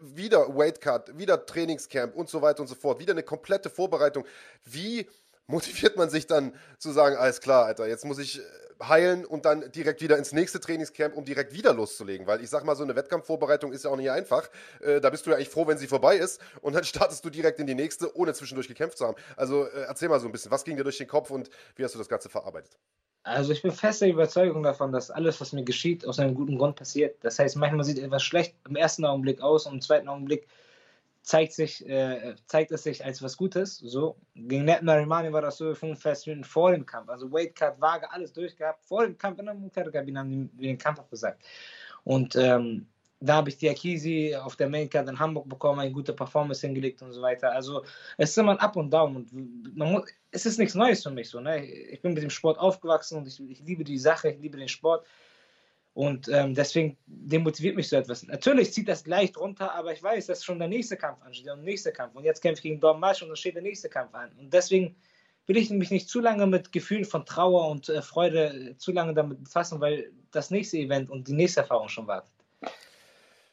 [0.00, 4.24] wieder Weightcut, wieder Trainingscamp und so weiter und so fort, wieder eine komplette Vorbereitung.
[4.64, 5.08] Wie
[5.48, 8.42] motiviert man sich dann zu sagen, alles klar, Alter, jetzt muss ich äh,
[8.82, 12.26] heilen und dann direkt wieder ins nächste Trainingscamp, um direkt wieder loszulegen.
[12.26, 14.48] Weil ich sag mal, so eine Wettkampfvorbereitung ist ja auch nicht einfach.
[14.80, 17.30] Äh, da bist du ja eigentlich froh, wenn sie vorbei ist und dann startest du
[17.30, 19.16] direkt in die nächste, ohne zwischendurch gekämpft zu haben.
[19.36, 21.84] Also äh, erzähl mal so ein bisschen, was ging dir durch den Kopf und wie
[21.84, 22.78] hast du das Ganze verarbeitet?
[23.24, 26.76] Also ich bin fester Überzeugung davon, dass alles, was mir geschieht, aus einem guten Grund
[26.76, 27.16] passiert.
[27.22, 30.48] Das heißt, manchmal sieht etwas schlecht im ersten Augenblick aus und im zweiten Augenblick
[31.28, 33.76] zeigt, sich, äh, zeigt es sich als was Gutes.
[33.76, 34.16] So.
[34.34, 37.10] Gegen Net Narimani war das so 45 Minuten vor dem Kampf.
[37.10, 38.82] Also Weight Cut, Waage, alles durchgehabt.
[38.82, 41.42] Vor dem Kampf in der Mutterkabine haben wir den Kampf abgesagt.
[42.04, 42.86] Und ähm,
[43.20, 47.02] da habe ich die Akisi auf der Maincard in Hamburg bekommen, eine gute Performance hingelegt
[47.02, 47.52] und so weiter.
[47.52, 47.84] Also
[48.16, 51.10] es ist immer ein Up und Down und man muss, es ist nichts Neues für
[51.10, 51.40] mich so.
[51.40, 51.62] Ne?
[51.66, 54.68] Ich bin mit dem Sport aufgewachsen und ich, ich liebe die Sache, ich liebe den
[54.68, 55.04] Sport.
[55.98, 58.24] Und ähm, deswegen demotiviert mich so etwas.
[58.24, 61.56] Natürlich zieht das leicht runter, aber ich weiß, dass schon der nächste Kampf ansteht und
[61.56, 62.14] der nächste Kampf.
[62.14, 64.30] Und jetzt kämpfe ich gegen Don Marsch und dann steht der nächste Kampf an.
[64.38, 64.94] Und deswegen
[65.46, 69.12] will ich mich nicht zu lange mit Gefühlen von Trauer und äh, Freude zu lange
[69.12, 72.30] damit befassen, weil das nächste Event und die nächste Erfahrung schon wartet.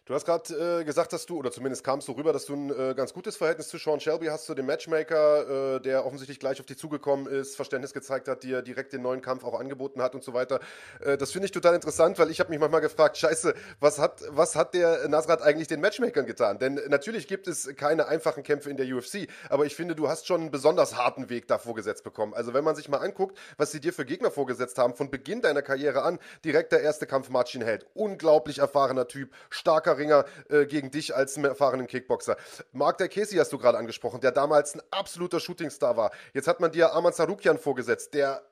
[0.07, 2.69] Du hast gerade äh, gesagt, dass du, oder zumindest kamst du rüber, dass du ein
[2.69, 6.59] äh, ganz gutes Verhältnis zu Sean Shelby hast, zu dem Matchmaker, äh, der offensichtlich gleich
[6.59, 10.13] auf dich zugekommen ist, Verständnis gezeigt hat, dir direkt den neuen Kampf auch angeboten hat
[10.13, 10.59] und so weiter.
[10.99, 14.21] Äh, das finde ich total interessant, weil ich habe mich manchmal gefragt, scheiße, was hat,
[14.29, 16.59] was hat der Nasrat eigentlich den Matchmakern getan?
[16.59, 20.27] Denn natürlich gibt es keine einfachen Kämpfe in der UFC, aber ich finde, du hast
[20.27, 22.35] schon einen besonders harten Weg da vorgesetzt bekommen.
[22.35, 25.41] Also wenn man sich mal anguckt, was sie dir für Gegner vorgesetzt haben, von Beginn
[25.41, 27.87] deiner Karriere an, direkt der erste Kampf Marcin Held.
[27.95, 32.37] Unglaublich erfahrener Typ, starker Ringer äh, gegen dich als erfahrenen Kickboxer.
[32.71, 36.11] Mark der Casey hast du gerade angesprochen, der damals ein absoluter Shootingstar war.
[36.33, 38.43] Jetzt hat man dir Aman Sarukian vorgesetzt, der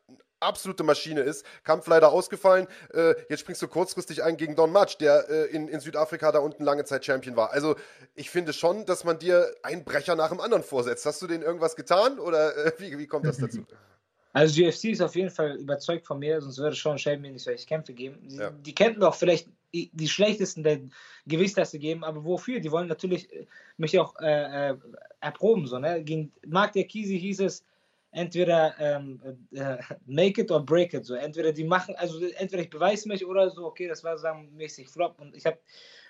[0.44, 1.46] absolute Maschine ist.
[1.64, 2.68] Kampf leider ausgefallen.
[2.94, 6.40] Äh, jetzt springst du kurzfristig ein gegen Don Match, der äh, in, in Südafrika da
[6.40, 7.52] unten lange Zeit Champion war.
[7.52, 7.76] Also
[8.14, 11.06] ich finde schon, dass man dir einen Brecher nach dem anderen vorsetzt.
[11.06, 13.66] Hast du denen irgendwas getan oder äh, wie, wie kommt das dazu?
[14.34, 17.32] Also die UFC ist auf jeden Fall überzeugt von mir, sonst würde Sean Shelby mir
[17.32, 18.18] nicht solche Kämpfe geben.
[18.28, 18.50] Die, ja.
[18.50, 20.80] die könnten doch vielleicht die schlechtesten der
[21.26, 22.60] Gewichtsklasse geben, aber wofür?
[22.60, 23.46] Die wollen natürlich äh,
[23.78, 24.78] mich auch äh, äh,
[25.22, 25.68] erproben.
[25.68, 26.04] So, ne?
[26.04, 27.64] Gegen Mark der Kisi hieß es,
[28.12, 29.20] entweder ähm,
[29.52, 31.06] äh, make it or break it.
[31.06, 31.16] So.
[31.16, 34.90] Entweder die machen, also entweder ich beweise mich oder so, okay, das war sagen mäßig
[34.90, 35.58] flop und ich habe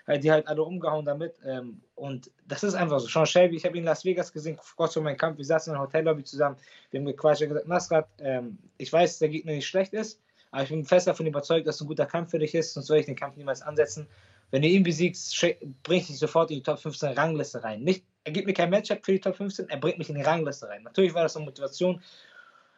[0.06, 1.34] die halt alle umgehauen damit.
[1.44, 3.08] Ähm, und das ist einfach so.
[3.08, 5.38] Sean Shelby, ich habe ihn in Las Vegas gesehen, kurz vor meinem Kampf.
[5.38, 6.56] Wir saßen in der Hotellobby zusammen.
[6.90, 7.42] Wir haben gequatscht.
[7.42, 10.84] Er gesagt, Nasrat, ähm, ich weiß, dass der Gegner nicht schlecht ist, aber ich bin
[10.84, 13.16] fest davon überzeugt, dass es ein guter Kampf für dich ist, sonst soll ich den
[13.16, 14.06] Kampf niemals ansetzen.
[14.50, 15.34] Wenn du ihn besiegst,
[15.82, 17.82] bringe ich dich sofort in die Top 15 Rangliste rein.
[17.82, 20.22] Nicht, er gibt mir kein Matchup für die Top 15, er bringt mich in die
[20.22, 20.82] Rangliste rein.
[20.82, 22.02] Natürlich war das eine Motivation,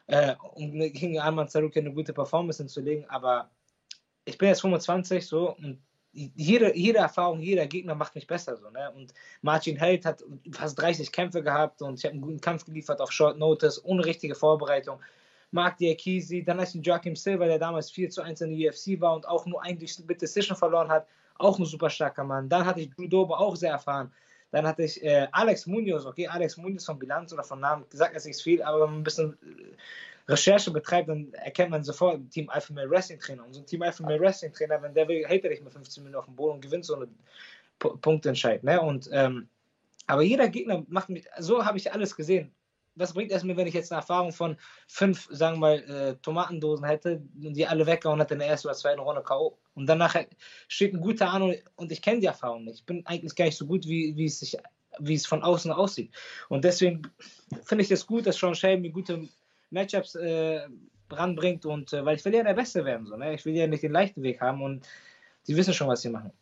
[0.06, 3.50] äh, um gegen Arman Zaruki eine gute Performance hinzulegen, aber
[4.24, 5.80] ich bin jetzt 25 so und
[6.34, 8.56] jede, jede Erfahrung, jeder Gegner macht mich besser.
[8.56, 8.90] So, ne?
[8.94, 9.12] Und
[9.42, 13.12] Martin Held hat fast 30 Kämpfe gehabt und ich habe einen guten Kampf geliefert auf
[13.12, 14.98] Short Notice, ohne richtige Vorbereitung.
[15.50, 19.00] Mark Diakisi, dann hast du Joachim Silva, der damals 4 zu 1 in der UFC
[19.00, 21.06] war und auch nur ein Decision verloren hat,
[21.38, 22.48] auch ein super starker Mann.
[22.48, 24.12] Dann hatte ich Judobe auch sehr erfahren.
[24.50, 28.14] Dann hatte ich äh, Alex Munoz, okay, Alex Munoz von Bilanz oder von Namen, gesagt
[28.14, 29.36] jetzt nicht viel, aber ein bisschen
[30.28, 33.44] Recherche betreibt, dann erkennt man sofort Team Alpha Male Wrestling Trainer.
[33.44, 35.72] Und so ein Team Alpha Male Wrestling Trainer, wenn der will, hält er dich mit
[35.72, 37.06] 15 Minuten auf dem Boden und gewinnt so eine
[37.78, 38.64] P Punktentscheid.
[38.64, 38.80] Ne?
[38.80, 39.48] Und, ähm,
[40.06, 42.52] aber jeder Gegner macht mich, so habe ich alles gesehen.
[42.96, 44.56] Was bringt es mir, wenn ich jetzt eine Erfahrung von
[44.88, 48.68] fünf, sagen wir mal, äh, Tomatendosen hätte und die alle weggehauen hätte in der ersten
[48.68, 49.58] oder zweiten Runde K.O.
[49.74, 50.16] Und danach
[50.66, 52.78] steht ein guter an und ich kenne die Erfahrung nicht.
[52.80, 54.56] Ich bin eigentlich gar nicht so gut, wie, wie es sich
[54.98, 56.10] wie es von außen aussieht.
[56.48, 57.02] Und deswegen
[57.64, 59.28] finde ich es gut, dass Sean Shelby gute
[59.70, 60.60] Matchups äh,
[61.10, 63.34] ranbringt und äh, weil ich will ja der Beste werden, so, ne?
[63.34, 64.86] Ich will ja nicht den leichten Weg haben und
[65.46, 66.32] die wissen schon, was sie machen.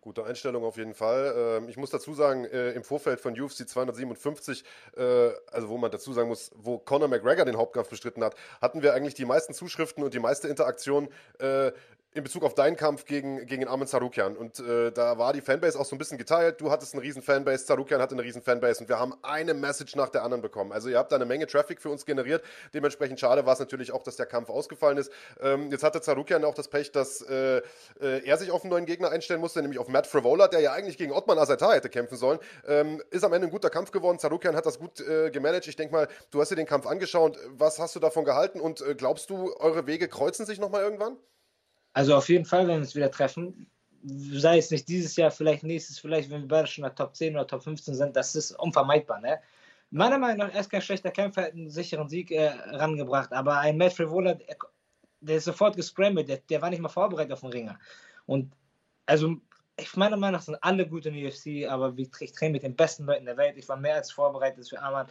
[0.00, 1.34] Gute Einstellung auf jeden Fall.
[1.36, 4.62] Ähm, ich muss dazu sagen, äh, im Vorfeld von UFC 257,
[4.96, 8.82] äh, also wo man dazu sagen muss, wo Conor McGregor den Hauptkampf bestritten hat, hatten
[8.82, 11.08] wir eigentlich die meisten Zuschriften und die meiste Interaktion
[11.40, 11.72] äh,
[12.16, 14.36] in Bezug auf deinen Kampf gegen, gegen Armin Sarukian.
[14.36, 16.60] Und äh, da war die Fanbase auch so ein bisschen geteilt.
[16.60, 19.96] Du hattest eine riesen Fanbase, Sarukian hatte eine riesen Fanbase und wir haben eine Message
[19.96, 20.72] nach der anderen bekommen.
[20.72, 22.42] Also ihr habt da eine Menge Traffic für uns generiert.
[22.72, 25.12] Dementsprechend schade war es natürlich auch, dass der Kampf ausgefallen ist.
[25.40, 27.58] Ähm, jetzt hatte Sarukian auch das Pech, dass äh,
[28.00, 30.72] äh, er sich auf einen neuen Gegner einstellen musste, nämlich auf Matt Frivola, der ja
[30.72, 32.38] eigentlich gegen Ottman Asatar hätte kämpfen sollen.
[32.66, 34.18] Ähm, ist am Ende ein guter Kampf geworden.
[34.18, 35.68] Sarukian hat das gut äh, gemanagt.
[35.68, 37.38] Ich denke mal, du hast dir den Kampf angeschaut.
[37.50, 41.18] Was hast du davon gehalten und äh, glaubst du, eure Wege kreuzen sich nochmal irgendwann?
[41.96, 43.70] Also auf jeden Fall, wenn wir uns wieder treffen,
[44.04, 47.16] sei es nicht dieses Jahr, vielleicht nächstes, vielleicht, wenn wir beide schon in der Top
[47.16, 49.18] 10 oder Top 15 sind, das ist unvermeidbar.
[49.22, 49.40] Ne?
[49.90, 53.60] Meiner Meinung nach, er ist kein schlechter Kämpfer, hat einen sicheren Sieg äh, rangebracht, aber
[53.60, 54.36] ein Matt Frivola,
[55.22, 57.78] der, ist sofort gescrambled, der, der, war nicht mal vorbereitet auf den Ringer.
[58.26, 58.52] Und
[59.06, 59.34] also,
[59.78, 62.76] ich meiner Meinung nach sind alle gut in der UFC, aber ich trainiere mit den
[62.76, 63.56] besten Leuten der Welt.
[63.56, 65.06] Ich war mehr als vorbereitet für Arman.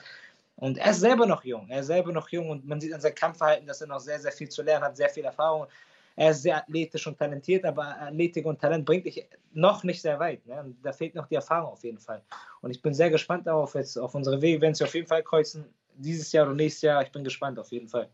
[0.57, 3.01] Und er ist selber noch jung, er ist selber noch jung und man sieht an
[3.01, 5.65] seinem Kampfverhalten, dass er noch sehr, sehr viel zu lernen hat, sehr viel Erfahrung
[6.15, 10.19] er ist sehr athletisch und talentiert, aber Athletik und Talent bringt dich noch nicht sehr
[10.19, 10.45] weit.
[10.45, 10.73] Ne?
[10.81, 12.21] da fehlt noch die Erfahrung auf jeden Fall.
[12.61, 15.23] Und ich bin sehr gespannt darauf, jetzt auf unsere Wege, wenn sie auf jeden Fall
[15.23, 15.65] kreuzen,
[15.97, 17.01] dieses Jahr oder nächstes Jahr.
[17.03, 18.09] Ich bin gespannt, auf jeden Fall.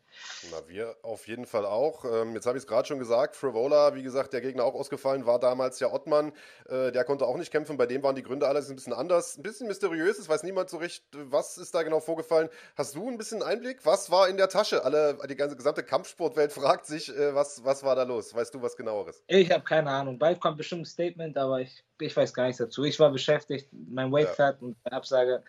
[0.52, 2.06] Na, wir auf jeden Fall auch.
[2.06, 5.26] Ähm, jetzt habe ich es gerade schon gesagt, Frivola, wie gesagt, der Gegner auch ausgefallen,
[5.26, 6.32] war damals ja Ottmann.
[6.70, 7.78] Äh, der konnte auch nicht kämpfen.
[7.78, 9.38] Bei dem waren die Gründe alles ein bisschen anders.
[9.38, 12.50] Ein bisschen mysteriös, es weiß niemand so recht, was ist da genau vorgefallen.
[12.76, 13.86] Hast du ein bisschen Einblick?
[13.86, 14.84] Was war in der Tasche?
[14.84, 18.34] Alle, die ganze gesamte Kampfsportwelt fragt sich, äh, was, was war da los?
[18.34, 19.24] Weißt du was genaueres?
[19.28, 20.20] Ich habe keine Ahnung.
[20.20, 22.84] Bald kommt bestimmt ein Statement, aber ich, ich weiß gar nichts dazu.
[22.84, 24.56] Ich war beschäftigt, mein Weight ja.
[24.60, 25.44] und Absage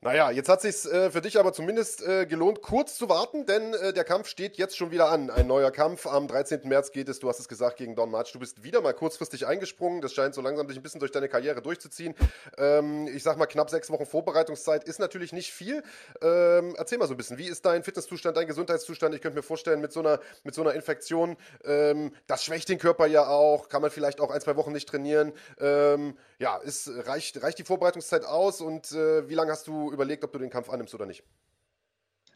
[0.00, 3.74] naja, jetzt hat sich äh, für dich aber zumindest äh, gelohnt, kurz zu warten, denn
[3.74, 5.28] äh, der Kampf steht jetzt schon wieder an.
[5.28, 6.06] Ein neuer Kampf.
[6.06, 6.60] Am 13.
[6.68, 8.30] März geht es, du hast es gesagt, gegen Don March.
[8.30, 10.00] Du bist wieder mal kurzfristig eingesprungen.
[10.00, 12.14] Das scheint so langsam dich ein bisschen durch deine Karriere durchzuziehen.
[12.58, 15.82] Ähm, ich sag mal, knapp sechs Wochen Vorbereitungszeit ist natürlich nicht viel.
[16.22, 19.16] Ähm, erzähl mal so ein bisschen, wie ist dein Fitnesszustand, dein Gesundheitszustand?
[19.16, 22.78] Ich könnte mir vorstellen, mit so einer, mit so einer Infektion, ähm, das schwächt den
[22.78, 23.68] Körper ja auch.
[23.68, 25.32] Kann man vielleicht auch ein, zwei Wochen nicht trainieren.
[25.58, 30.24] Ähm, ja, ist, reicht, reicht die Vorbereitungszeit aus und äh, wie lange hast du überlegt,
[30.24, 31.24] ob du den Kampf annimmst oder nicht?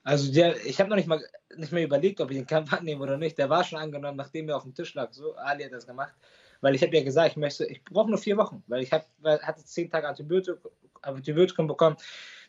[0.05, 1.25] Also der, ich habe noch nicht mal
[1.57, 3.39] nicht mehr überlegt, ob ich den Kampf annehme oder nicht.
[3.39, 5.13] Der war schon angenommen, nachdem er auf dem Tisch lag.
[5.13, 6.13] So, Ali hat das gemacht.
[6.61, 9.07] Weil ich habe ja gesagt, ich möchte, ich brauche nur vier Wochen, weil ich hab,
[9.25, 10.71] hatte zehn Tage Antibiotikum,
[11.03, 11.97] Antibiotikum bekommen,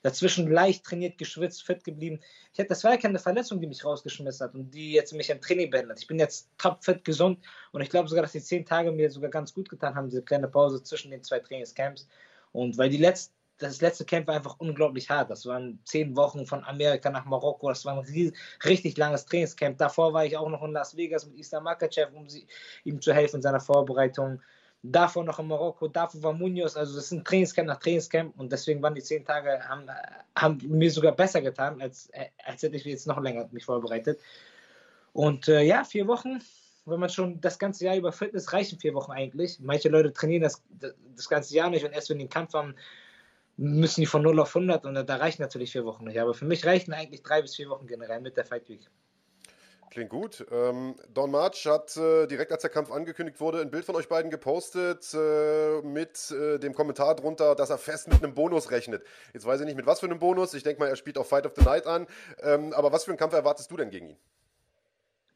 [0.04, 2.20] dazwischen leicht trainiert, geschwitzt, fit geblieben.
[2.54, 5.30] Ich hatte, das war ja keine Verletzung, die mich rausgeschmissen hat und die jetzt mich
[5.30, 6.00] im Training behindert.
[6.00, 7.40] Ich bin jetzt topfit, gesund
[7.72, 10.22] und ich glaube sogar, dass die zehn Tage mir sogar ganz gut getan haben, diese
[10.22, 12.08] kleine Pause zwischen den zwei Trainingscamps.
[12.52, 15.30] Und weil die letzten das letzte Camp war einfach unglaublich hart.
[15.30, 17.70] Das waren zehn Wochen von Amerika nach Marokko.
[17.70, 18.34] Das war ein
[18.66, 19.78] richtig langes Trainingscamp.
[19.78, 22.48] Davor war ich auch noch in Las Vegas mit Islam Makachev, um sie,
[22.84, 24.42] ihm zu helfen in seiner Vorbereitung.
[24.86, 26.76] Davor noch in Marokko, davor war Munoz.
[26.76, 29.88] Also das ist ein Trainingscamp nach Trainingscamp und deswegen waren die zehn Tage, haben,
[30.36, 32.12] haben mir sogar besser getan, als,
[32.46, 34.20] als hätte ich jetzt noch länger mich vorbereitet.
[35.14, 36.42] Und äh, ja, vier Wochen,
[36.86, 39.60] wenn man schon das ganze Jahr über fit ist, reichen vier Wochen eigentlich.
[39.62, 40.62] Manche Leute trainieren das,
[41.16, 42.76] das ganze Jahr nicht und erst wenn die einen Kampf haben,
[43.56, 46.20] müssen die von 0 auf 100 und da reichen natürlich vier Wochen nicht.
[46.20, 48.90] Aber für mich reichen eigentlich drei bis vier Wochen generell mit der Fight Week.
[49.94, 50.44] Klingt gut.
[50.52, 54.10] Ähm, Don March hat äh, direkt als der Kampf angekündigt wurde, ein Bild von euch
[54.10, 59.04] beiden gepostet äh, mit äh, dem Kommentar drunter, dass er fest mit einem Bonus rechnet.
[59.36, 60.56] Jetzt weiß ich nicht mit was für einem Bonus.
[60.56, 62.08] Ich denke mal, er spielt auf Fight of the Night an.
[62.42, 64.18] Ähm, aber was für einen Kampf erwartest du denn gegen ihn?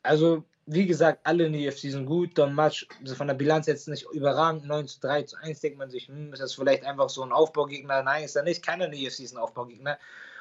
[0.01, 2.35] Also, wie gesagt, alle in der UFC sind gut.
[2.35, 4.65] Don Match von der Bilanz jetzt nicht überragend.
[4.65, 7.31] 9 zu 3 zu 1 denkt man sich, hm, ist das vielleicht einfach so ein
[7.31, 8.01] Aufbaugegner?
[8.01, 8.65] Nein, ist er nicht.
[8.65, 9.99] Keiner in der UFC ist ein Aufbaugegner.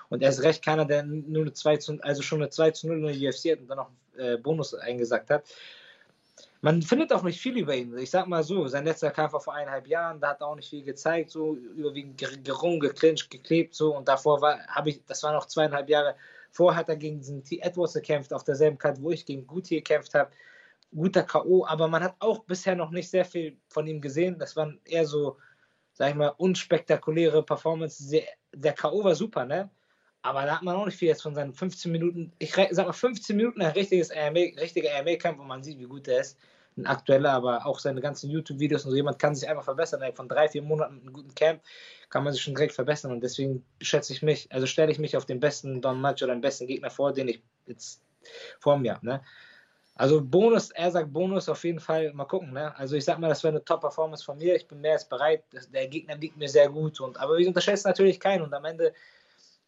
[0.09, 2.89] Und er ist recht keiner, der nur eine 2 zu, also schon eine 2 zu
[2.89, 5.45] 0 in der UFC hat und dann noch äh, Bonus eingesagt hat.
[6.63, 7.97] Man findet auch nicht viel über ihn.
[7.99, 10.57] Ich sag mal so, sein letzter Kampf war vor eineinhalb Jahren, da hat er auch
[10.57, 13.97] nicht viel gezeigt, so überwiegend gerungen, geklincht, geklebt, so.
[13.97, 16.17] Und davor war, habe ich, das waren noch zweieinhalb Jahre,
[16.57, 17.59] Vorher hat er gegen diesen T.
[17.59, 20.31] Edwards gekämpft, auf derselben Karte, wo ich gegen Guti gekämpft habe.
[20.91, 24.39] Guter K.O., aber man hat auch bisher noch nicht sehr viel von ihm gesehen.
[24.39, 25.37] Das waren eher so,
[25.93, 28.23] sag ich mal, unspektakuläre Performances.
[28.55, 29.05] Der K.O.
[29.05, 29.69] war super, ne?
[30.27, 32.33] Aber da hat man auch nicht viel jetzt von seinen 15 Minuten.
[32.41, 36.09] Ich sag mal, 15 Minuten ein richtiges AMA, richtiger AMA-Kampf, wo man sieht, wie gut
[36.09, 36.37] er ist.
[36.77, 38.97] Ein aktueller, aber auch seine ganzen YouTube-Videos und so.
[38.97, 40.03] Jemand kann sich einfach verbessern.
[40.15, 41.63] Von drei, vier Monaten einen guten Camp
[42.11, 43.13] kann man sich schon direkt verbessern.
[43.13, 46.35] Und deswegen schätze ich mich, also stelle ich mich auf den besten Don Match oder
[46.35, 48.03] den besten Gegner vor, den ich jetzt
[48.59, 49.07] vor mir habe.
[49.07, 49.23] Ne?
[49.95, 52.53] Also Bonus, er sagt Bonus auf jeden Fall, mal gucken.
[52.53, 52.77] Ne?
[52.77, 54.57] Also ich sag mal, das wäre eine Top-Performance von mir.
[54.57, 55.45] Ich bin mehr als bereit.
[55.73, 57.01] Der Gegner liegt mir sehr gut.
[57.01, 58.43] Und, aber wir unterschätzen natürlich keinen.
[58.43, 58.93] Und am Ende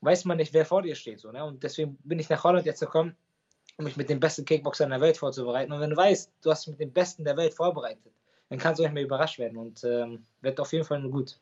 [0.01, 1.21] weiß man nicht, wer vor dir steht.
[1.21, 1.45] So, ne?
[1.45, 3.17] Und deswegen bin ich nach Holland jetzt gekommen,
[3.77, 5.73] um mich mit den besten Kickboxern der Welt vorzubereiten.
[5.73, 8.13] Und wenn du weißt, du hast dich mit den Besten der Welt vorbereitet,
[8.49, 11.39] dann kannst du nicht mehr überrascht werden und ähm, wird auf jeden Fall gut.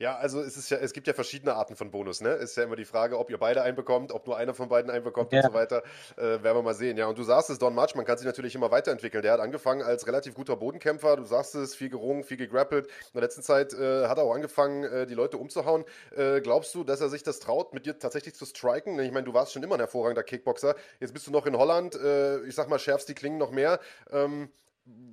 [0.00, 2.30] Ja, also es ist ja, es gibt ja verschiedene Arten von Bonus, ne?
[2.30, 4.90] Ist ja immer die Frage, ob ihr beide einen bekommt, ob nur einer von beiden
[4.90, 5.40] einen bekommt ja.
[5.40, 5.82] und so weiter.
[6.16, 6.96] Äh, werden wir mal sehen.
[6.96, 9.20] Ja, und du sagst es, Don March, man kann sich natürlich immer weiterentwickeln.
[9.22, 11.16] Der hat angefangen als relativ guter Bodenkämpfer.
[11.16, 12.86] Du sagst es, viel gerungen, viel gegrappelt.
[12.86, 15.84] In der letzten Zeit äh, hat er auch angefangen, äh, die Leute umzuhauen.
[16.16, 18.98] Äh, glaubst du, dass er sich das traut, mit dir tatsächlich zu striken?
[19.00, 20.76] Ich meine, du warst schon immer ein hervorragender Kickboxer.
[21.00, 21.94] Jetzt bist du noch in Holland.
[21.94, 23.78] Äh, ich sag mal, schärfst die Klingen noch mehr.
[24.10, 24.48] Ähm,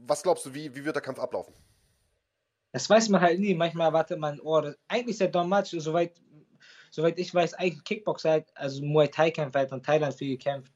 [0.05, 1.53] was glaubst du, wie, wie wird der Kampf ablaufen?
[2.71, 3.53] Das weiß man halt nie.
[3.53, 6.13] Manchmal erwartet man, oh, das, eigentlich ist der Don Match, soweit,
[6.91, 10.73] soweit ich weiß, eigentlich Kickboxer, halt, also Muay Thai-Kämpfer, hat in Thailand viel gekämpft,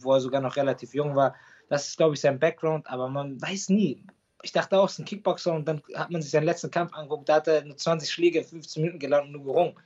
[0.00, 1.34] wo er sogar noch relativ jung war.
[1.68, 4.04] Das ist, glaube ich, sein Background, aber man weiß nie.
[4.42, 6.94] Ich dachte auch, es ist ein Kickboxer und dann hat man sich seinen letzten Kampf
[6.94, 9.78] angeguckt, da hat er nur 20 Schläge in 15 Minuten gelandet und nur gerungen.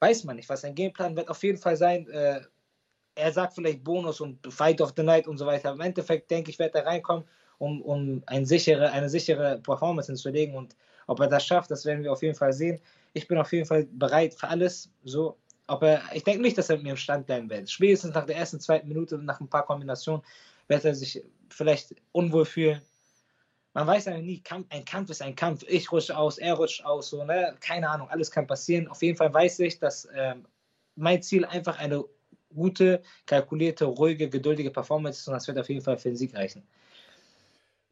[0.00, 2.08] Weiß man nicht, was sein Gameplan wird auf jeden Fall sein.
[2.08, 2.40] Äh,
[3.14, 5.72] er sagt vielleicht Bonus und Fight of the Night und so weiter.
[5.72, 7.24] Im Endeffekt denke ich, wird er reinkommen
[7.62, 10.56] um, um ein sichere, eine sichere Performance hinzulegen.
[10.56, 10.74] Und
[11.06, 12.80] ob er das schafft, das werden wir auf jeden Fall sehen.
[13.12, 14.90] Ich bin auf jeden Fall bereit für alles.
[15.04, 15.36] So,
[15.68, 17.70] ob er, ich denke nicht, dass er mit mir im Stand bleiben wird.
[17.70, 20.22] Spätestens nach der ersten, zweiten Minute, nach ein paar Kombinationen,
[20.66, 22.82] wird er sich vielleicht unwohl fühlen.
[23.74, 25.64] Man weiß ja nie, ein Kampf ist ein Kampf.
[25.68, 27.56] Ich rutsche aus, er rutscht aus, so, ne?
[27.60, 28.88] keine Ahnung, alles kann passieren.
[28.88, 30.44] Auf jeden Fall weiß ich, dass ähm,
[30.96, 32.04] mein Ziel einfach eine
[32.54, 36.34] gute, kalkulierte, ruhige, geduldige Performance ist und das wird auf jeden Fall für den Sieg
[36.34, 36.62] reichen.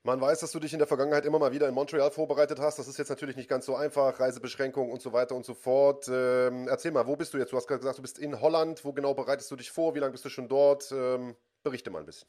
[0.02, 2.78] Man weiß, dass du dich in der Vergangenheit immer mal wieder in Montreal vorbereitet hast.
[2.78, 4.18] Das ist jetzt natürlich nicht ganz so einfach.
[4.18, 6.08] Reisebeschränkungen und so weiter und so fort.
[6.08, 7.52] Ähm, erzähl mal, wo bist du jetzt?
[7.52, 8.82] Du hast gerade gesagt, du bist in Holland.
[8.82, 9.94] Wo genau bereitest du dich vor?
[9.94, 10.90] Wie lange bist du schon dort?
[10.90, 12.26] Ähm, berichte mal ein bisschen.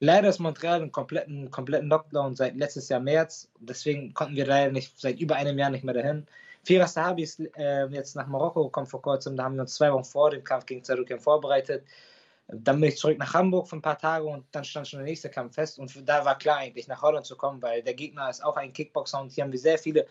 [0.00, 3.48] Leider ist Montreal im kompletten, kompletten Lockdown seit letztes Jahr März.
[3.58, 6.26] Deswegen konnten wir leider nicht seit über einem Jahr nicht mehr dahin.
[6.62, 9.34] Firas Sahabi ist äh, jetzt nach Marokko gekommen vor kurzem.
[9.34, 11.84] Da haben wir uns zwei Wochen vor dem Kampf gegen Zarukian vorbereitet.
[12.48, 15.06] Dann bin ich zurück nach Hamburg für ein paar Tage und dann stand schon der
[15.06, 15.78] nächste Kampf fest.
[15.78, 18.72] Und da war klar eigentlich, nach Holland zu kommen, weil der Gegner ist auch ein
[18.72, 20.06] Kickboxer und hier haben wir sehr viele,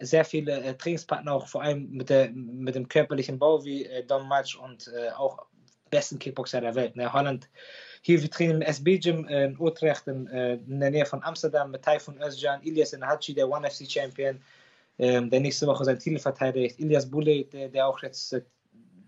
[0.00, 4.02] sehr viele äh, Trainingspartner, auch vor allem mit, der, mit dem körperlichen Bau wie äh,
[4.04, 5.46] Don Match und äh, auch
[5.90, 6.96] besten Kickboxer der Welt.
[6.96, 7.12] Ne?
[7.12, 7.48] Holland,
[8.02, 11.70] hier wir trainen im SB-Gym äh, in Utrecht in, äh, in, der Nähe von Amsterdam
[11.70, 14.40] mit Taifun Özcan, Ilias Inhachi, der One FC Champion,
[14.98, 18.34] ähm, der nächste Woche seinen Titel verteidigt, Ilias Bule, der, der auch jetzt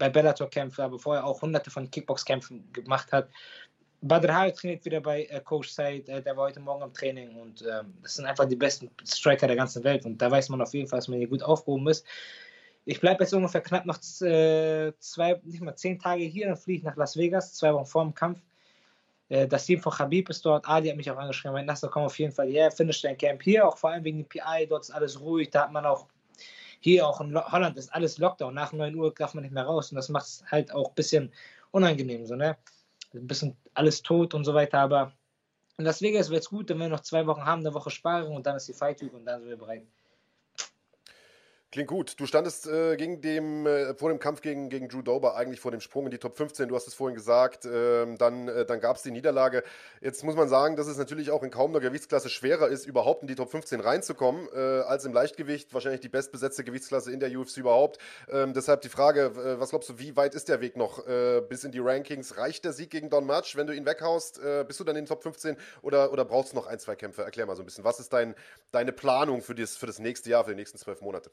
[0.01, 3.29] bei Bellator-Kämpfen, aber vorher auch hunderte von Kickbox-Kämpfen gemacht hat.
[4.01, 7.37] Badr Hari trainiert wieder bei äh, Coach Said, äh, der war heute Morgen im Training
[7.37, 10.63] und ähm, das sind einfach die besten Striker der ganzen Welt und da weiß man
[10.63, 12.07] auf jeden Fall, dass man hier gut aufgehoben ist.
[12.87, 16.79] Ich bleibe jetzt ungefähr knapp noch äh, zwei, nicht mal zehn Tage hier, dann fliege
[16.79, 18.41] ich nach Las Vegas, zwei Wochen vor dem Kampf.
[19.29, 22.05] Äh, das Team von Khabib ist dort, Adi hat mich auch angeschrieben, meint, Nasser, komm
[22.05, 24.85] auf jeden Fall her, finish dein Camp hier, auch vor allem wegen dem PI, dort
[24.85, 26.07] ist alles ruhig, da hat man auch
[26.81, 28.55] hier auch in Holland ist alles Lockdown.
[28.55, 29.93] Nach 9 Uhr darf man nicht mehr raus.
[29.93, 31.33] Und das macht es halt auch ein bisschen
[31.71, 32.27] unangenehm.
[32.27, 32.57] So, ne?
[33.15, 34.79] Ein bisschen alles tot und so weiter.
[34.81, 35.13] Aber
[35.77, 38.35] in Las Vegas wird es gut, wenn wir noch zwei Wochen haben, eine Woche sparen
[38.35, 39.87] und dann ist die Fight Week und dann sind wir bereit.
[41.73, 42.19] Klingt gut.
[42.19, 45.71] Du standest äh, gegen dem, äh, vor dem Kampf gegen, gegen Drew Dober eigentlich vor
[45.71, 46.69] dem Sprung in die Top 15.
[46.69, 47.65] Du hast es vorhin gesagt.
[47.65, 49.63] Ähm, dann äh, dann gab es die Niederlage.
[50.01, 53.23] Jetzt muss man sagen, dass es natürlich auch in kaum einer Gewichtsklasse schwerer ist, überhaupt
[53.23, 55.73] in die Top 15 reinzukommen, äh, als im Leichtgewicht.
[55.73, 57.99] Wahrscheinlich die bestbesetzte Gewichtsklasse in der UFC überhaupt.
[58.29, 61.41] Ähm, deshalb die Frage, äh, was glaubst du, wie weit ist der Weg noch äh,
[61.41, 62.37] bis in die Rankings?
[62.37, 64.41] Reicht der Sieg gegen Don Match, wenn du ihn weghaust?
[64.67, 67.23] bist du dann in den Top 15 oder, oder brauchst du noch ein, zwei Kämpfe?
[67.23, 67.85] Erklär mal so ein bisschen.
[67.85, 68.35] Was ist dein,
[68.73, 71.31] deine Planung für das, für das nächste Jahr, für die nächsten zwölf Monate?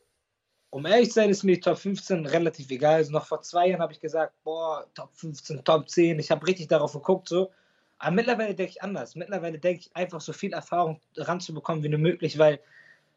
[0.70, 2.96] Um ehrlich zu sein, ist mir die Top 15 relativ egal.
[2.96, 6.20] Also noch vor zwei Jahren habe ich gesagt, boah, Top 15, Top 10.
[6.20, 7.52] Ich habe richtig darauf geguckt, so.
[8.00, 9.16] Aber mittlerweile denke ich anders.
[9.16, 12.60] Mittlerweile denke ich einfach, so viel Erfahrung ranzubekommen wie nur möglich, weil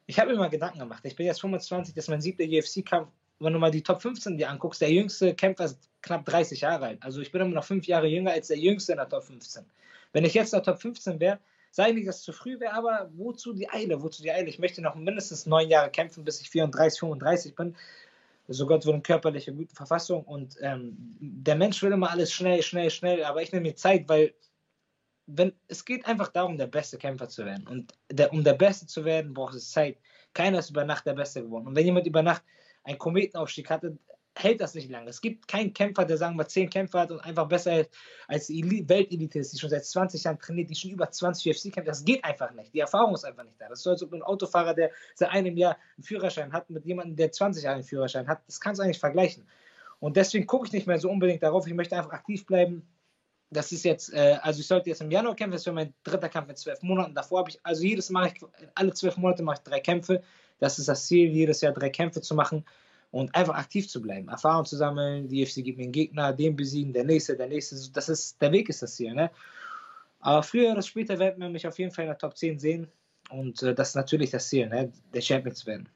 [0.06, 1.04] ich habe mir mal Gedanken gemacht.
[1.04, 3.08] Ich bin jetzt 25, das ist mein siebter UFC-Kampf.
[3.40, 6.86] Wenn du mal die Top 15 dir anguckst, der jüngste Kämpfer ist knapp 30 Jahre
[6.86, 7.02] alt.
[7.02, 9.64] Also ich bin immer noch fünf Jahre jünger als der jüngste in der Top 15.
[10.12, 11.38] Wenn ich jetzt in der Top 15 wäre,
[11.70, 14.02] Sei nicht, dass es zu früh wäre, aber wozu die Eile?
[14.02, 14.48] Wozu die Eile?
[14.48, 17.76] Ich möchte noch mindestens neun Jahre kämpfen, bis ich 34, 35 bin.
[18.48, 20.24] So Gott will eine körperliche gute Verfassung.
[20.24, 23.24] Und ähm, der Mensch will immer alles schnell, schnell, schnell.
[23.24, 24.34] Aber ich nehme mir Zeit, weil
[25.26, 27.68] wenn, es geht einfach darum, der beste Kämpfer zu werden.
[27.68, 29.98] Und der, um der Beste zu werden, braucht es Zeit.
[30.32, 31.68] Keiner ist über Nacht der Beste geworden.
[31.68, 32.42] Und wenn jemand über Nacht
[32.82, 33.96] einen Kometenaufstieg hatte,
[34.36, 35.10] hält das nicht lange.
[35.10, 37.84] Es gibt keinen Kämpfer, der sagen wir zehn Kämpfer hat und einfach besser
[38.28, 41.72] als die Weltelite ist, die schon seit 20 Jahren trainiert, die schon über 20 UFC
[41.72, 41.88] kämpft.
[41.88, 42.72] Das geht einfach nicht.
[42.72, 43.68] Die Erfahrung ist einfach nicht da.
[43.68, 46.84] Das ist so, als ob ein Autofahrer, der seit einem Jahr einen Führerschein hat, mit
[46.84, 49.46] jemandem, der 20 Jahre einen Führerschein hat, das kannst du eigentlich vergleichen.
[49.98, 51.66] Und deswegen gucke ich nicht mehr so unbedingt darauf.
[51.66, 52.88] Ich möchte einfach aktiv bleiben.
[53.50, 56.28] Das ist jetzt, äh, also ich sollte jetzt im Januar kämpfen, das wäre mein dritter
[56.28, 57.14] Kampf in zwölf Monaten.
[57.14, 58.44] Davor habe ich, also jedes ich,
[58.76, 60.22] alle zwölf Monate mache ich drei Kämpfe.
[60.60, 62.64] Das ist das Ziel, jedes Jahr drei Kämpfe zu machen
[63.10, 66.56] und einfach aktiv zu bleiben, Erfahrung zu sammeln, die UFC gibt mir einen Gegner, den
[66.56, 69.30] besiegen, der nächste, der nächste, das ist, der Weg ist das hier, ne?
[70.20, 72.88] Aber früher oder später werden wir mich auf jeden Fall in der Top 10 sehen
[73.30, 74.92] und äh, das ist natürlich das Ziel, ne?
[75.14, 75.88] der Champion zu werden.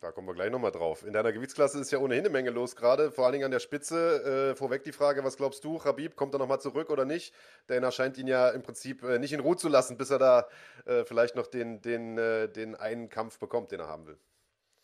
[0.00, 1.04] Da kommen wir gleich nochmal drauf.
[1.04, 3.58] In deiner Gewichtsklasse ist ja ohnehin eine Menge los gerade, vor allen Dingen an der
[3.58, 4.52] Spitze.
[4.52, 7.34] Äh, vorweg die Frage, was glaubst du, Habib, kommt er nochmal zurück oder nicht?
[7.68, 10.20] Denn er scheint ihn ja im Prinzip äh, nicht in Ruhe zu lassen, bis er
[10.20, 10.48] da
[10.86, 14.18] äh, vielleicht noch den, den, äh, den einen Kampf bekommt, den er haben will.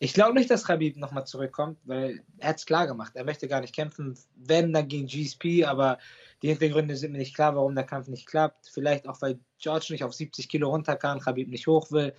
[0.05, 3.13] Ich glaube nicht, dass Habib nochmal zurückkommt, weil er hat es klar gemacht.
[3.15, 5.99] Er möchte gar nicht kämpfen, wenn dann gegen GSP, aber
[6.43, 8.69] die Hintergründe sind mir nicht klar, warum der Kampf nicht klappt.
[8.69, 12.15] Vielleicht auch, weil George nicht auf 70 Kilo runter kann, Habib nicht hoch will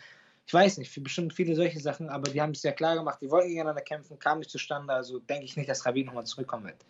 [0.47, 3.31] ich weiß nicht, bestimmt viele solche Sachen, aber die haben es ja klar gemacht, die
[3.31, 6.85] wollten gegeneinander kämpfen, kam nicht zustande, also denke ich nicht, dass Rabin nochmal zurückkommen wird.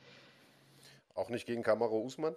[1.14, 2.36] Auch nicht gegen Kamaro Usman?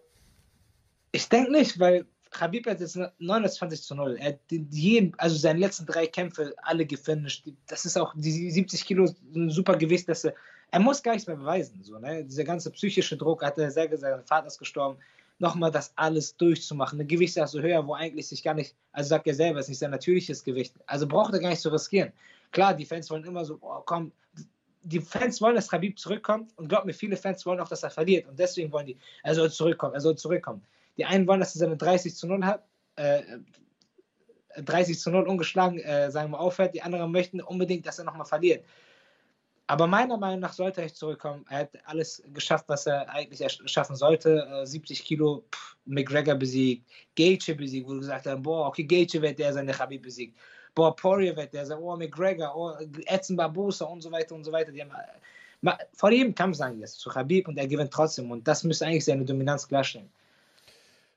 [1.11, 4.17] Ich denke nicht, weil Khabib hat jetzt 29 zu 0.
[4.19, 7.49] Er hat jeden, also seine letzten drei Kämpfe alle gefinisht.
[7.67, 10.09] Das ist auch die 70 Kilo ein super Gewicht.
[10.09, 10.35] Dass er,
[10.71, 11.83] er muss gar nichts mehr beweisen.
[11.83, 12.25] So, ne?
[12.25, 14.99] Dieser ganze psychische Druck hat er sehr gesagt, sein Vater ist gestorben
[15.39, 16.99] nochmal das alles durchzumachen.
[16.99, 19.91] Eine Gewichtsklasse höher, wo eigentlich sich gar nicht, also sagt er selber, ist nicht sein
[19.91, 20.75] natürliches Gewicht.
[20.87, 22.13] Also braucht er gar nicht zu riskieren.
[22.51, 24.13] Klar, die Fans wollen immer so, oh, komm,
[24.83, 27.91] die Fans wollen, dass Habib zurückkommt und glaubt mir, viele Fans wollen auch, dass er
[27.91, 30.63] verliert und deswegen wollen die, er soll zurückkommen, er soll zurückkommen.
[30.99, 32.65] Die einen wollen, dass er seine 30 zu 0 hat,
[32.97, 33.23] äh,
[34.57, 38.27] 30 zu 0 ungeschlagen, äh, sagen wir, aufhört, die anderen möchten unbedingt, dass er nochmal
[38.27, 38.65] verliert.
[39.71, 41.45] Aber meiner Meinung nach sollte er zurückkommen.
[41.51, 44.63] Er hat alles geschafft, was er eigentlich schaffen sollte.
[44.65, 49.21] 70 äh, Kilo, pff, McGregor besiegt, Gaethje besiegt, wo du gesagt hast, boah, okay, Gaethje
[49.21, 50.39] wird der seine Khabib besiegt.
[50.75, 52.73] Boah, Poirier wird der sein, oh, McGregor, oh,
[53.05, 54.73] Edson Barbosa und so weiter und so weiter.
[54.73, 58.31] Die haben, äh, vor jedem Kampf sagen die es zu Khabib und er gewinnt trotzdem.
[58.31, 60.09] Und das müsste eigentlich seine Dominanz klarstellen.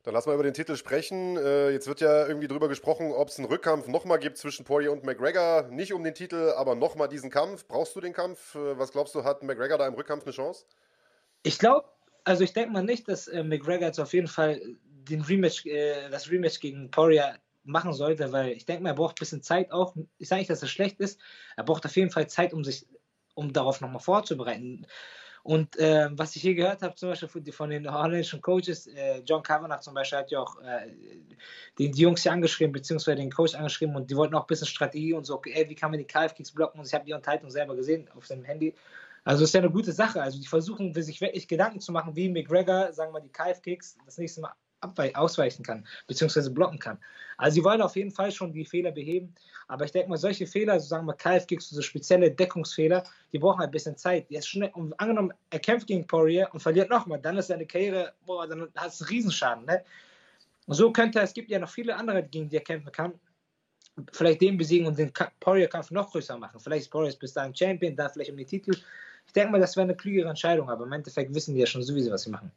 [0.04, 1.38] Dann lass mal über den Titel sprechen.
[1.38, 4.92] Äh, jetzt wird ja irgendwie drüber gesprochen, ob es einen Rückkampf nochmal gibt zwischen Poirier
[4.92, 5.68] und McGregor.
[5.70, 7.68] Nicht um den Titel, aber nochmal diesen Kampf.
[7.68, 8.56] Brauchst du den Kampf?
[8.56, 10.66] Äh, was glaubst du, hat McGregor da im Rückkampf eine Chance?
[11.44, 11.88] Ich glaube,
[12.24, 16.10] also ich denke mal nicht, dass äh, McGregor jetzt auf jeden Fall den Rematch, äh,
[16.10, 19.72] das Rematch gegen Poirier machen sollte, weil ich denke mal, er braucht ein bisschen Zeit
[19.72, 19.96] auch.
[20.18, 21.20] Ich sage nicht, dass er schlecht ist.
[21.58, 22.88] Er braucht auf jeden Fall Zeit, um sich,
[23.36, 24.88] um darauf nochmal vorzubereiten.
[25.44, 29.22] Und äh, was ich hier gehört habe, zum Beispiel von, von den holländischen Coaches, äh,
[29.26, 30.88] John Kavanagh zum Beispiel hat ja auch äh,
[31.78, 34.68] die, die, Jungs hier angeschrieben, beziehungsweise den Coach angeschrieben und die wollten auch ein bisschen
[34.68, 36.80] Strategie und so, okay, ey, wie kann man die Calf-Kicks blocken?
[36.80, 38.76] Und ich habe die Unterhaltung selber gesehen auf seinem Handy.
[39.24, 40.22] Also ist ja eine gute Sache.
[40.22, 43.98] Also die versuchen sich wirklich Gedanken zu machen, wie McGregor, sagen wir mal, die Calf-Kicks
[44.06, 44.54] das nächste Mal
[45.14, 46.98] ausweichen kann, beziehungsweise blocken kann.
[47.38, 49.34] Also sie wollen auf jeden Fall schon die Fehler beheben,
[49.68, 53.62] aber ich denke mal, solche Fehler, so sagen wir KF-Kicks, so spezielle Deckungsfehler, die brauchen
[53.62, 54.30] ein bisschen Zeit.
[54.30, 58.14] Jetzt schnell, und angenommen, er kämpft gegen Poirier und verliert nochmal, dann ist seine Karriere,
[58.26, 59.66] boah, dann hat es einen Riesenschaden.
[59.66, 59.84] Ne?
[60.68, 63.14] Und so könnte es gibt ja noch viele andere, gegen die er kämpfen kann,
[64.12, 66.60] vielleicht den besiegen und den Poirier-Kampf noch größer machen.
[66.60, 68.72] Vielleicht ist Poirier bis dahin Champion, da vielleicht um den Titel.
[69.26, 71.84] Ich denke mal, das wäre eine klügere Entscheidung, aber im Endeffekt wissen die ja schon
[71.84, 72.52] sowieso, was sie machen.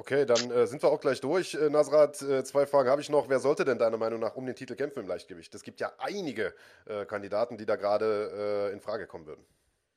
[0.00, 1.52] Okay, dann äh, sind wir auch gleich durch.
[1.52, 3.28] Äh, Nasrat, äh, zwei Fragen habe ich noch.
[3.28, 5.54] Wer sollte denn deiner Meinung nach um den Titel kämpfen im Leichtgewicht?
[5.54, 6.54] Es gibt ja einige
[6.86, 9.44] äh, Kandidaten, die da gerade äh, in Frage kommen würden.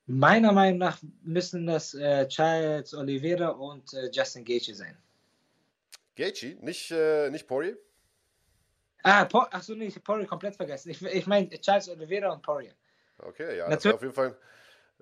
[0.05, 4.97] Meiner Meinung nach müssen das äh, Charles Oliveira und Justin Gaethje sein.
[6.17, 6.93] Gaethje, nicht,
[7.31, 7.77] nicht Poirier?
[9.03, 10.89] Ah, po achso, nee, ich habe Poirier komplett vergessen.
[10.89, 12.73] Ich, ich meine Charles Oliveira und Poirier.
[13.19, 14.37] Okay, ja, Natürlich, auf jeden Fall.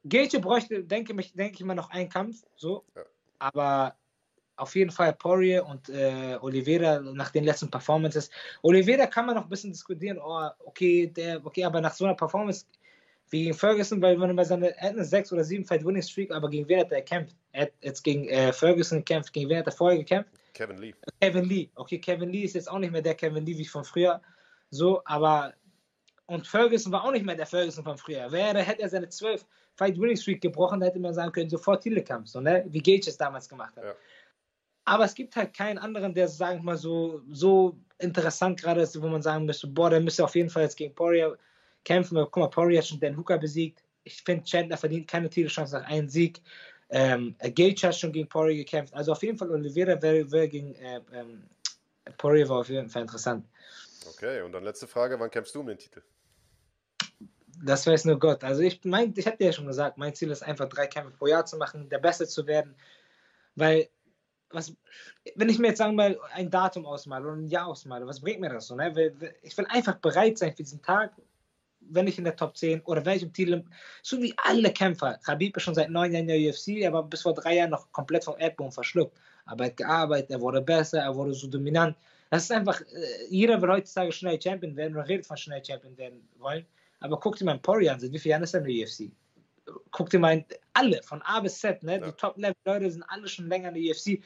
[0.04, 2.86] Gaethje bräuchte, denke, ich, denke ich mal, noch einen Kampf, so.
[2.96, 3.02] Ja.
[3.40, 3.96] Aber
[4.56, 8.30] auf jeden Fall Poirier und äh, Oliveira nach den letzten Performances.
[8.62, 12.16] Oliveira kann man noch ein bisschen diskutieren, oh, okay, der, okay, aber nach so einer
[12.16, 12.66] Performance
[13.32, 15.86] wie gegen Ferguson, weil wenn man bei seiner, er hat eine 6 oder 7 Fight
[15.86, 17.36] Winning Streak, aber gegen wen hat er gekämpft?
[17.54, 20.32] Er hat jetzt gegen äh, Ferguson gekämpft, gegen wen hat er vorher gekämpft?
[20.54, 20.94] Kevin Lee.
[21.22, 23.86] Kevin Lee, okay, Kevin Lee ist jetzt auch nicht mehr der Kevin Lee wie von
[23.86, 24.22] früher,
[24.70, 25.54] so, aber
[26.28, 28.32] und Ferguson war auch nicht mehr der Ferguson von früher.
[28.32, 29.46] Wäre, hätte er seine 12
[29.76, 32.64] Fight Winning Streak gebrochen, dann hätte man sagen können, sofort Titelkampf, so, ne?
[32.68, 33.84] wie Gage es damals gemacht hat.
[33.84, 33.94] Ja.
[34.92, 39.02] Aber es gibt halt keinen anderen, der, sagen wir mal, so, so interessant gerade ist,
[39.02, 41.38] wo man sagen müsste, boah, der müsste auf jeden Fall jetzt gegen Poirier
[41.86, 42.18] kämpfen.
[42.18, 43.82] Guck mal, Poirier hat schon Dan Hooker besiegt.
[44.04, 46.42] Ich finde, Chandler verdient keine Titelchance nach einem Sieg.
[46.90, 48.94] Ähm, Gage hat schon gegen Poirier gekämpft.
[48.94, 51.44] Also auf jeden Fall Oliveira wäre wär gegen äh, ähm,
[52.18, 53.48] Poirier war auf jeden Fall interessant.
[54.10, 56.02] Okay, und dann letzte Frage, wann kämpfst du um den Titel?
[57.64, 58.44] Das weiß nur Gott.
[58.44, 61.16] Also ich mein, ich habe dir ja schon gesagt, mein Ziel ist einfach drei Kämpfe
[61.18, 62.76] pro Jahr zu machen, der Beste zu werden,
[63.56, 63.88] weil
[64.54, 64.74] was,
[65.36, 68.42] wenn ich mir jetzt sagen mal ein Datum ausmale oder ein Jahr ausmale, was bringt
[68.42, 68.76] mir das so?
[68.76, 69.14] Ne?
[69.44, 71.14] Ich will einfach bereit sein für diesen Tag,
[71.80, 73.64] wenn ich in der Top 10 oder wenn ich im Titel,
[74.04, 75.20] so wie alle Kämpfer.
[75.24, 77.72] Khabib ist schon seit neun Jahren in der UFC, er war bis vor drei Jahren
[77.72, 79.18] noch komplett vom Erdboden verschluckt.
[79.46, 81.96] Aber er hat gearbeitet, er wurde besser, er wurde so dominant.
[82.30, 85.98] Das ist einfach, äh, jeder will heutzutage schnell Champion werden oder redet von schnell Champion
[85.98, 86.66] werden wollen.
[87.00, 89.12] Aber guck dir mal Poirier an, wie vielen Jahren ist er in der UFC?
[89.92, 92.00] guck dir mal alle von A bis Z, ne?
[92.00, 92.08] Ja.
[92.08, 94.22] Die Top-Level-Leute sind alle schon länger in der UFC.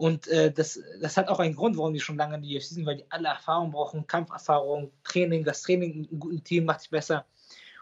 [0.00, 2.68] Und äh, das, das hat auch einen Grund, warum die schon lange in der UFC
[2.68, 6.88] sind, weil die alle Erfahrung brauchen, Kampferfahrung, Training, das Training im guten Team macht sich
[6.88, 7.26] besser.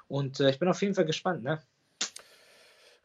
[0.08, 1.62] Und äh, ich bin auf jeden Fall gespannt, ne?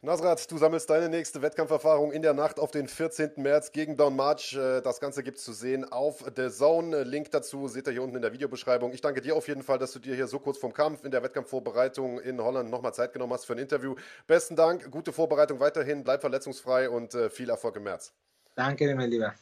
[0.02, 3.34] Nasrat, du sammelst deine nächste Wettkampferfahrung in der Nacht auf den 14.
[3.36, 4.52] März gegen Don March.
[4.54, 7.04] Äh, das Ganze gibt es zu sehen auf The Zone.
[7.04, 8.92] Link dazu seht ihr hier unten in der Videobeschreibung.
[8.92, 11.12] Ich danke dir auf jeden Fall, dass du dir hier so kurz vorm Kampf in
[11.12, 13.94] der Wettkampfvorbereitung in Holland nochmal Zeit genommen hast für ein Interview.
[14.26, 18.12] Besten Dank, gute Vorbereitung weiterhin, bleib verletzungsfrei und äh, viel Erfolg im März.
[18.56, 19.34] Danke, mein Lieber.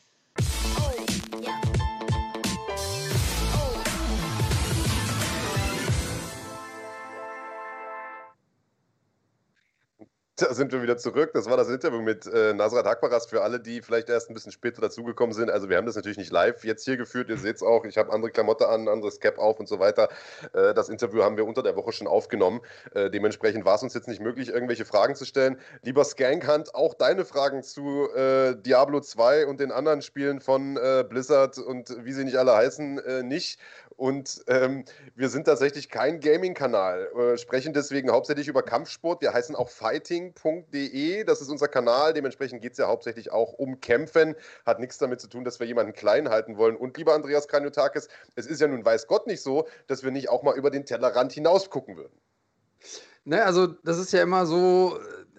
[10.43, 11.31] Da sind wir wieder zurück.
[11.35, 14.51] Das war das Interview mit äh, Nasrat Hakbaras für alle, die vielleicht erst ein bisschen
[14.51, 15.51] später dazugekommen sind.
[15.51, 17.28] Also wir haben das natürlich nicht live jetzt hier geführt.
[17.28, 17.85] Ihr seht es auch.
[17.85, 20.09] Ich habe andere Klamotte an, anderes Cap auf und so weiter.
[20.52, 22.60] Äh, das Interview haben wir unter der Woche schon aufgenommen.
[22.93, 25.60] Äh, dementsprechend war es uns jetzt nicht möglich, irgendwelche Fragen zu stellen.
[25.82, 31.05] Lieber Skankhand, auch deine Fragen zu äh, Diablo 2 und den anderen Spielen von äh,
[31.09, 33.60] Blizzard und wie sie nicht alle heißen, äh, nicht.
[33.97, 39.20] Und ähm, wir sind tatsächlich kein Gaming-Kanal, äh, sprechen deswegen hauptsächlich über Kampfsport.
[39.23, 42.12] Wir heißen auch fighting.de, das ist unser Kanal.
[42.12, 44.35] Dementsprechend geht es ja hauptsächlich auch um Kämpfen.
[44.66, 46.77] Hat nichts damit zu tun, dass wir jemanden klein halten wollen.
[46.77, 50.28] Und lieber Andreas Kranjotakis, es ist ja nun weiß Gott nicht so, dass wir nicht
[50.28, 52.19] auch mal über den Tellerrand hinaus gucken würden.
[53.24, 54.98] Ne, also das ist ja immer so,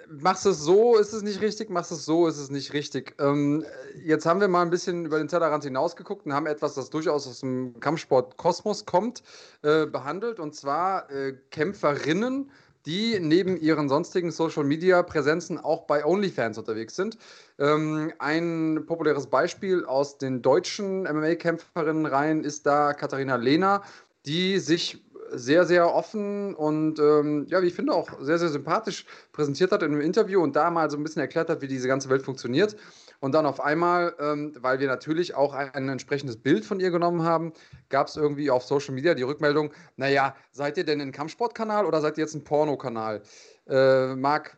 [0.09, 3.15] machst es so, ist es nicht richtig, machst es so, ist es nicht richtig.
[3.19, 3.65] Ähm,
[4.03, 7.27] jetzt haben wir mal ein bisschen über den Tellerrand hinausgeguckt und haben etwas, das durchaus
[7.27, 9.23] aus dem Kampfsport-Kosmos kommt,
[9.61, 10.39] äh, behandelt.
[10.39, 12.51] Und zwar äh, Kämpferinnen,
[12.85, 17.17] die neben ihren sonstigen Social-Media-Präsenzen auch bei OnlyFans unterwegs sind.
[17.57, 23.83] Ähm, ein populäres Beispiel aus den deutschen MMA-Kämpferinnenreihen ist da Katharina Lehner,
[24.25, 25.03] die sich
[25.33, 29.83] sehr, sehr offen und ähm, ja, wie ich finde, auch sehr, sehr sympathisch präsentiert hat
[29.83, 32.23] in einem Interview und da mal so ein bisschen erklärt hat, wie diese ganze Welt
[32.23, 32.75] funktioniert.
[33.19, 37.23] Und dann auf einmal, ähm, weil wir natürlich auch ein, entsprechendes Bild von ihr genommen
[37.23, 37.53] haben,
[37.89, 42.01] gab es irgendwie auf Social Media die Rückmeldung: Naja, seid ihr denn ein Kampfsportkanal oder
[42.01, 43.21] seid ihr jetzt ein Pornokanal?
[43.67, 44.57] Äh, Marc,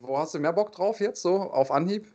[0.00, 2.06] wo hast du mehr Bock drauf jetzt so auf Anhieb?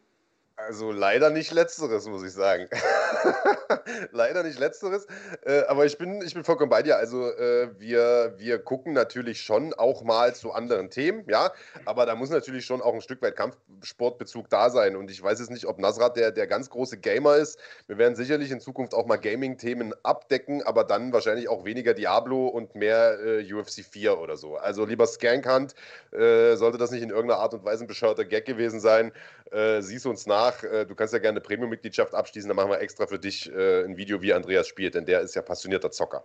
[0.55, 2.67] Also leider nicht letzteres, muss ich sagen.
[4.11, 5.07] leider nicht letzteres.
[5.45, 6.97] Äh, aber ich bin, ich bin vollkommen bei dir.
[6.97, 11.51] Also äh, wir, wir gucken natürlich schon auch mal zu anderen Themen, ja.
[11.85, 14.95] Aber da muss natürlich schon auch ein Stück weit Kampfsportbezug da sein.
[14.95, 17.59] Und ich weiß jetzt nicht, ob Nasrat der, der ganz große Gamer ist.
[17.87, 22.47] Wir werden sicherlich in Zukunft auch mal Gaming-Themen abdecken, aber dann wahrscheinlich auch weniger Diablo
[22.47, 24.57] und mehr äh, UFC 4 oder so.
[24.57, 25.75] Also lieber Scankant,
[26.11, 29.11] äh, sollte das nicht in irgendeiner Art und Weise ein bescheuerter Gag gewesen sein,
[29.51, 30.63] äh, siehst uns nach.
[30.63, 33.83] Äh, du kannst ja gerne eine Premium-Mitgliedschaft abschließen, dann machen wir extra für dich äh,
[33.83, 36.23] ein Video, wie Andreas spielt, denn der ist ja passionierter Zocker.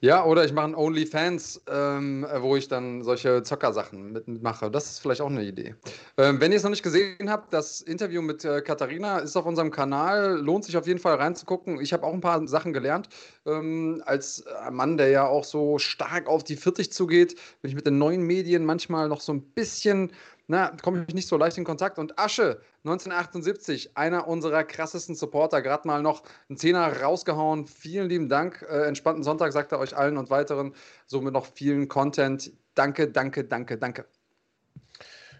[0.00, 4.70] Ja, oder ich mache ein OnlyFans, ähm, wo ich dann solche Zockersachen mitmache.
[4.70, 5.74] Das ist vielleicht auch eine Idee.
[6.16, 9.44] Ähm, wenn ihr es noch nicht gesehen habt, das Interview mit äh, Katharina ist auf
[9.44, 10.38] unserem Kanal.
[10.38, 11.80] Lohnt sich auf jeden Fall reinzugucken.
[11.80, 13.10] Ich habe auch ein paar Sachen gelernt.
[13.44, 17.86] Ähm, als Mann, der ja auch so stark auf die 40 zugeht, bin ich mit
[17.86, 20.12] den neuen Medien manchmal noch so ein bisschen
[20.50, 21.98] na, komme ich nicht so leicht in Kontakt.
[21.98, 27.66] Und Asche, 1978, einer unserer krassesten Supporter, gerade mal noch einen Zehner rausgehauen.
[27.66, 28.66] Vielen lieben Dank.
[28.68, 30.74] Äh, entspannten Sonntag, sagt er euch allen und weiteren.
[31.06, 32.50] Somit noch vielen Content.
[32.74, 34.06] Danke, danke, danke, danke.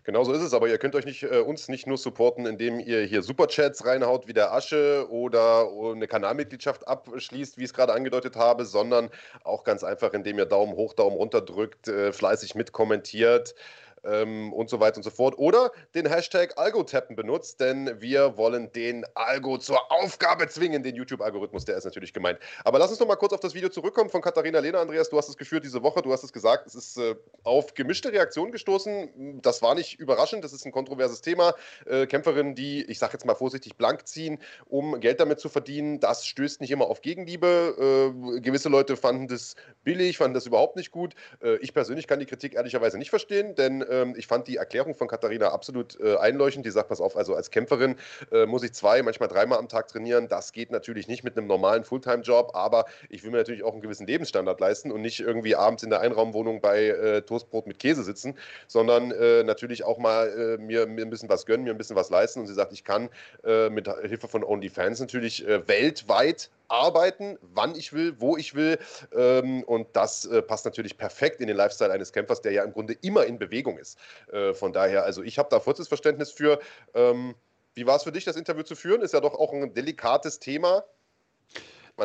[0.05, 2.78] Genau so ist es, aber ihr könnt euch nicht, äh, uns nicht nur supporten, indem
[2.78, 7.94] ihr hier Superchats reinhaut wie der Asche oder eine Kanalmitgliedschaft abschließt, wie ich es gerade
[7.94, 9.10] angedeutet habe, sondern
[9.44, 13.55] auch ganz einfach, indem ihr Daumen hoch, Daumen runter drückt, äh, fleißig mitkommentiert
[14.04, 15.38] ähm, und so weiter und so fort.
[15.38, 21.64] Oder den Hashtag Algo-Tappen benutzt, denn wir wollen den Algo zur Aufgabe zwingen, den YouTube-Algorithmus,
[21.64, 22.38] der ist natürlich gemeint.
[22.64, 24.80] Aber lass uns noch mal kurz auf das Video zurückkommen von Katharina Lehner.
[24.80, 27.14] Andreas, du hast es geführt diese Woche, du hast es gesagt, es ist äh,
[27.44, 29.40] auf gemischte Reaktionen gestoßen.
[29.42, 31.54] Das war nicht überraschend, das ist ein kontroverses Thema.
[31.86, 36.00] Äh, Kämpferinnen, die, ich sage jetzt mal vorsichtig, blank ziehen, um Geld damit zu verdienen,
[36.00, 38.12] das stößt nicht immer auf Gegenliebe.
[38.36, 39.54] Äh, gewisse Leute fanden das
[39.84, 41.14] billig, fanden das überhaupt nicht gut.
[41.42, 44.94] Äh, ich persönlich kann die Kritik ehrlicherweise nicht verstehen, denn ähm, ich fand die Erklärung
[44.94, 46.66] von Katharina absolut äh, einleuchtend.
[46.66, 47.97] Die sagt, pass auf, also als Kämpferin
[48.32, 50.28] äh, muss ich zwei, manchmal dreimal am Tag trainieren.
[50.28, 53.82] Das geht natürlich nicht mit einem normalen Fulltime-Job, aber ich will mir natürlich auch einen
[53.82, 58.02] gewissen Lebensstandard leisten und nicht irgendwie abends in der Einraumwohnung bei äh, Toastbrot mit Käse
[58.02, 58.36] sitzen,
[58.66, 61.97] sondern äh, natürlich auch mal äh, mir, mir, ein bisschen was gönnen, mir ein bisschen
[61.97, 62.40] was leisten.
[62.40, 63.09] Und sie sagt, ich kann
[63.44, 68.78] äh, mit Hilfe von OnlyFans natürlich weltweit arbeiten, wann ich will, wo ich will.
[69.14, 72.72] Ähm, und das äh, passt natürlich perfekt in den Lifestyle eines Kämpfers, der ja im
[72.72, 73.98] Grunde immer in Bewegung ist.
[74.32, 76.60] Äh, von daher, also ich habe da vollstes Verständnis für.
[76.94, 77.34] Ähm,
[77.74, 79.02] wie war es für dich, das Interview zu führen?
[79.02, 80.84] Ist ja doch auch ein delikates Thema.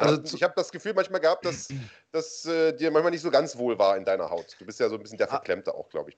[0.01, 1.67] Also hat, ich habe das Gefühl manchmal gehabt, dass,
[2.11, 4.55] dass äh, dir manchmal nicht so ganz wohl war in deiner Haut.
[4.59, 5.31] Du bist ja so ein bisschen der ah.
[5.31, 6.17] Verklemmte auch, glaube ich.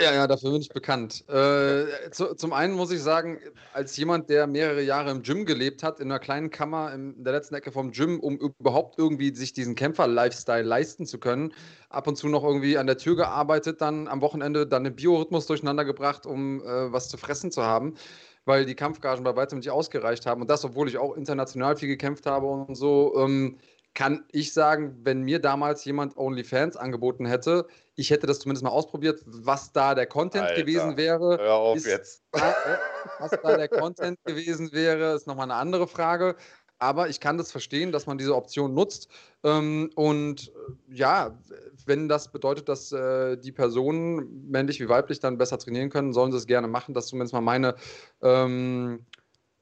[0.00, 1.28] Ja, ja, dafür bin ich bekannt.
[1.28, 3.40] Äh, zu, zum einen muss ich sagen,
[3.72, 7.32] als jemand, der mehrere Jahre im Gym gelebt hat, in einer kleinen Kammer in der
[7.32, 11.52] letzten Ecke vom Gym, um überhaupt irgendwie sich diesen Kämpfer-Lifestyle leisten zu können,
[11.88, 15.46] ab und zu noch irgendwie an der Tür gearbeitet, dann am Wochenende dann den Biorhythmus
[15.46, 17.96] durcheinander gebracht, um äh, was zu fressen zu haben
[18.44, 20.42] weil die Kampfgagen bei weitem nicht ausgereicht haben.
[20.42, 23.58] Und das, obwohl ich auch international viel gekämpft habe und so, ähm,
[23.94, 28.70] kann ich sagen, wenn mir damals jemand OnlyFans angeboten hätte, ich hätte das zumindest mal
[28.70, 31.38] ausprobiert, was da der Content Alter, gewesen wäre.
[31.38, 32.24] Hör auf ist, jetzt.
[32.32, 36.34] Was da der Content gewesen wäre, ist nochmal eine andere Frage.
[36.78, 39.08] Aber ich kann das verstehen, dass man diese Option nutzt.
[39.42, 41.38] Ähm, und äh, ja,
[41.86, 46.32] wenn das bedeutet, dass äh, die Personen, männlich wie weiblich, dann besser trainieren können, sollen
[46.32, 46.94] sie es gerne machen.
[46.94, 47.76] Das ist zumindest mal meine,
[48.22, 49.06] ähm,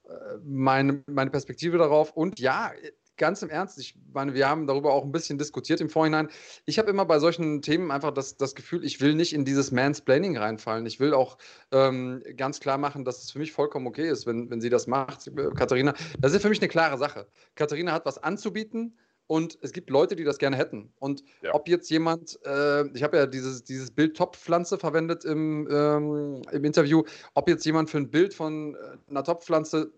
[0.05, 0.11] äh,
[0.45, 2.13] meine, meine Perspektive darauf.
[2.13, 2.73] Und ja,
[3.17, 6.29] ganz im Ernst, ich meine, wir haben darüber auch ein bisschen diskutiert im Vorhinein.
[6.67, 9.71] Ich habe immer bei solchen Themen einfach das, das Gefühl, ich will nicht in dieses
[9.73, 10.87] Mansplaining reinfallen.
[10.87, 11.39] Ich will auch
[11.71, 14.87] ähm, ganz klar machen, dass es für mich vollkommen okay ist, wenn, wenn sie das
[14.87, 15.95] macht, Katharina.
[16.21, 17.27] Das ist für mich eine klare Sache.
[17.55, 18.97] Katharina hat was anzubieten.
[19.29, 20.93] Und es gibt Leute, die das gerne hätten.
[20.99, 21.55] Und ja.
[21.55, 26.65] ob jetzt jemand, äh, ich habe ja dieses, dieses Bild Topfpflanze verwendet im, ähm, im
[26.65, 27.03] Interview,
[27.33, 28.79] ob jetzt jemand für ein Bild von äh,
[29.09, 29.91] einer Topfpflanze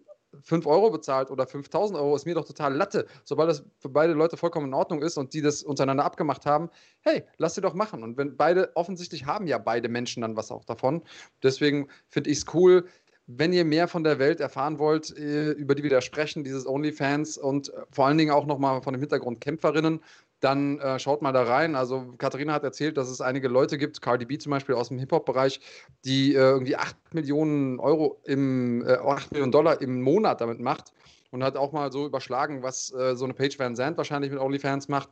[0.43, 3.07] 5 Euro bezahlt oder 5000 Euro, ist mir doch total Latte.
[3.25, 6.71] Sobald das für beide Leute vollkommen in Ordnung ist und die das untereinander abgemacht haben,
[7.01, 8.03] hey, lass sie doch machen.
[8.03, 11.03] Und wenn beide, offensichtlich haben ja beide Menschen dann was auch davon.
[11.43, 12.87] Deswegen finde ich es cool,
[13.27, 16.67] wenn ihr mehr von der Welt erfahren wollt, äh, über die wir da sprechen, dieses
[16.67, 20.01] OnlyFans und vor allen Dingen auch nochmal von dem Hintergrund Kämpferinnen,
[20.45, 21.75] dann äh, schaut mal da rein.
[21.75, 24.99] Also Katharina hat erzählt, dass es einige Leute gibt, Cardi B zum Beispiel aus dem
[24.99, 25.61] Hip-Hop-Bereich,
[26.05, 30.93] die äh, irgendwie 8 Millionen Euro im, äh, 8 Millionen Dollar im Monat damit macht
[31.31, 34.41] und hat auch mal so überschlagen, was äh, so eine Page Van Zandt wahrscheinlich mit
[34.41, 35.11] OnlyFans macht.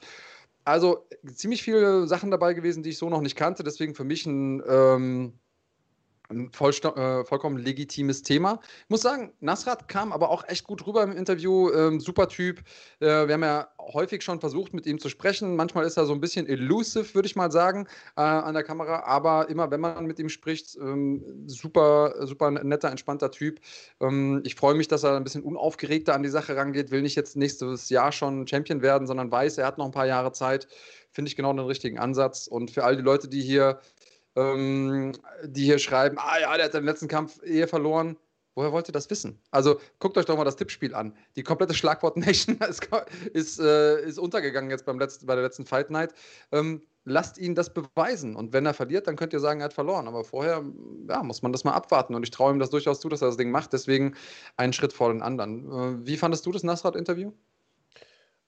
[0.64, 3.64] Also ziemlich viele Sachen dabei gewesen, die ich so noch nicht kannte.
[3.64, 5.32] Deswegen für mich ein ähm,
[6.32, 8.60] ein voll, äh, vollkommen legitimes Thema.
[8.84, 11.70] Ich muss sagen, Nasrat kam aber auch echt gut rüber im Interview.
[11.70, 12.60] Ähm, super Typ.
[13.00, 15.56] Äh, wir haben ja häufig schon versucht, mit ihm zu sprechen.
[15.56, 17.86] Manchmal ist er so ein bisschen elusive, würde ich mal sagen,
[18.16, 19.04] äh, an der Kamera.
[19.04, 23.60] Aber immer, wenn man mit ihm spricht, ähm, super, super netter, entspannter Typ.
[24.00, 26.90] Ähm, ich freue mich, dass er ein bisschen unaufgeregter an die Sache rangeht.
[26.90, 30.06] Will nicht jetzt nächstes Jahr schon Champion werden, sondern weiß, er hat noch ein paar
[30.06, 30.68] Jahre Zeit.
[31.10, 32.46] Finde ich genau den richtigen Ansatz.
[32.46, 33.80] Und für all die Leute, die hier
[34.36, 35.12] ähm,
[35.44, 38.16] die hier schreiben, ah ja, der hat den letzten Kampf eher verloren.
[38.54, 39.40] Woher wollt ihr das wissen?
[39.50, 41.16] Also guckt euch doch mal das Tippspiel an.
[41.36, 42.86] Die komplette Schlagwort Nation ist,
[43.32, 46.12] ist, äh, ist untergegangen jetzt beim letzten, bei der letzten Fight Night.
[46.52, 48.36] Ähm, lasst ihn das beweisen.
[48.36, 50.06] Und wenn er verliert, dann könnt ihr sagen, er hat verloren.
[50.06, 50.62] Aber vorher
[51.08, 52.14] ja, muss man das mal abwarten.
[52.14, 53.72] Und ich traue ihm das durchaus zu, dass er das Ding macht.
[53.72, 54.14] Deswegen
[54.58, 56.02] einen Schritt vor den anderen.
[56.02, 57.32] Äh, wie fandest du das Nasrat-Interview?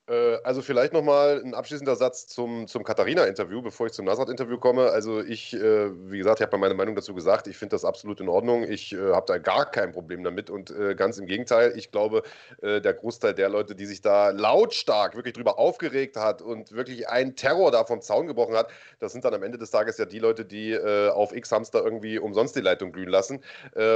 [0.06, 4.90] Äh, also vielleicht nochmal ein abschließender Satz zum, zum Katharina-Interview, bevor ich zum Nasrat-Interview komme.
[4.90, 7.47] Also ich, äh, wie gesagt, ich habe meine Meinung dazu gesagt.
[7.47, 8.64] Ich finde das absolut in Ordnung.
[8.64, 11.72] Ich äh, habe da gar kein Problem damit und ganz im Gegenteil.
[11.76, 12.22] Ich glaube,
[12.62, 17.36] der Großteil der Leute, die sich da lautstark wirklich drüber aufgeregt hat und wirklich einen
[17.36, 20.18] Terror da vom Zaun gebrochen hat, das sind dann am Ende des Tages ja die
[20.18, 23.40] Leute, die auf X-Hamster irgendwie umsonst die Leitung glühen lassen.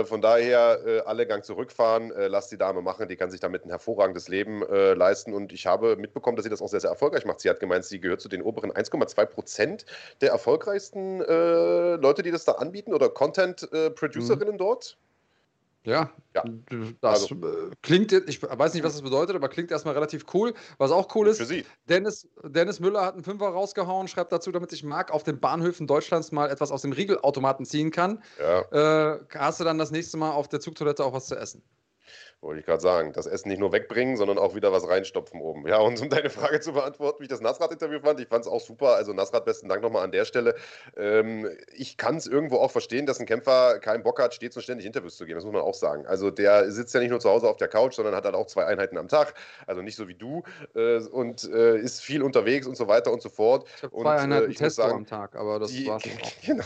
[0.05, 4.29] von daher alle Gang zurückfahren, lass die Dame machen, die kann sich damit ein hervorragendes
[4.29, 7.41] Leben leisten und ich habe mitbekommen, dass sie das auch sehr, sehr erfolgreich macht.
[7.41, 9.87] Sie hat gemeint, sie gehört zu den oberen 1,2 Prozent
[10.21, 14.99] der erfolgreichsten äh, Leute, die das da anbieten oder Content-Producerinnen äh, dort.
[15.85, 16.45] Ja, ja.
[17.01, 17.35] das also.
[17.35, 20.53] Äh, klingt, ich weiß nicht, was das bedeutet, aber klingt erstmal relativ cool.
[20.77, 21.43] Was auch cool ist,
[21.89, 25.87] Dennis, Dennis Müller hat einen Fünfer rausgehauen, schreibt dazu, damit ich Marc auf den Bahnhöfen
[25.87, 28.23] Deutschlands mal etwas aus dem Riegelautomaten ziehen kann.
[28.39, 29.15] Ja.
[29.15, 31.63] Äh, hast du dann das nächste Mal auf der Zugtoilette auch was zu essen?
[32.41, 33.13] Wollte ich gerade sagen.
[33.13, 35.67] Das Essen nicht nur wegbringen, sondern auch wieder was reinstopfen oben.
[35.67, 38.51] Ja, und um deine Frage zu beantworten, wie ich das Nasrat-Interview fand, ich fand es
[38.51, 38.95] auch super.
[38.95, 40.55] Also Nasrat, besten Dank nochmal an der Stelle.
[40.97, 44.63] Ähm, ich kann es irgendwo auch verstehen, dass ein Kämpfer keinen Bock hat, stets und
[44.63, 45.39] ständig Interviews zu geben.
[45.39, 46.07] Das muss man auch sagen.
[46.07, 48.47] Also der sitzt ja nicht nur zu Hause auf der Couch, sondern hat halt auch
[48.47, 49.35] zwei Einheiten am Tag.
[49.67, 50.45] Also nicht so wie du.
[50.77, 53.69] Äh, und äh, ist viel unterwegs und so weiter und so fort.
[53.79, 56.47] Ich habe zwei Einheiten äh, Testo sagen, am Tag, aber das die, war's auch.
[56.47, 56.65] Genau.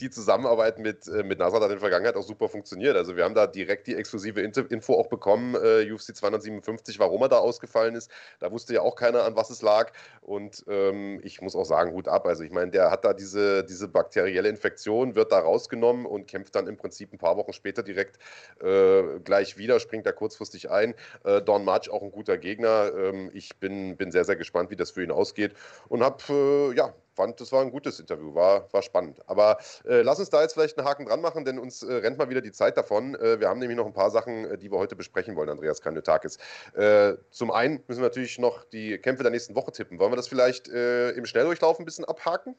[0.00, 2.96] Die Zusammenarbeit mit, äh, mit Nasrat hat in der Vergangenheit auch super funktioniert.
[2.96, 7.28] Also wir haben da direkt die exklusive Info auch bekommen äh, UFC 257, warum er
[7.28, 8.10] da ausgefallen ist.
[8.40, 9.92] Da wusste ja auch keiner, an was es lag.
[10.20, 12.26] Und ähm, ich muss auch sagen, Hut ab.
[12.26, 16.54] Also ich meine, der hat da diese, diese bakterielle Infektion, wird da rausgenommen und kämpft
[16.54, 18.18] dann im Prinzip ein paar Wochen später direkt
[18.62, 20.94] äh, gleich wieder, springt da kurzfristig ein.
[21.24, 22.92] Äh, Don March auch ein guter Gegner.
[22.96, 25.54] Ähm, ich bin, bin sehr, sehr gespannt, wie das für ihn ausgeht.
[25.88, 29.20] Und habe, äh, ja, fand, das war ein gutes Interview, war, war spannend.
[29.26, 32.18] Aber äh, lass uns da jetzt vielleicht einen Haken dran machen, denn uns äh, rennt
[32.18, 33.14] mal wieder die Zeit davon.
[33.14, 35.80] Äh, wir haben nämlich noch ein paar Sachen, äh, die wir heute besprechen wollen, Andreas
[35.80, 36.38] Kanyotakis.
[36.74, 39.98] Äh, zum einen müssen wir natürlich noch die Kämpfe der nächsten Woche tippen.
[39.98, 42.54] Wollen wir das vielleicht äh, im Schnelldurchlauf ein bisschen abhaken?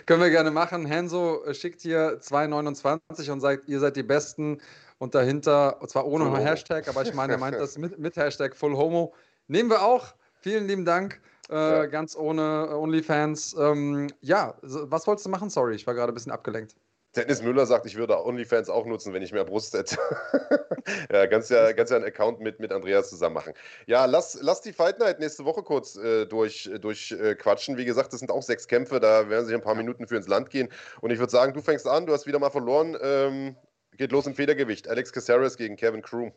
[0.05, 0.85] können wir gerne machen.
[0.85, 4.59] Henso schickt hier 2,29 und sagt, ihr seid die Besten.
[4.97, 8.55] Und dahinter, und zwar ohne Hashtag, aber ich meine, er meint das mit, mit Hashtag
[8.55, 9.13] Full Homo.
[9.47, 10.13] Nehmen wir auch.
[10.39, 11.19] Vielen lieben Dank.
[11.49, 11.85] Äh, ja.
[11.85, 13.55] Ganz ohne OnlyFans.
[13.59, 15.49] Ähm, ja, was wolltest du machen?
[15.49, 16.75] Sorry, ich war gerade ein bisschen abgelenkt.
[17.15, 19.97] Dennis Müller sagt, ich würde OnlyFans auch nutzen, wenn ich mehr Brust hätte.
[21.11, 23.53] ja, kannst ja, kannst ja einen Account mit, mit Andreas zusammen machen.
[23.85, 27.77] Ja, lass, lass die Fight Night nächste Woche kurz äh, durch, durch äh, quatschen.
[27.77, 30.27] Wie gesagt, das sind auch sechs Kämpfe, da werden sich ein paar Minuten für ins
[30.27, 30.69] Land gehen.
[31.01, 32.97] Und ich würde sagen, du fängst an, du hast wieder mal verloren.
[33.01, 33.55] Ähm,
[33.97, 34.89] geht los im Federgewicht.
[34.89, 36.31] Alex Caceres gegen Kevin Crew.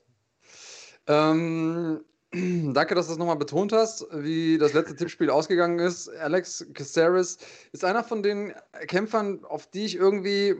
[1.09, 6.11] Ähm, Danke, dass du es nochmal betont hast, wie das letzte Tippspiel ausgegangen ist.
[6.11, 7.39] Alex Caceres
[7.73, 8.53] ist einer von den
[8.87, 10.55] Kämpfern, auf die ich irgendwie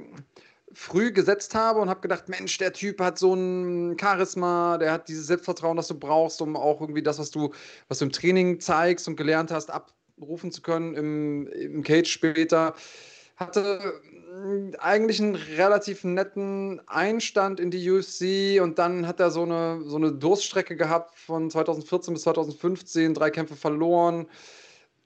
[0.73, 5.09] früh gesetzt habe und habe gedacht, Mensch, der Typ hat so ein Charisma, der hat
[5.09, 7.53] dieses Selbstvertrauen, das du brauchst, um auch irgendwie das, was du,
[7.89, 12.75] was du im Training zeigst und gelernt hast, abrufen zu können im, im Cage später
[13.39, 14.01] hatte
[14.31, 19.83] hm, eigentlich einen relativ netten Einstand in die UFC und dann hat er so eine,
[19.85, 24.27] so eine Durststrecke gehabt von 2014 bis 2015, drei Kämpfe verloren,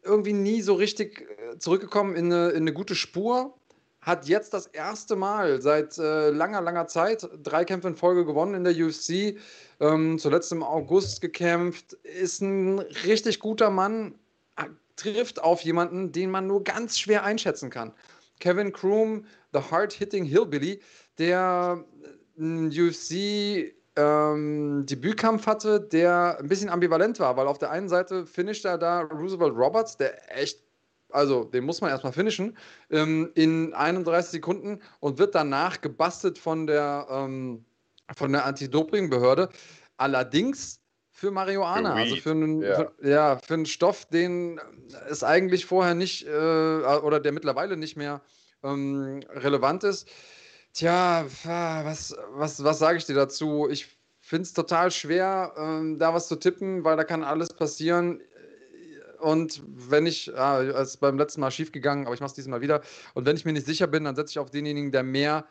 [0.03, 3.55] irgendwie nie so richtig äh, zurückgekommen in eine, in eine gute Spur.
[4.01, 8.55] Hat jetzt das erste Mal seit äh, langer, langer Zeit drei Kämpfe in Folge gewonnen
[8.55, 9.39] in der UFC.
[9.79, 11.93] Ähm, zuletzt im August gekämpft.
[12.03, 14.17] Ist ein richtig guter Mann.
[14.97, 17.93] Trifft auf jemanden, den man nur ganz schwer einschätzen kann.
[18.43, 20.81] Kevin Kroom, The Hard-Hitting Hillbilly,
[21.17, 21.85] der
[22.37, 28.27] einen UFC ähm, Debütkampf hatte, der ein bisschen ambivalent war, weil auf der einen Seite
[28.27, 30.61] finisht er da Roosevelt Roberts, der echt,
[31.11, 32.59] also den muss man erstmal finishen,
[32.91, 37.65] ähm, in 31 Sekunden und wird danach gebastelt von der, ähm,
[38.17, 39.51] von der Anti-Doping-Behörde.
[39.99, 40.82] Allerdings
[41.23, 42.75] für Marihuana, also für einen, ja.
[42.75, 44.61] Für, ja, für einen Stoff, den
[45.09, 48.23] es eigentlich vorher nicht äh, oder der mittlerweile nicht mehr
[48.65, 50.09] ähm, relevant ist.
[50.73, 53.69] Tja, was, was, was sage ich dir dazu?
[53.71, 53.87] Ich
[54.19, 58.21] finde es total schwer, ähm, da was zu tippen, weil da kann alles passieren.
[59.21, 62.35] Und wenn ich, ah, es ist beim letzten Mal schief gegangen, aber ich mache es
[62.35, 62.83] diesmal wieder.
[63.15, 65.45] Und wenn ich mir nicht sicher bin, dann setze ich auf denjenigen, der mehr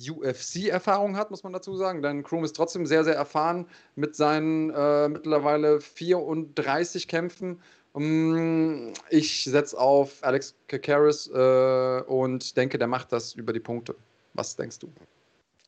[0.00, 2.02] UFC-Erfahrung hat, muss man dazu sagen.
[2.02, 3.66] Denn Kroom ist trotzdem sehr, sehr erfahren
[3.96, 7.60] mit seinen äh, mittlerweile 34 Kämpfen.
[7.92, 13.96] Um, ich setze auf Alex Kakaris äh, und denke, der macht das über die Punkte.
[14.34, 14.88] Was denkst du?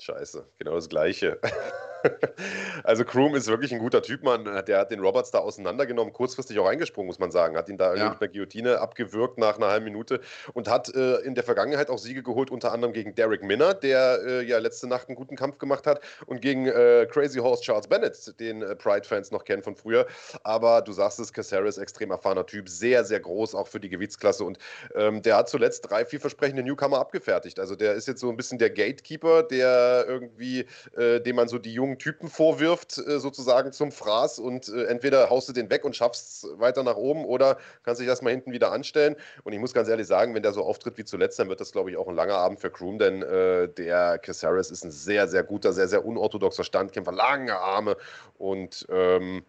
[0.01, 1.39] Scheiße, genau das Gleiche.
[2.85, 4.45] also Kroom ist wirklich ein guter Typ, man.
[4.67, 7.57] Der hat den Roberts da auseinandergenommen, kurzfristig auch eingesprungen, muss man sagen.
[7.57, 8.11] Hat ihn da ja.
[8.11, 10.21] mit einer Guillotine abgewürgt nach einer halben Minute
[10.55, 14.21] und hat äh, in der Vergangenheit auch Siege geholt, unter anderem gegen Derek Minner, der
[14.25, 17.87] äh, ja letzte Nacht einen guten Kampf gemacht hat und gegen äh, Crazy Horse Charles
[17.87, 20.07] Bennett, den äh, Pride-Fans noch kennen von früher.
[20.45, 24.45] Aber du sagst es, Caceres, extrem erfahrener Typ, sehr, sehr groß, auch für die Gewichtsklasse
[24.45, 24.59] und
[24.95, 27.59] ähm, der hat zuletzt drei vielversprechende Newcomer abgefertigt.
[27.61, 31.59] Also der ist jetzt so ein bisschen der Gatekeeper, der irgendwie, äh, dem man so
[31.59, 35.85] die jungen Typen vorwirft, äh, sozusagen zum Fraß und äh, entweder haust du den weg
[35.85, 39.17] und schaffst es weiter nach oben oder kannst dich erstmal hinten wieder anstellen.
[39.45, 41.73] Und ich muss ganz ehrlich sagen, wenn der so auftritt wie zuletzt, dann wird das,
[41.73, 45.29] glaube ich, auch ein langer Abend für Kroom, denn äh, der Caceres ist ein sehr,
[45.29, 47.97] sehr guter, sehr, sehr unorthodoxer Standkämpfer, lange Arme
[48.39, 49.45] und ähm,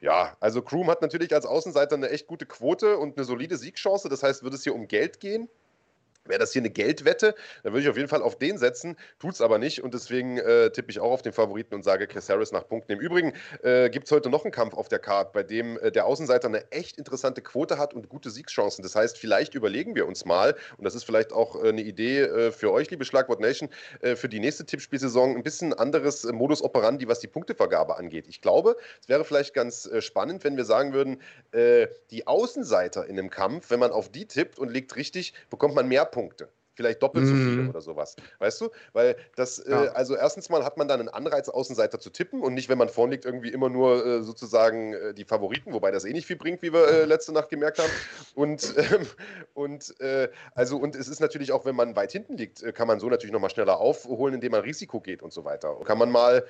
[0.00, 4.08] ja, also Kroom hat natürlich als Außenseiter eine echt gute Quote und eine solide Siegchance.
[4.08, 5.48] Das heißt, wird es hier um Geld gehen?
[6.30, 9.34] Wäre das hier eine Geldwette, dann würde ich auf jeden Fall auf den setzen, tut
[9.34, 12.28] es aber nicht und deswegen äh, tippe ich auch auf den Favoriten und sage Chris
[12.28, 12.92] Harris nach Punkten.
[12.92, 13.32] Im Übrigen
[13.62, 16.48] äh, gibt es heute noch einen Kampf auf der Card, bei dem äh, der Außenseiter
[16.48, 18.82] eine echt interessante Quote hat und gute Siegschancen.
[18.82, 22.20] Das heißt, vielleicht überlegen wir uns mal, und das ist vielleicht auch äh, eine Idee
[22.20, 23.68] äh, für euch, liebe Schlagwort Nation,
[24.00, 28.26] äh, für die nächste Tippspielsaison ein bisschen anderes Modus operandi, was die Punktevergabe angeht.
[28.28, 31.20] Ich glaube, es wäre vielleicht ganz spannend, wenn wir sagen würden,
[32.10, 35.88] die Außenseiter in einem Kampf, wenn man auf die tippt und liegt richtig, bekommt man
[35.88, 37.68] mehr Punkte Punkte vielleicht doppelt so viele mhm.
[37.68, 38.16] oder sowas.
[38.38, 38.70] Weißt du?
[38.94, 39.84] Weil das, äh, ja.
[39.84, 42.78] äh, also erstens mal hat man dann einen Anreiz, Außenseiter zu tippen und nicht, wenn
[42.78, 46.26] man vorn liegt, irgendwie immer nur äh, sozusagen äh, die Favoriten, wobei das eh nicht
[46.26, 47.90] viel bringt, wie wir äh, letzte Nacht gemerkt haben.
[48.34, 49.06] Und, ähm,
[49.52, 52.98] und äh, also, und es ist natürlich auch, wenn man weit hinten liegt, kann man
[52.98, 55.76] so natürlich nochmal schneller aufholen, indem man Risiko geht und so weiter.
[55.76, 56.46] Und kann man mal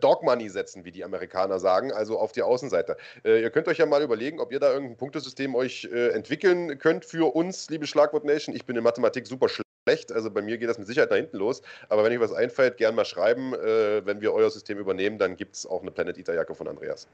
[0.00, 2.96] Dog Money setzen, wie die Amerikaner sagen, also auf die Außenseiter.
[3.24, 7.34] ihr könnt euch ja mal überlegen, ob ihr da irgendein Punktesystem euch entwickeln könnt für
[7.34, 8.54] uns, liebe Schlagwort Nation.
[8.54, 10.12] Ich bin in Mathematik super schlecht schlecht.
[10.12, 11.62] Also bei mir geht das mit Sicherheit nach hinten los.
[11.88, 13.54] Aber wenn euch was einfällt, gern mal schreiben.
[13.54, 16.68] Äh, wenn wir euer System übernehmen, dann gibt es auch eine Planet Eater Jacke von
[16.68, 17.06] Andreas.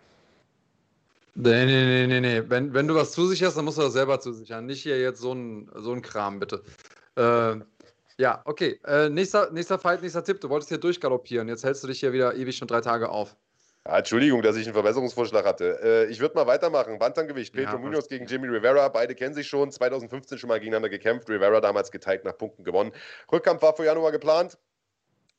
[1.35, 2.43] Nee, nee, nee, nee, nee.
[2.49, 4.67] Wenn, wenn du was zusicherst, dann musst du das selber zusichern.
[4.67, 6.63] Nicht hier jetzt so ein, so ein Kram, bitte.
[7.17, 7.57] Äh,
[8.19, 8.81] ja, okay.
[8.87, 10.41] Äh, nächster, nächster Fight, nächster Tipp.
[10.41, 11.49] Du wolltest hier durchgaloppieren.
[11.49, 13.37] Jetzt hältst du dich hier wieder ewig schon drei Tage auf.
[13.87, 15.79] Ja, Entschuldigung, dass ich einen Verbesserungsvorschlag hatte.
[15.81, 16.99] Äh, ich würde mal weitermachen.
[16.99, 17.55] Bantamgewicht.
[17.55, 18.89] Pedro ja, Munoz gegen Jimmy Rivera.
[18.89, 19.71] Beide kennen sich schon.
[19.71, 21.29] 2015 schon mal gegeneinander gekämpft.
[21.29, 22.91] Rivera damals geteilt nach Punkten gewonnen.
[23.31, 24.59] Rückkampf war für Januar geplant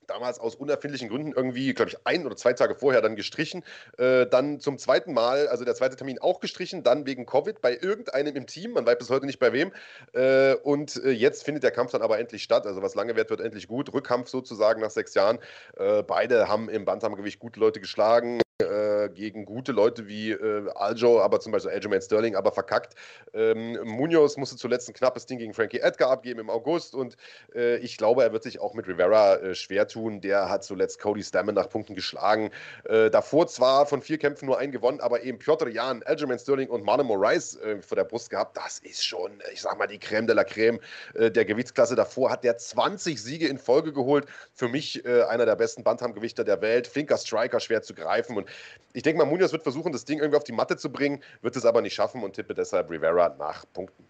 [0.07, 3.63] damals aus unerfindlichen Gründen irgendwie, glaube ich, ein oder zwei Tage vorher dann gestrichen.
[3.97, 7.77] Äh, dann zum zweiten Mal, also der zweite Termin auch gestrichen, dann wegen Covid bei
[7.79, 9.71] irgendeinem im Team, man weiß bis heute nicht bei wem.
[10.13, 12.65] Äh, und äh, jetzt findet der Kampf dann aber endlich statt.
[12.65, 13.93] Also was lange wird, wird endlich gut.
[13.93, 15.39] Rückkampf sozusagen nach sechs Jahren.
[15.77, 18.41] Äh, beide haben im Bantamgewicht gute Leute geschlagen.
[18.59, 22.95] Äh, gegen gute Leute wie äh, Aljo, aber zum Beispiel Aljamain Sterling, aber verkackt.
[23.35, 27.17] Ähm, Munoz musste zuletzt ein knappes Ding gegen Frankie Edgar abgeben im August und
[27.53, 30.21] äh, ich glaube, er wird sich auch mit Rivera äh, schwer tun.
[30.21, 32.49] Der hat zuletzt Cody Stammen nach Punkten geschlagen.
[32.85, 36.69] Äh, davor zwar von vier Kämpfen nur einen gewonnen, aber eben Piotr Jan, Aljamain Sterling
[36.69, 38.57] und Manu Moraes vor der Brust gehabt.
[38.57, 40.79] Das ist schon, ich sag mal, die Creme de la Creme
[41.13, 41.95] der Gewichtsklasse.
[41.95, 44.25] Davor hat der 20 Siege in Folge geholt.
[44.55, 46.87] Für mich einer der besten Bantamgewichter der Welt.
[46.87, 48.46] Flinker Striker, schwer zu greifen und
[48.93, 51.55] ich denke mal, Munoz wird versuchen, das Ding irgendwie auf die Matte zu bringen, wird
[51.55, 54.05] es aber nicht schaffen und tippe deshalb Rivera nach Punkten.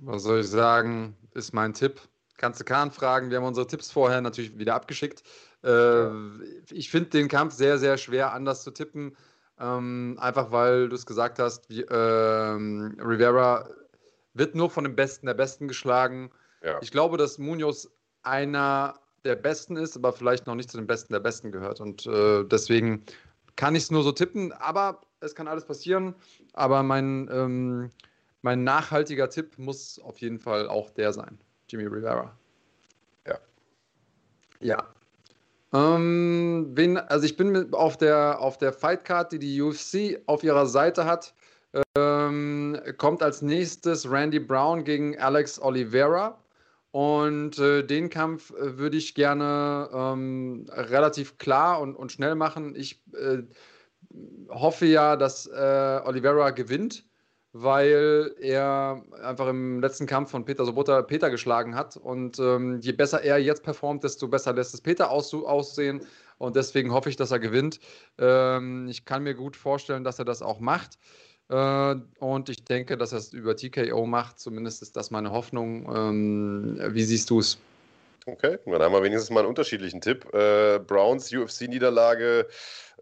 [0.00, 1.16] Was soll ich sagen?
[1.34, 2.00] Ist mein Tipp.
[2.36, 3.30] Kannst du Kahn fragen.
[3.30, 5.24] Wir haben unsere Tipps vorher natürlich wieder abgeschickt.
[5.64, 6.12] Äh, ja.
[6.70, 9.16] Ich finde den Kampf sehr, sehr schwer anders zu tippen.
[9.60, 13.68] Ähm, einfach weil du es gesagt hast, wie, ähm, Rivera
[14.34, 16.30] wird nur von dem Besten der Besten geschlagen.
[16.62, 16.78] Ja.
[16.80, 17.90] Ich glaube, dass Munoz
[18.22, 21.80] einer der Besten ist, aber vielleicht noch nicht zu den Besten der Besten gehört.
[21.80, 23.04] Und äh, deswegen
[23.56, 26.14] kann ich es nur so tippen, aber es kann alles passieren.
[26.52, 27.90] Aber mein, ähm,
[28.42, 31.38] mein nachhaltiger Tipp muss auf jeden Fall auch der sein.
[31.68, 32.36] Jimmy Rivera.
[33.26, 33.38] Ja.
[34.60, 34.86] Ja.
[35.72, 40.66] Ähm, wen, also ich bin auf der, auf der Fightcard, die die UFC auf ihrer
[40.66, 41.34] Seite hat,
[41.96, 46.38] ähm, kommt als nächstes Randy Brown gegen Alex Oliveira.
[46.98, 52.74] Und äh, den Kampf äh, würde ich gerne ähm, relativ klar und, und schnell machen.
[52.74, 53.44] Ich äh,
[54.48, 57.06] hoffe ja, dass äh, Oliveira gewinnt,
[57.52, 61.96] weil er einfach im letzten Kampf von Peter Sobota Peter geschlagen hat.
[61.96, 66.00] Und ähm, je besser er jetzt performt, desto besser lässt es Peter aus aussehen.
[66.38, 67.78] Und deswegen hoffe ich, dass er gewinnt.
[68.18, 70.98] Ähm, ich kann mir gut vorstellen, dass er das auch macht.
[71.48, 74.38] Äh, und ich denke, dass er es über TKO macht.
[74.38, 75.88] Zumindest ist das meine Hoffnung.
[75.94, 77.58] Ähm, wie siehst du es?
[78.26, 80.26] Okay, dann haben wir wenigstens mal einen unterschiedlichen Tipp.
[80.34, 82.46] Äh, Browns UFC-Niederlage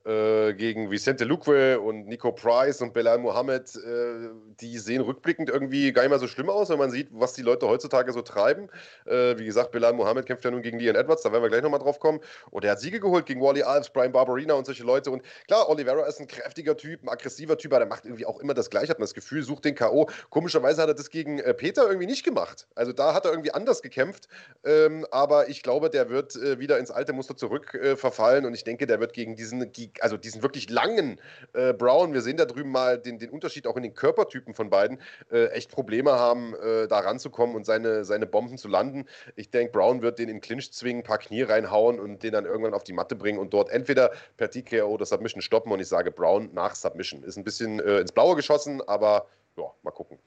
[0.04, 4.28] äh, gegen Vicente Luque und Nico Price und Belal Mohammed, äh,
[4.60, 7.42] die sehen rückblickend irgendwie gar nicht mehr so schlimm aus, wenn man sieht, was die
[7.42, 8.68] Leute heutzutage so treiben.
[9.06, 11.62] Äh, wie gesagt, Belal Mohammed kämpft ja nun gegen Leon Edwards, da werden wir gleich
[11.62, 12.20] nochmal drauf kommen.
[12.50, 15.10] Und er hat Siege geholt gegen Wally Alves, Brian Barberina und solche Leute.
[15.10, 18.38] Und klar, Oliveira ist ein kräftiger Typ, ein aggressiver Typ, aber der macht irgendwie auch
[18.40, 20.08] immer das Gleiche, hat man das Gefühl, sucht den K.O.
[20.30, 22.66] Komischerweise hat er das gegen äh, Peter irgendwie nicht gemacht.
[22.74, 24.28] Also da hat er irgendwie anders gekämpft.
[24.64, 28.86] Ähm, aber ich glaube, der wird äh, wieder ins alte Muster zurückverfallen und ich denke,
[28.86, 31.20] der wird gegen diesen also diesen wirklich langen
[31.52, 34.70] äh, Brown, wir sehen da drüben mal den, den Unterschied auch in den Körpertypen von
[34.70, 35.00] beiden,
[35.30, 39.06] äh, echt Probleme haben, äh, da ranzukommen und seine, seine Bomben zu landen.
[39.34, 42.44] Ich denke, Brown wird den in Clinch zwingen, ein paar Knie reinhauen und den dann
[42.44, 45.88] irgendwann auf die Matte bringen und dort entweder per TKO oder Submission stoppen und ich
[45.88, 47.22] sage Brown nach Submission.
[47.22, 49.26] Ist ein bisschen äh, ins Blaue geschossen, aber
[49.56, 50.18] ja, mal gucken.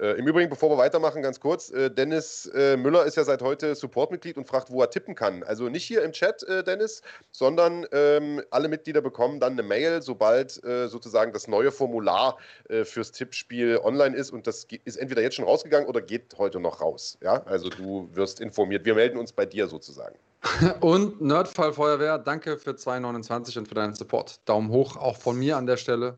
[0.00, 3.42] Äh, Im Übrigen, bevor wir weitermachen, ganz kurz: äh, Dennis äh, Müller ist ja seit
[3.42, 5.42] heute Supportmitglied und fragt, wo er tippen kann.
[5.42, 10.02] Also nicht hier im Chat, äh, Dennis, sondern ähm, alle Mitglieder bekommen dann eine Mail,
[10.02, 12.38] sobald äh, sozusagen das neue Formular
[12.68, 14.30] äh, fürs Tippspiel online ist.
[14.30, 17.18] Und das ist entweder jetzt schon rausgegangen oder geht heute noch raus.
[17.22, 18.84] Ja, also du wirst informiert.
[18.84, 20.16] Wir melden uns bei dir sozusagen.
[20.80, 24.40] Und Nerdfall Feuerwehr, danke für 2,29 und für deinen Support.
[24.44, 26.16] Daumen hoch auch von mir an der Stelle.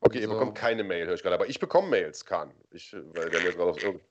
[0.00, 1.34] Okay, ihr bekommt keine Mail, höre ich gerade.
[1.34, 2.52] Aber ich bekomme Mails, Kahn.
[2.70, 4.02] Ich, weil der mir gerade auf irgend...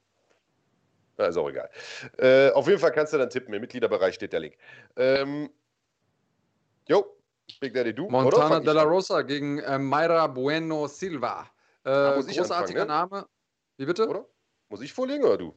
[1.17, 1.69] Na, ist auch egal.
[2.17, 3.53] Äh, auf jeden Fall kannst du dann tippen.
[3.53, 4.57] Im Mitgliederbereich steht der Link.
[4.97, 5.49] Ähm,
[6.87, 7.15] jo,
[7.59, 8.09] Big Daddy, du.
[8.09, 11.49] Montana de la Rosa gegen äh, Mayra Bueno Silva.
[11.85, 12.87] Äh, ah, großartiger ne?
[12.87, 13.27] Name.
[13.77, 14.07] Wie bitte?
[14.07, 14.25] Oder?
[14.69, 15.55] Muss ich vorlegen oder du?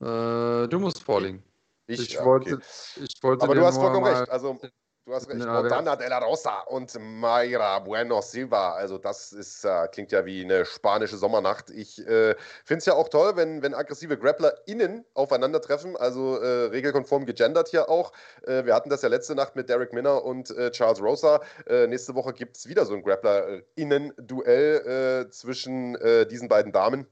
[0.00, 1.44] Äh, du musst vorlegen.
[1.86, 2.64] Ich, ich, ja, wollte, okay.
[3.04, 3.44] ich wollte.
[3.44, 4.30] Aber du hast vollkommen recht.
[4.30, 4.58] Also
[5.04, 5.40] Du hast recht.
[5.40, 8.74] Ja, Montana de la Rosa und Mayra Bueno Silva.
[8.74, 11.70] Also, das ist, äh, klingt ja wie eine spanische Sommernacht.
[11.70, 15.96] Ich äh, finde es ja auch toll, wenn, wenn aggressive GrapplerInnen aufeinandertreffen.
[15.96, 18.12] Also, äh, regelkonform gegendert hier auch.
[18.42, 21.40] Äh, wir hatten das ja letzte Nacht mit Derek Minner und äh, Charles Rosa.
[21.66, 25.98] Äh, nächste Woche gibt es wieder so ein GrapplerInnen-Duell zwischen
[26.28, 27.06] diesen beiden Damen.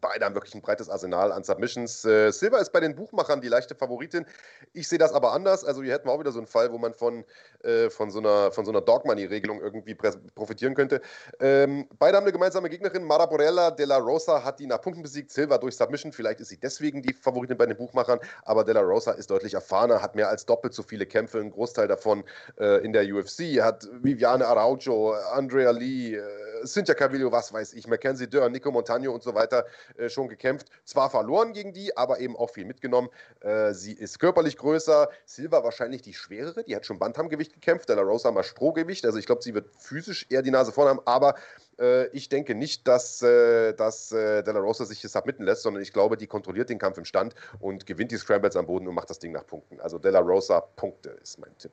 [0.00, 2.04] Beide haben wirklich ein breites Arsenal an Submissions.
[2.04, 4.26] Äh, Silver ist bei den Buchmachern die leichte Favoritin.
[4.72, 5.64] Ich sehe das aber anders.
[5.64, 7.24] Also hier hätten wir auch wieder so einen Fall, wo man von,
[7.62, 11.00] äh, von so einer, so einer Dog Money-Regelung irgendwie profitieren könnte.
[11.40, 13.04] Ähm, beide haben eine gemeinsame Gegnerin.
[13.04, 15.30] Mara Borella de la Rosa hat die nach Punkten besiegt.
[15.30, 16.12] Silver durch Submission.
[16.12, 18.18] Vielleicht ist sie deswegen die Favoritin bei den Buchmachern.
[18.42, 21.50] Aber de la Rosa ist deutlich erfahrener, hat mehr als doppelt so viele Kämpfe, einen
[21.50, 22.24] Großteil davon
[22.58, 23.62] äh, in der UFC.
[23.62, 26.22] Hat Viviane Araujo, Andrea Lee, äh,
[26.66, 29.66] Cynthia Cavillo, was weiß ich, Mackenzie Dörr, Nico Montagno und so weiter
[29.96, 30.68] äh, schon gekämpft.
[30.84, 33.08] Zwar verloren gegen die, aber eben auch viel mitgenommen.
[33.40, 35.08] Äh, sie ist körperlich größer.
[35.24, 36.64] Silva wahrscheinlich die schwerere.
[36.64, 37.88] Die hat schon Bantamgewicht gekämpft.
[37.88, 39.04] De La Rosa mal Strohgewicht.
[39.04, 41.00] Also ich glaube, sie wird physisch eher die Nase vorne haben.
[41.04, 41.34] Aber
[41.78, 45.62] äh, ich denke nicht, dass, äh, dass äh, De La Rosa sich das submitten lässt,
[45.62, 48.86] sondern ich glaube, die kontrolliert den Kampf im Stand und gewinnt die Scrambles am Boden
[48.88, 49.80] und macht das Ding nach Punkten.
[49.80, 51.72] Also De La Rosa Punkte ist mein Tipp.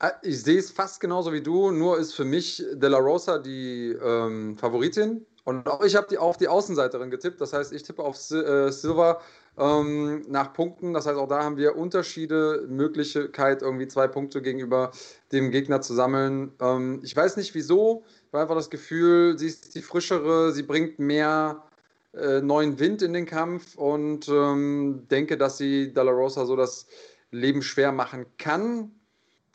[0.00, 3.38] Ah, ich sehe es fast genauso wie du, nur ist für mich De La Rosa
[3.38, 5.26] die ähm, Favoritin.
[5.42, 7.40] Und auch ich habe die, auf die Außenseiterin getippt.
[7.40, 9.20] Das heißt, ich tippe auf äh, Silver
[9.56, 10.92] ähm, nach Punkten.
[10.92, 14.92] Das heißt, auch da haben wir Unterschiede, Möglichkeit, irgendwie zwei Punkte gegenüber
[15.32, 16.52] dem Gegner zu sammeln.
[16.60, 18.04] Ähm, ich weiß nicht wieso.
[18.06, 21.64] Ich habe einfach das Gefühl, sie ist die frischere, sie bringt mehr
[22.12, 26.86] äh, neuen Wind in den Kampf und ähm, denke, dass sie Dalla Rosa so das
[27.32, 28.92] Leben schwer machen kann.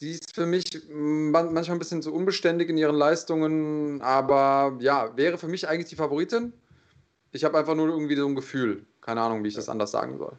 [0.03, 5.37] Die ist für mich manchmal ein bisschen zu unbeständig in ihren Leistungen, aber ja, wäre
[5.37, 6.51] für mich eigentlich die Favoritin.
[7.31, 8.85] Ich habe einfach nur irgendwie so ein Gefühl.
[8.99, 10.37] Keine Ahnung, wie ich das anders sagen soll.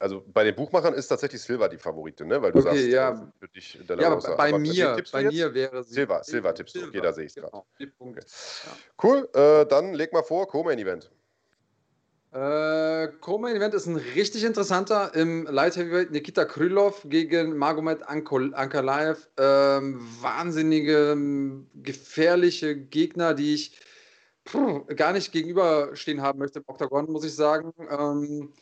[0.00, 2.42] Also bei den Buchmachern ist tatsächlich Silva die Favoritin, ne?
[2.42, 3.32] Weil du okay, sagst, ja.
[3.38, 4.34] Für dich De La ja, Rosa.
[4.34, 6.24] bei aber mir, bei mir wäre Silva.
[6.24, 6.86] Silva tippst du.
[6.88, 7.62] Okay, da sehe ich es gerade.
[7.78, 8.14] Genau.
[9.00, 11.12] Cool, äh, dann leg mal vor, Co-Main-Event.
[12.32, 19.28] Äh, Event ist ein richtig interessanter im Light Heavyweight Nikita Krylov gegen Magomed Ankalaev.
[19.38, 21.16] Ähm, wahnsinnige,
[21.74, 23.80] gefährliche Gegner, die ich
[24.46, 27.72] pff, gar nicht gegenüberstehen haben möchte im Octagon, muss ich sagen.
[27.90, 28.52] Ähm,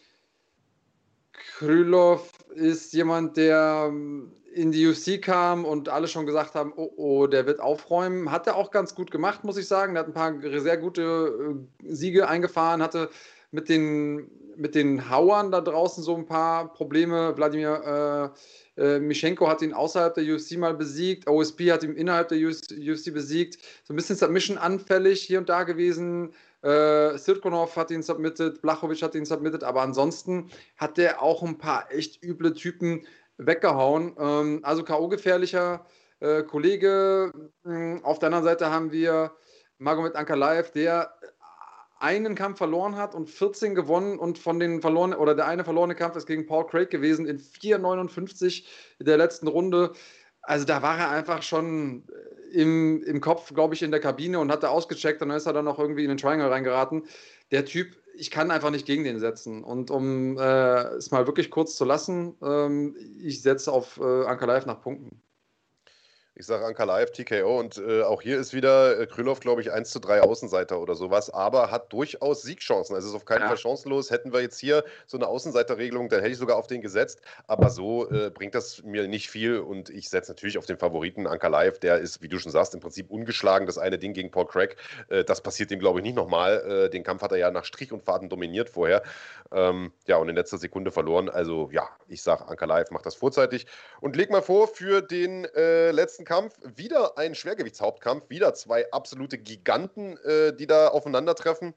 [1.33, 6.91] Krylov ist jemand, der ähm, in die UFC kam und alle schon gesagt haben, oh,
[6.97, 8.31] oh, der wird aufräumen.
[8.31, 9.97] Hat er auch ganz gut gemacht, muss ich sagen.
[9.97, 13.11] Er hat ein paar sehr gute äh, Siege eingefahren, hatte
[13.57, 17.35] mit den, mit den Hauern da draußen so ein paar Probleme.
[17.37, 18.35] Wladimir
[18.77, 21.27] äh, äh, Mischenko hat ihn außerhalb der UFC mal besiegt.
[21.27, 23.59] OSP hat ihn innerhalb der UFC besiegt.
[23.85, 26.35] So ein bisschen Submission anfällig hier und da gewesen.
[26.63, 31.57] Äh, Sirkonov hat ihn submitted, Blachowicz hat ihn submitted, aber ansonsten hat der auch ein
[31.57, 33.07] paar echt üble Typen
[33.39, 34.15] weggehauen.
[34.19, 35.87] Ähm, also K.O.-gefährlicher
[36.21, 37.33] äh, Kollege.
[37.65, 39.33] Hm, auf der anderen Seite haben wir
[39.79, 41.13] Magomed Ankalaev, der
[41.99, 45.95] einen Kampf verloren hat und 14 gewonnen und von den verlorenen, oder der eine verlorene
[45.95, 48.65] Kampf ist gegen Paul Craig gewesen in 4,59
[49.01, 49.93] der letzten Runde.
[50.43, 52.05] Also da war er einfach schon
[52.53, 55.39] äh, im, im Kopf, glaube ich, in der Kabine und hat da ausgecheckt und dann
[55.39, 57.05] ist er dann noch irgendwie in den Triangle reingeraten.
[57.51, 59.65] Der Typ, ich kann einfach nicht gegen den setzen.
[59.65, 64.67] Und um äh, es mal wirklich kurz zu lassen, ähm, ich setze auf äh, Live
[64.67, 65.21] nach Punkten.
[66.39, 69.73] Ich sage Anka Live, TKO und äh, auch hier ist wieder äh, Krylov, glaube ich,
[69.73, 72.95] 1 zu 3 Außenseiter oder sowas, aber hat durchaus Siegchancen.
[72.95, 73.49] Also ist auf keinen ja.
[73.49, 74.11] Fall chancenlos.
[74.11, 77.23] Hätten wir jetzt hier so eine Außenseiterregelung, dann hätte ich sogar auf den gesetzt.
[77.47, 81.27] Aber so äh, bringt das mir nicht viel und ich setze natürlich auf den Favoriten
[81.27, 81.79] Anka Live.
[81.79, 83.67] Der ist, wie du schon sagst, im Prinzip ungeschlagen.
[83.67, 84.77] Das eine Ding gegen Paul Craig,
[85.09, 86.59] äh, das passiert ihm, glaube ich, nicht nochmal.
[86.87, 89.03] Äh, den Kampf hat er ja nach Strich und Faden dominiert vorher.
[89.53, 91.31] Ähm, ja, und in letzter Sekunde verloren.
[91.31, 93.67] Also ja, ich sage, Anka Live macht das vorzeitig.
[94.03, 96.55] Und leg mal vor, für den äh, letzten Kampf.
[96.75, 101.73] Wieder ein Schwergewichtshauptkampf, wieder zwei absolute Giganten, äh, die da aufeinandertreffen.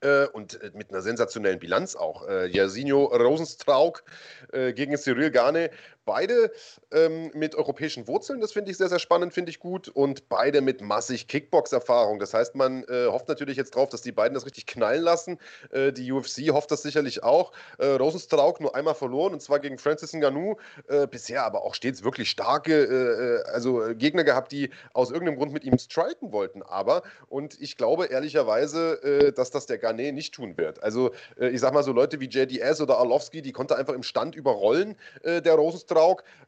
[0.00, 2.26] Äh, und äh, mit einer sensationellen Bilanz auch.
[2.28, 4.04] Äh, Jasinho Rosenstrauk
[4.52, 5.70] äh, gegen Cyril Gane.
[6.08, 6.50] Beide
[6.90, 9.88] ähm, mit europäischen Wurzeln, das finde ich sehr, sehr spannend, finde ich gut.
[9.88, 12.18] Und beide mit massig Kickbox-Erfahrung.
[12.18, 15.38] Das heißt, man äh, hofft natürlich jetzt drauf, dass die beiden das richtig knallen lassen.
[15.70, 17.52] Äh, die UFC hofft das sicherlich auch.
[17.78, 20.56] Rosenstrauk nur einmal verloren, und zwar gegen Francis Ngannou.
[21.10, 25.78] bisher aber auch stets wirklich starke also Gegner gehabt, die aus irgendeinem Grund mit ihm
[25.78, 26.62] striken wollten.
[26.62, 30.82] Aber, und ich glaube ehrlicherweise, dass das der Garnet nicht tun wird.
[30.82, 34.02] Also äh, ich sag mal so Leute wie JDS oder Arlovski, die konnte einfach im
[34.02, 35.97] Stand überrollen, äh, der Rosenstrauk.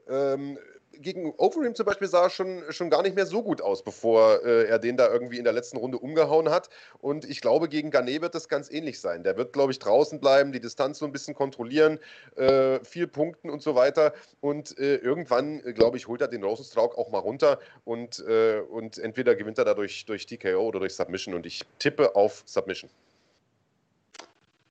[0.09, 0.59] Ähm,
[1.01, 4.45] gegen Overeem zum Beispiel sah er schon, schon gar nicht mehr so gut aus, bevor
[4.45, 6.69] äh, er den da irgendwie in der letzten Runde umgehauen hat.
[7.01, 9.23] Und ich glaube, gegen Garnet wird das ganz ähnlich sein.
[9.23, 11.99] Der wird, glaube ich, draußen bleiben, die Distanz so ein bisschen kontrollieren,
[12.37, 14.13] äh, viel punkten und so weiter.
[14.41, 18.61] Und äh, irgendwann, äh, glaube ich, holt er den Rosenstrauk auch mal runter und, äh,
[18.61, 21.35] und entweder gewinnt er dadurch durch TKO oder durch Submission.
[21.35, 22.91] Und ich tippe auf Submission.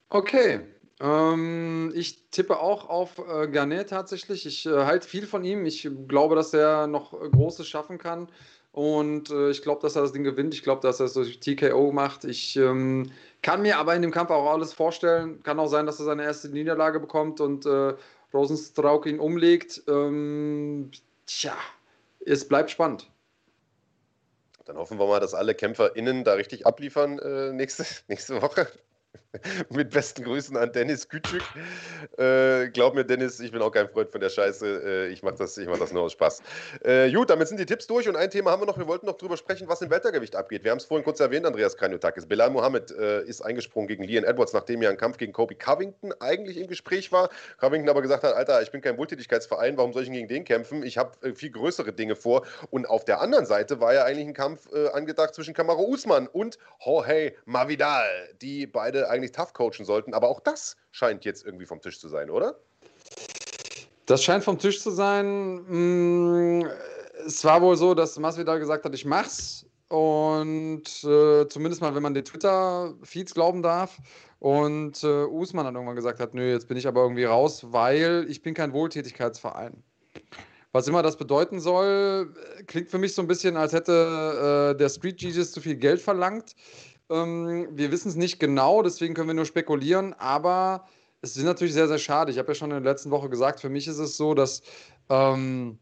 [0.09, 0.61] Okay.
[0.99, 4.45] Ähm, ich tippe auch auf äh, Garnet tatsächlich.
[4.45, 5.65] Ich äh, halte viel von ihm.
[5.65, 8.27] Ich glaube, dass er noch Großes schaffen kann.
[8.71, 10.53] Und äh, ich glaube, dass er das Ding gewinnt.
[10.53, 12.25] Ich glaube, dass er es durch TKO macht.
[12.25, 13.11] Ich ähm,
[13.41, 15.41] kann mir aber in dem Kampf auch alles vorstellen.
[15.43, 17.93] Kann auch sein, dass er seine erste Niederlage bekommt und äh,
[18.33, 19.81] Rosenstrauk ihn umlegt.
[19.87, 20.91] Ähm,
[21.25, 21.55] tja,
[22.25, 23.09] es bleibt spannend.
[24.65, 28.67] Dann hoffen wir mal, dass alle KämpferInnen da richtig abliefern äh, nächste, nächste Woche.
[29.69, 31.43] Mit besten Grüßen an Dennis Kütschük.
[32.17, 34.81] Äh, glaub mir, Dennis, ich bin auch kein Freund von der Scheiße.
[34.83, 36.41] Äh, ich mache das, mach das nur aus Spaß.
[36.83, 38.79] Äh, gut, damit sind die Tipps durch und ein Thema haben wir noch.
[38.79, 40.63] Wir wollten noch drüber sprechen, was im Weltergewicht abgeht.
[40.63, 42.25] Wir haben es vorhin kurz erwähnt, Andreas Kranjotakis.
[42.25, 46.11] Bilal Mohammed äh, ist eingesprungen gegen Leon Edwards, nachdem ja ein Kampf gegen Kobe Covington
[46.19, 47.29] eigentlich im Gespräch war.
[47.59, 50.81] Covington aber gesagt hat: Alter, ich bin kein Wohltätigkeitsverein, warum soll ich gegen den kämpfen?
[50.81, 52.47] Ich habe äh, viel größere Dinge vor.
[52.71, 56.27] Und auf der anderen Seite war ja eigentlich ein Kampf äh, angedacht zwischen Kamaru Usman
[56.27, 58.07] und Jorge Mavidal,
[58.41, 60.13] die beide eigentlich tough coachen sollten.
[60.13, 62.59] Aber auch das scheint jetzt irgendwie vom Tisch zu sein, oder?
[64.05, 66.59] Das scheint vom Tisch zu sein.
[66.61, 66.65] Mm,
[67.25, 69.65] es war wohl so, dass Masvidal gesagt hat, ich mach's.
[69.89, 73.97] Und äh, zumindest mal, wenn man den Twitter-Feeds glauben darf.
[74.39, 78.25] Und äh, Usman dann irgendwann gesagt hat, nö, jetzt bin ich aber irgendwie raus, weil
[78.29, 79.83] ich bin kein Wohltätigkeitsverein.
[80.71, 82.31] Was immer das bedeuten soll,
[82.67, 85.99] klingt für mich so ein bisschen, als hätte äh, der Street Jesus zu viel Geld
[85.99, 86.55] verlangt.
[87.09, 90.87] Ähm, wir wissen es nicht genau, deswegen können wir nur spekulieren, aber
[91.21, 92.31] es ist natürlich sehr, sehr schade.
[92.31, 94.61] Ich habe ja schon in der letzten Woche gesagt, für mich ist es so, dass
[95.09, 95.79] ähm,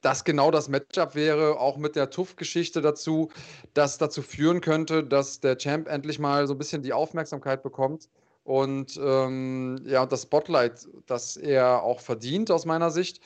[0.00, 3.30] das genau das Matchup wäre, auch mit der TUF-Geschichte dazu,
[3.74, 8.08] das dazu führen könnte, dass der Champ endlich mal so ein bisschen die Aufmerksamkeit bekommt
[8.44, 13.20] und ähm, ja, das Spotlight, das er auch verdient aus meiner Sicht.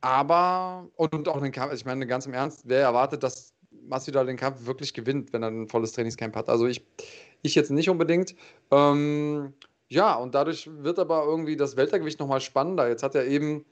[0.00, 3.54] Aber, und auch den ich meine, ganz im Ernst, wer erwartet, dass
[3.88, 6.48] Masvidal den Kampf wirklich gewinnt, wenn er ein volles Trainingscamp hat.
[6.48, 6.84] Also ich,
[7.42, 8.34] ich jetzt nicht unbedingt.
[8.70, 9.54] Ähm,
[9.88, 12.88] ja, und dadurch wird aber irgendwie das Weltergewicht nochmal spannender.
[12.88, 13.64] Jetzt hat ja eben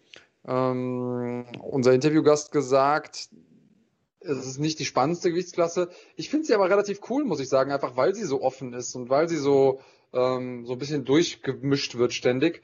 [0.47, 3.29] ähm, unser Interviewgast gesagt,
[4.21, 5.91] es ist nicht die spannendste Gewichtsklasse.
[6.17, 8.95] Ich finde sie aber relativ cool, muss ich sagen, einfach weil sie so offen ist
[8.95, 9.81] und weil sie so,
[10.13, 12.63] ähm, so ein bisschen durchgemischt wird ständig.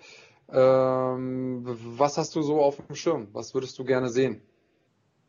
[0.52, 3.28] Ähm, was hast du so auf dem Schirm?
[3.32, 4.42] Was würdest du gerne sehen?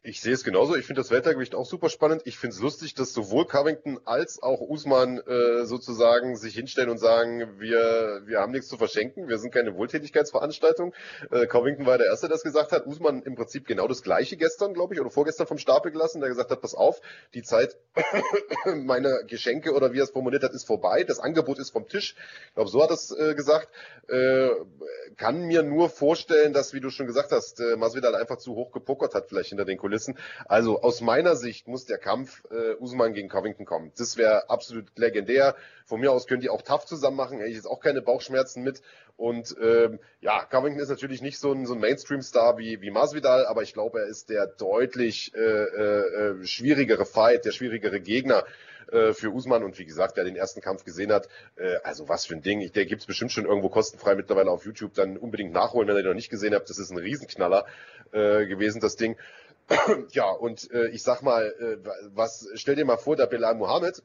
[0.04, 0.76] Ich sehe es genauso.
[0.76, 2.24] Ich finde das Weltergewicht auch super spannend.
[2.26, 6.98] Ich finde es lustig, dass sowohl Covington als auch Usman äh, sozusagen sich hinstellen und
[6.98, 10.96] sagen, wir, wir haben nichts zu verschenken, wir sind keine Wohltätigkeitsveranstaltung.
[11.30, 12.88] Äh, Covington war der Erste, der das gesagt hat.
[12.88, 16.30] Usman im Prinzip genau das Gleiche gestern, glaube ich, oder vorgestern vom Stapel gelassen, der
[16.30, 17.00] gesagt hat, pass auf,
[17.36, 17.78] die Zeit
[18.66, 21.04] meiner Geschenke oder wie er es formuliert hat, ist vorbei.
[21.04, 22.16] Das Angebot ist vom Tisch.
[22.48, 23.70] Ich glaube, so hat er es äh, gesagt.
[24.08, 24.50] Äh,
[25.18, 28.72] kann mir nur vorstellen, dass, wie du schon gesagt hast, äh, Masvidal einfach zu hoch
[28.72, 30.18] gepokert hat, vielleicht hinter den Kollegen Kulissen.
[30.46, 33.92] Also aus meiner Sicht muss der Kampf äh, Usman gegen Covington kommen.
[33.98, 35.56] Das wäre absolut legendär.
[35.86, 37.40] Von mir aus könnt ihr auch tough zusammen machen.
[37.40, 38.82] Hätte ich jetzt auch keine Bauchschmerzen mit.
[39.18, 43.46] Und ähm, ja, Covington ist natürlich nicht so ein, so ein Mainstream-Star wie, wie Masvidal,
[43.46, 48.46] aber ich glaube, er ist der deutlich äh, äh, äh schwierigere Fight, der schwierigere Gegner
[48.92, 52.26] äh, für Usman und wie gesagt, wer den ersten Kampf gesehen hat, äh, also was
[52.26, 52.72] für ein Ding.
[52.72, 56.04] Der gibt es bestimmt schon irgendwo kostenfrei mittlerweile auf YouTube, dann unbedingt nachholen, wenn ihr
[56.04, 56.70] den noch nicht gesehen habt.
[56.70, 57.66] Das ist ein Riesenknaller
[58.14, 59.16] gewesen, das Ding.
[60.12, 61.78] ja, und äh, ich sag mal, äh,
[62.14, 64.04] was, stell dir mal vor, der Bilal Mohammed,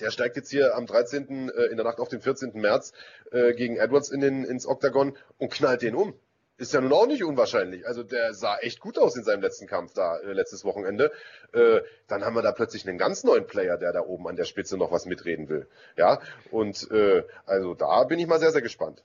[0.00, 1.48] der steigt jetzt hier am 13.
[1.48, 2.52] Äh, in der Nacht auf den 14.
[2.54, 2.92] März
[3.30, 6.14] äh, gegen Edwards in den, ins Oktagon und knallt den um.
[6.56, 7.84] Ist ja nun auch nicht unwahrscheinlich.
[7.86, 11.10] Also der sah echt gut aus in seinem letzten Kampf da, äh, letztes Wochenende.
[11.52, 14.44] Äh, dann haben wir da plötzlich einen ganz neuen Player, der da oben an der
[14.44, 15.66] Spitze noch was mitreden will.
[15.96, 16.20] Ja,
[16.50, 16.88] und
[17.46, 19.02] also da bin ich mal sehr, sehr gespannt.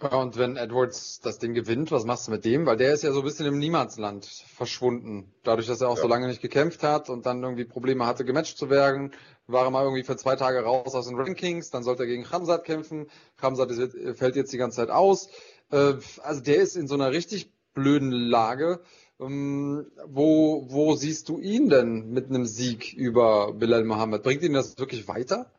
[0.00, 2.66] Und wenn Edwards das Ding gewinnt, was machst du mit dem?
[2.66, 5.32] Weil der ist ja so ein bisschen im Niemandsland verschwunden.
[5.42, 6.02] Dadurch, dass er auch ja.
[6.02, 9.10] so lange nicht gekämpft hat und dann irgendwie Probleme hatte, gematcht zu werden,
[9.48, 11.70] war er mal irgendwie für zwei Tage raus aus den Rankings.
[11.70, 13.08] Dann sollte er gegen Hamzat kämpfen.
[13.42, 13.72] Hamzat
[14.14, 15.30] fällt jetzt die ganze Zeit aus.
[15.72, 18.80] Äh, also der ist in so einer richtig blöden Lage.
[19.20, 24.22] Ähm, wo, wo siehst du ihn denn mit einem Sieg über Bilal Mohammed?
[24.22, 25.50] Bringt ihn das wirklich weiter?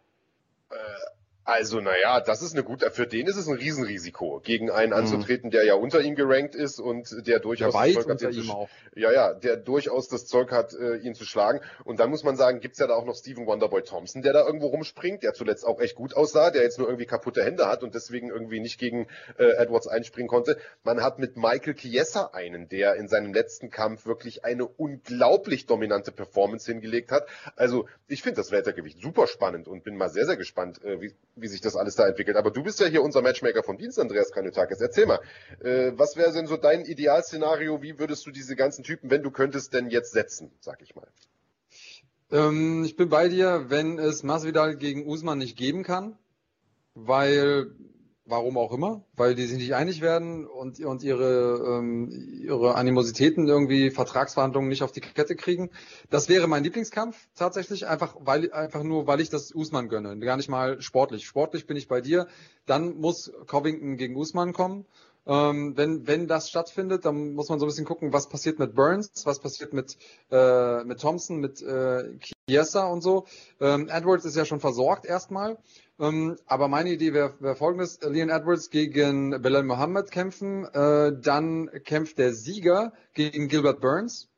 [1.50, 5.00] Also, naja, das ist eine gute, für den ist es ein Riesenrisiko, gegen einen mhm.
[5.00, 8.70] anzutreten, der ja unter ihm gerankt ist und der durchaus ja, das Zeug hat, auch.
[8.96, 11.62] ja, ja, der durchaus das Zeug hat, äh, ihn zu schlagen.
[11.86, 14.46] Und dann muss man sagen, gibt's ja da auch noch Steven Wonderboy Thompson, der da
[14.46, 17.82] irgendwo rumspringt, der zuletzt auch echt gut aussah, der jetzt nur irgendwie kaputte Hände hat
[17.82, 19.08] und deswegen irgendwie nicht gegen
[19.40, 20.56] äh, Edwards einspringen konnte.
[20.84, 26.12] Man hat mit Michael Chiesa einen, der in seinem letzten Kampf wirklich eine unglaublich dominante
[26.12, 27.26] Performance hingelegt hat.
[27.56, 31.16] Also, ich finde das Weltergewicht super spannend und bin mal sehr, sehr gespannt, äh, wie
[31.42, 32.38] wie sich das alles da entwickelt.
[32.38, 34.80] Aber du bist ja hier unser Matchmaker vom Dienst, Andreas Kanutakis.
[34.82, 35.20] Erzähl mal,
[35.62, 37.82] äh, was wäre denn so dein Idealszenario?
[37.82, 41.08] Wie würdest du diese ganzen Typen, wenn du könntest, denn jetzt setzen, sag ich mal?
[42.32, 46.18] Ähm, ich bin bei dir, wenn es Masvidal gegen Usman nicht geben kann,
[46.94, 47.72] weil
[48.30, 52.10] warum auch immer, weil die sich nicht einig werden und, und ihre, ähm,
[52.42, 55.70] ihre Animositäten irgendwie Vertragsverhandlungen nicht auf die Kette kriegen.
[56.10, 60.18] Das wäre mein Lieblingskampf tatsächlich, einfach, weil, einfach nur, weil ich das Usman gönne.
[60.20, 61.26] Gar nicht mal sportlich.
[61.26, 62.28] Sportlich bin ich bei dir.
[62.66, 64.86] Dann muss Covington gegen Usman kommen.
[65.26, 68.74] Ähm, wenn, wenn das stattfindet, dann muss man so ein bisschen gucken, was passiert mit
[68.74, 69.98] Burns, was passiert mit,
[70.32, 73.26] äh, mit Thompson, mit äh, Chiesa und so.
[73.60, 75.58] Ähm, Edwards ist ja schon versorgt erstmal.
[76.00, 81.70] Ähm, aber meine Idee wäre wär folgendes: Leon Edwards gegen Belal Mohammed kämpfen, äh, dann
[81.84, 84.30] kämpft der Sieger gegen Gilbert Burns.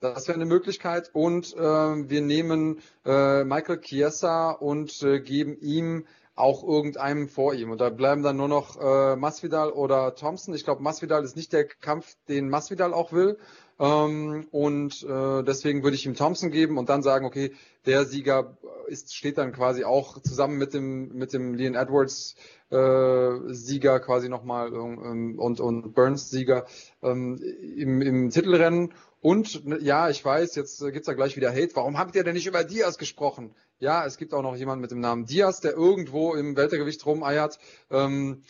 [0.00, 1.10] Das wäre eine Möglichkeit.
[1.12, 4.92] Und äh, wir nehmen äh, Michael Chiesa und
[5.24, 6.06] geben ihm
[6.36, 7.70] auch irgendeinem vor ihm.
[7.70, 10.54] Und da bleiben dann nur noch äh, Masvidal oder Thompson.
[10.54, 13.38] Ich glaube, Masvidal ist nicht der Kampf, den Masvidal auch will.
[13.78, 17.52] Ähm, und äh, deswegen würde ich ihm Thompson geben und dann sagen, okay,
[17.86, 18.56] der Sieger
[18.86, 22.36] ist, steht dann quasi auch zusammen mit dem, mit dem Leon Edwards
[22.70, 26.66] äh, Sieger quasi nochmal ähm, und, und Burns Sieger
[27.02, 27.40] ähm,
[27.76, 28.92] im, im Titelrennen.
[29.20, 31.74] Und ja, ich weiß, jetzt gibt's da gleich wieder Hate.
[31.74, 33.54] Warum habt ihr denn nicht über Diaz gesprochen?
[33.78, 37.58] Ja, es gibt auch noch jemanden mit dem Namen Diaz, der irgendwo im Weltergewicht rumeiert.
[37.90, 38.42] Ähm,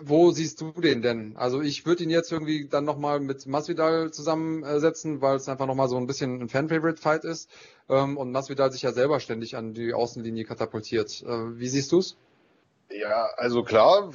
[0.00, 1.36] wo siehst du den denn?
[1.36, 5.88] Also ich würde ihn jetzt irgendwie dann nochmal mit Masvidal zusammensetzen, weil es einfach nochmal
[5.88, 7.50] so ein bisschen ein Fan-Favorite-Fight ist
[7.88, 11.22] ähm, und Masvidal sich ja selber ständig an die Außenlinie katapultiert.
[11.22, 12.16] Äh, wie siehst du's?
[12.88, 14.12] Ja, also klar,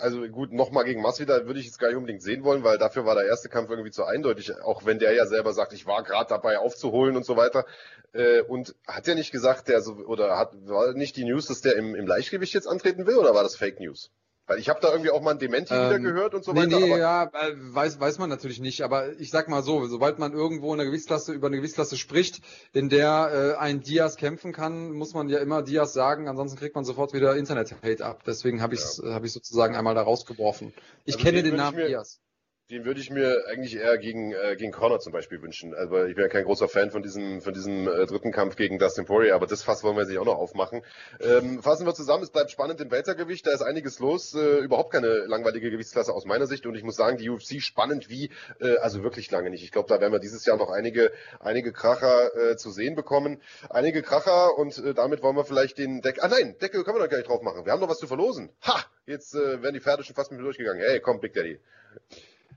[0.00, 3.06] also gut, nochmal gegen Masvidal würde ich jetzt gar nicht unbedingt sehen wollen, weil dafür
[3.06, 6.02] war der erste Kampf irgendwie zu eindeutig, auch wenn der ja selber sagt, ich war
[6.02, 7.64] gerade dabei aufzuholen und so weiter.
[8.12, 11.60] Äh, und hat er nicht gesagt, der so, oder hat, war nicht die News, dass
[11.60, 14.10] der im, im Leichtgewicht jetzt antreten will, oder war das Fake News?
[14.46, 16.78] Weil ich habe da irgendwie auch mal ein Dementi ähm, wieder gehört und so weiter.
[16.78, 18.82] Nee, nee, ja, äh, weiß, weiß man natürlich nicht.
[18.82, 22.42] Aber ich sag mal so, sobald man irgendwo in der Gewichtsklasse über eine Gewichtsklasse spricht,
[22.72, 26.74] in der äh, ein Diaz kämpfen kann, muss man ja immer Diaz sagen, ansonsten kriegt
[26.74, 28.22] man sofort wieder Internet-Hate ab.
[28.26, 29.14] Deswegen habe ich es ja.
[29.14, 30.74] hab ich sozusagen einmal da rausgeworfen.
[31.06, 32.20] Ich also kenne den Namen mir, Diaz.
[32.70, 35.74] Den würde ich mir eigentlich eher gegen, äh, gegen Connor zum Beispiel wünschen.
[35.74, 38.78] Also ich bin ja kein großer Fan von diesem, von diesem äh, dritten Kampf gegen
[38.78, 40.80] Dustin Poirier, aber das Fass wollen wir sich auch noch aufmachen.
[41.20, 44.34] Ähm, fassen wir zusammen, es bleibt spannend im Weltergewicht, da ist einiges los.
[44.34, 48.08] Äh, überhaupt keine langweilige Gewichtsklasse aus meiner Sicht und ich muss sagen, die UFC spannend
[48.08, 48.30] wie,
[48.60, 49.62] äh, also wirklich lange nicht.
[49.62, 53.42] Ich glaube, da werden wir dieses Jahr noch einige, einige Kracher äh, zu sehen bekommen.
[53.68, 57.02] Einige Kracher und äh, damit wollen wir vielleicht den Deckel, ah nein, Deckel können wir
[57.02, 57.66] noch gar nicht drauf machen.
[57.66, 58.48] Wir haben noch was zu verlosen.
[58.62, 58.86] Ha!
[59.04, 60.82] Jetzt äh, werden die Pferde schon fast mit mir durchgegangen.
[60.82, 61.60] Hey, komm, Big Daddy.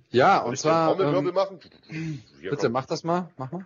[0.10, 1.00] Ja, und zwar.
[1.00, 1.60] Ähm, machen?
[2.42, 3.30] Bitte, mach das mal.
[3.38, 3.66] Mach mal.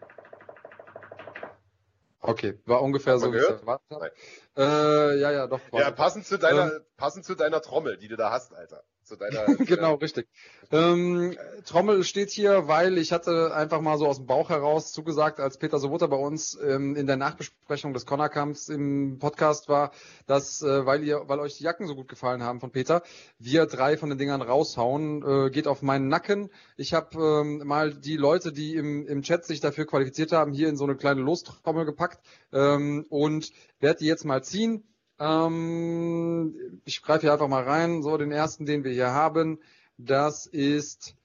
[2.23, 4.11] Okay, war ungefähr so, wie ich erwartet habe.
[4.55, 5.59] Äh, ja, ja, doch.
[5.73, 9.17] Ja, passend zu deiner, ähm, passend zu deiner Trommel, die du da hast, Alter zu
[9.17, 9.45] deiner.
[9.65, 10.27] genau, richtig.
[10.71, 15.39] Ähm, Trommel steht hier, weil ich hatte einfach mal so aus dem Bauch heraus zugesagt,
[15.39, 19.91] als Peter Sobotta bei uns ähm, in der Nachbesprechung des Conner-Kampfs im Podcast war,
[20.27, 23.03] dass, äh, weil ihr, weil euch die Jacken so gut gefallen haben von Peter,
[23.37, 26.49] wir drei von den Dingern raushauen, äh, geht auf meinen Nacken.
[26.77, 30.69] Ich habe ähm, mal die Leute, die im, im Chat sich dafür qualifiziert haben, hier
[30.69, 32.21] in so eine kleine Lostrommel gepackt
[32.53, 33.51] ähm, und
[33.81, 34.83] werde die jetzt mal ziehen.
[35.21, 38.01] Ähm, ich greife hier einfach mal rein.
[38.01, 39.59] So, den ersten, den wir hier haben,
[39.97, 41.15] das ist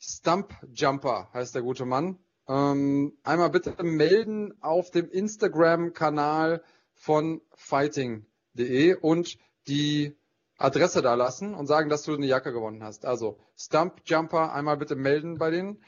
[0.00, 2.18] Stump Jumper, heißt der gute Mann.
[2.48, 9.38] Ähm, einmal bitte melden auf dem Instagram-Kanal von fighting.de und
[9.68, 10.16] die
[10.56, 13.04] Adresse da lassen und sagen, dass du eine Jacke gewonnen hast.
[13.04, 15.80] Also Stump Jumper einmal bitte melden bei denen.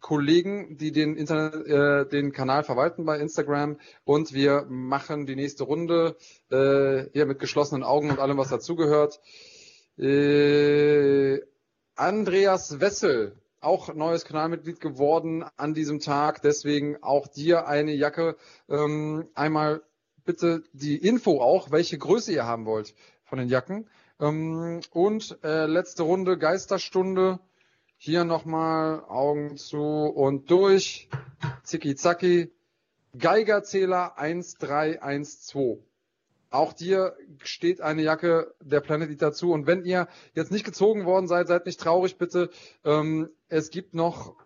[0.00, 5.64] Kollegen, die den Internet, äh, den Kanal verwalten bei Instagram und wir machen die nächste
[5.64, 6.16] Runde
[6.50, 9.20] äh, hier mit geschlossenen Augen und allem, was dazugehört.
[9.98, 11.40] Äh,
[11.94, 18.36] Andreas Wessel, auch neues Kanalmitglied geworden an diesem Tag, deswegen auch dir eine Jacke.
[18.68, 19.82] Ähm, einmal
[20.24, 22.94] bitte die Info auch, welche Größe ihr haben wollt
[23.24, 23.88] von den Jacken.
[24.20, 27.38] Ähm, und äh, letzte Runde Geisterstunde.
[27.98, 31.08] Hier nochmal Augen zu und durch.
[31.62, 32.52] Zicki zacki.
[33.18, 35.78] Geigerzähler 1312.
[36.50, 39.52] Auch dir steht eine Jacke der Planet Eater zu.
[39.52, 42.50] Und wenn ihr jetzt nicht gezogen worden seid, seid nicht traurig, bitte.
[42.84, 44.36] Ähm, es gibt noch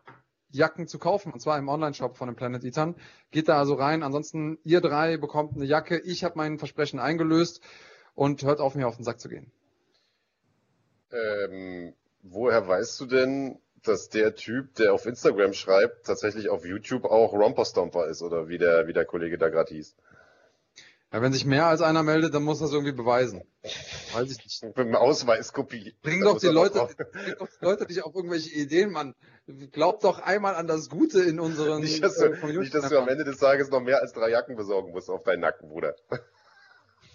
[0.52, 2.94] Jacken zu kaufen, und zwar im Online-Shop von den Planet Eatern.
[3.30, 4.02] Geht da also rein.
[4.02, 5.98] Ansonsten, ihr drei bekommt eine Jacke.
[5.98, 7.60] Ich habe mein Versprechen eingelöst
[8.14, 9.52] und hört auf, mir auf den Sack zu gehen.
[11.12, 17.04] Ähm, woher weißt du denn, dass der Typ, der auf Instagram schreibt, tatsächlich auf YouTube
[17.04, 19.96] auch Romper Stomper ist oder wie der, wie der Kollege da gerade hieß?
[21.12, 23.42] Ja, wenn sich mehr als einer meldet, dann muss das irgendwie beweisen.
[24.12, 24.62] Weiß ich nicht.
[24.76, 25.96] Mit einem Ausweiskopie.
[26.02, 29.14] Bring doch die Leute, bring doch die Leute nicht auf irgendwelche Ideen, Mann.
[29.72, 32.98] Glaub doch einmal an das Gute in unseren nicht, dass du, äh, nicht, dass du
[32.98, 35.96] am Ende des Tages noch mehr als drei Jacken besorgen musst auf deinen Nacken, Bruder.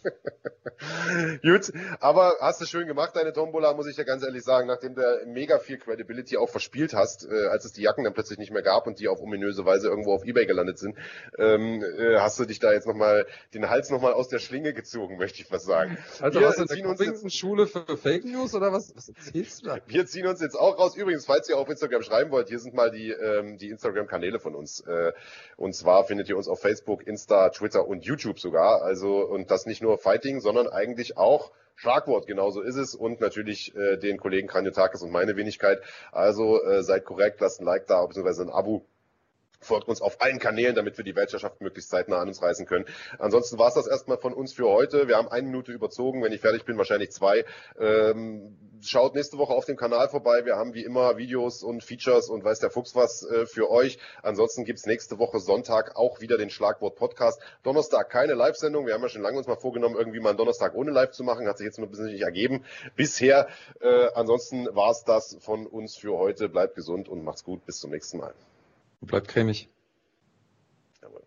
[1.43, 4.95] Gut, aber hast du schön gemacht, deine Tombola, muss ich ja ganz ehrlich sagen, nachdem
[4.95, 8.51] du mega viel Credibility auch verspielt hast, äh, als es die Jacken dann plötzlich nicht
[8.51, 10.95] mehr gab und die auf ominöse Weise irgendwo auf Ebay gelandet sind,
[11.37, 15.17] ähm, äh, hast du dich da jetzt nochmal den Hals nochmal aus der Schlinge gezogen,
[15.17, 15.97] möchte ich fast sagen.
[16.19, 18.95] Also wir hast du ziehen uns jetzt Schule für Fake News oder was?
[18.95, 19.77] Was erzählst du da?
[19.87, 20.95] Wir ziehen uns jetzt auch raus.
[20.95, 24.55] Übrigens, falls ihr auf Instagram schreiben wollt, hier sind mal die, ähm, die Instagram-Kanäle von
[24.55, 24.81] uns.
[24.81, 25.13] Äh,
[25.57, 28.81] und zwar findet ihr uns auf Facebook, Insta, Twitter und YouTube sogar.
[28.81, 32.95] Also, und das nicht nur Fighting, sondern eigentlich auch Schlagwort, genauso ist es.
[32.95, 35.81] Und natürlich äh, den Kollegen Kranjotakis und meine Wenigkeit.
[36.11, 38.85] Also äh, seid korrekt, lasst ein Like da, beziehungsweise ein Abo
[39.59, 42.85] folgt uns auf allen Kanälen, damit wir die Weltherrschaft möglichst zeitnah an uns reißen können.
[43.19, 45.07] Ansonsten war es das erstmal von uns für heute.
[45.07, 46.23] Wir haben eine Minute überzogen.
[46.23, 47.45] Wenn ich fertig bin, wahrscheinlich zwei.
[47.79, 50.45] Ähm, schaut nächste Woche auf dem Kanal vorbei.
[50.45, 53.97] Wir haben wie immer Videos und Features und weiß der Fuchs was äh, für euch.
[54.21, 57.41] Ansonsten gibt's nächste Woche Sonntag auch wieder den Schlagwort Podcast.
[57.63, 58.85] Donnerstag keine Live-Sendung.
[58.85, 61.23] Wir haben ja schon lange uns mal vorgenommen, irgendwie mal einen Donnerstag ohne Live zu
[61.23, 61.47] machen.
[61.47, 62.63] Hat sich jetzt nur ein bisschen nicht ergeben
[62.95, 63.47] bisher.
[63.81, 66.49] Äh, ansonsten war's das von uns für heute.
[66.49, 67.65] Bleibt gesund und macht's gut.
[67.65, 68.33] Bis zum nächsten Mal.
[69.01, 69.69] Bleibt cremig.
[71.01, 71.25] Jawohl.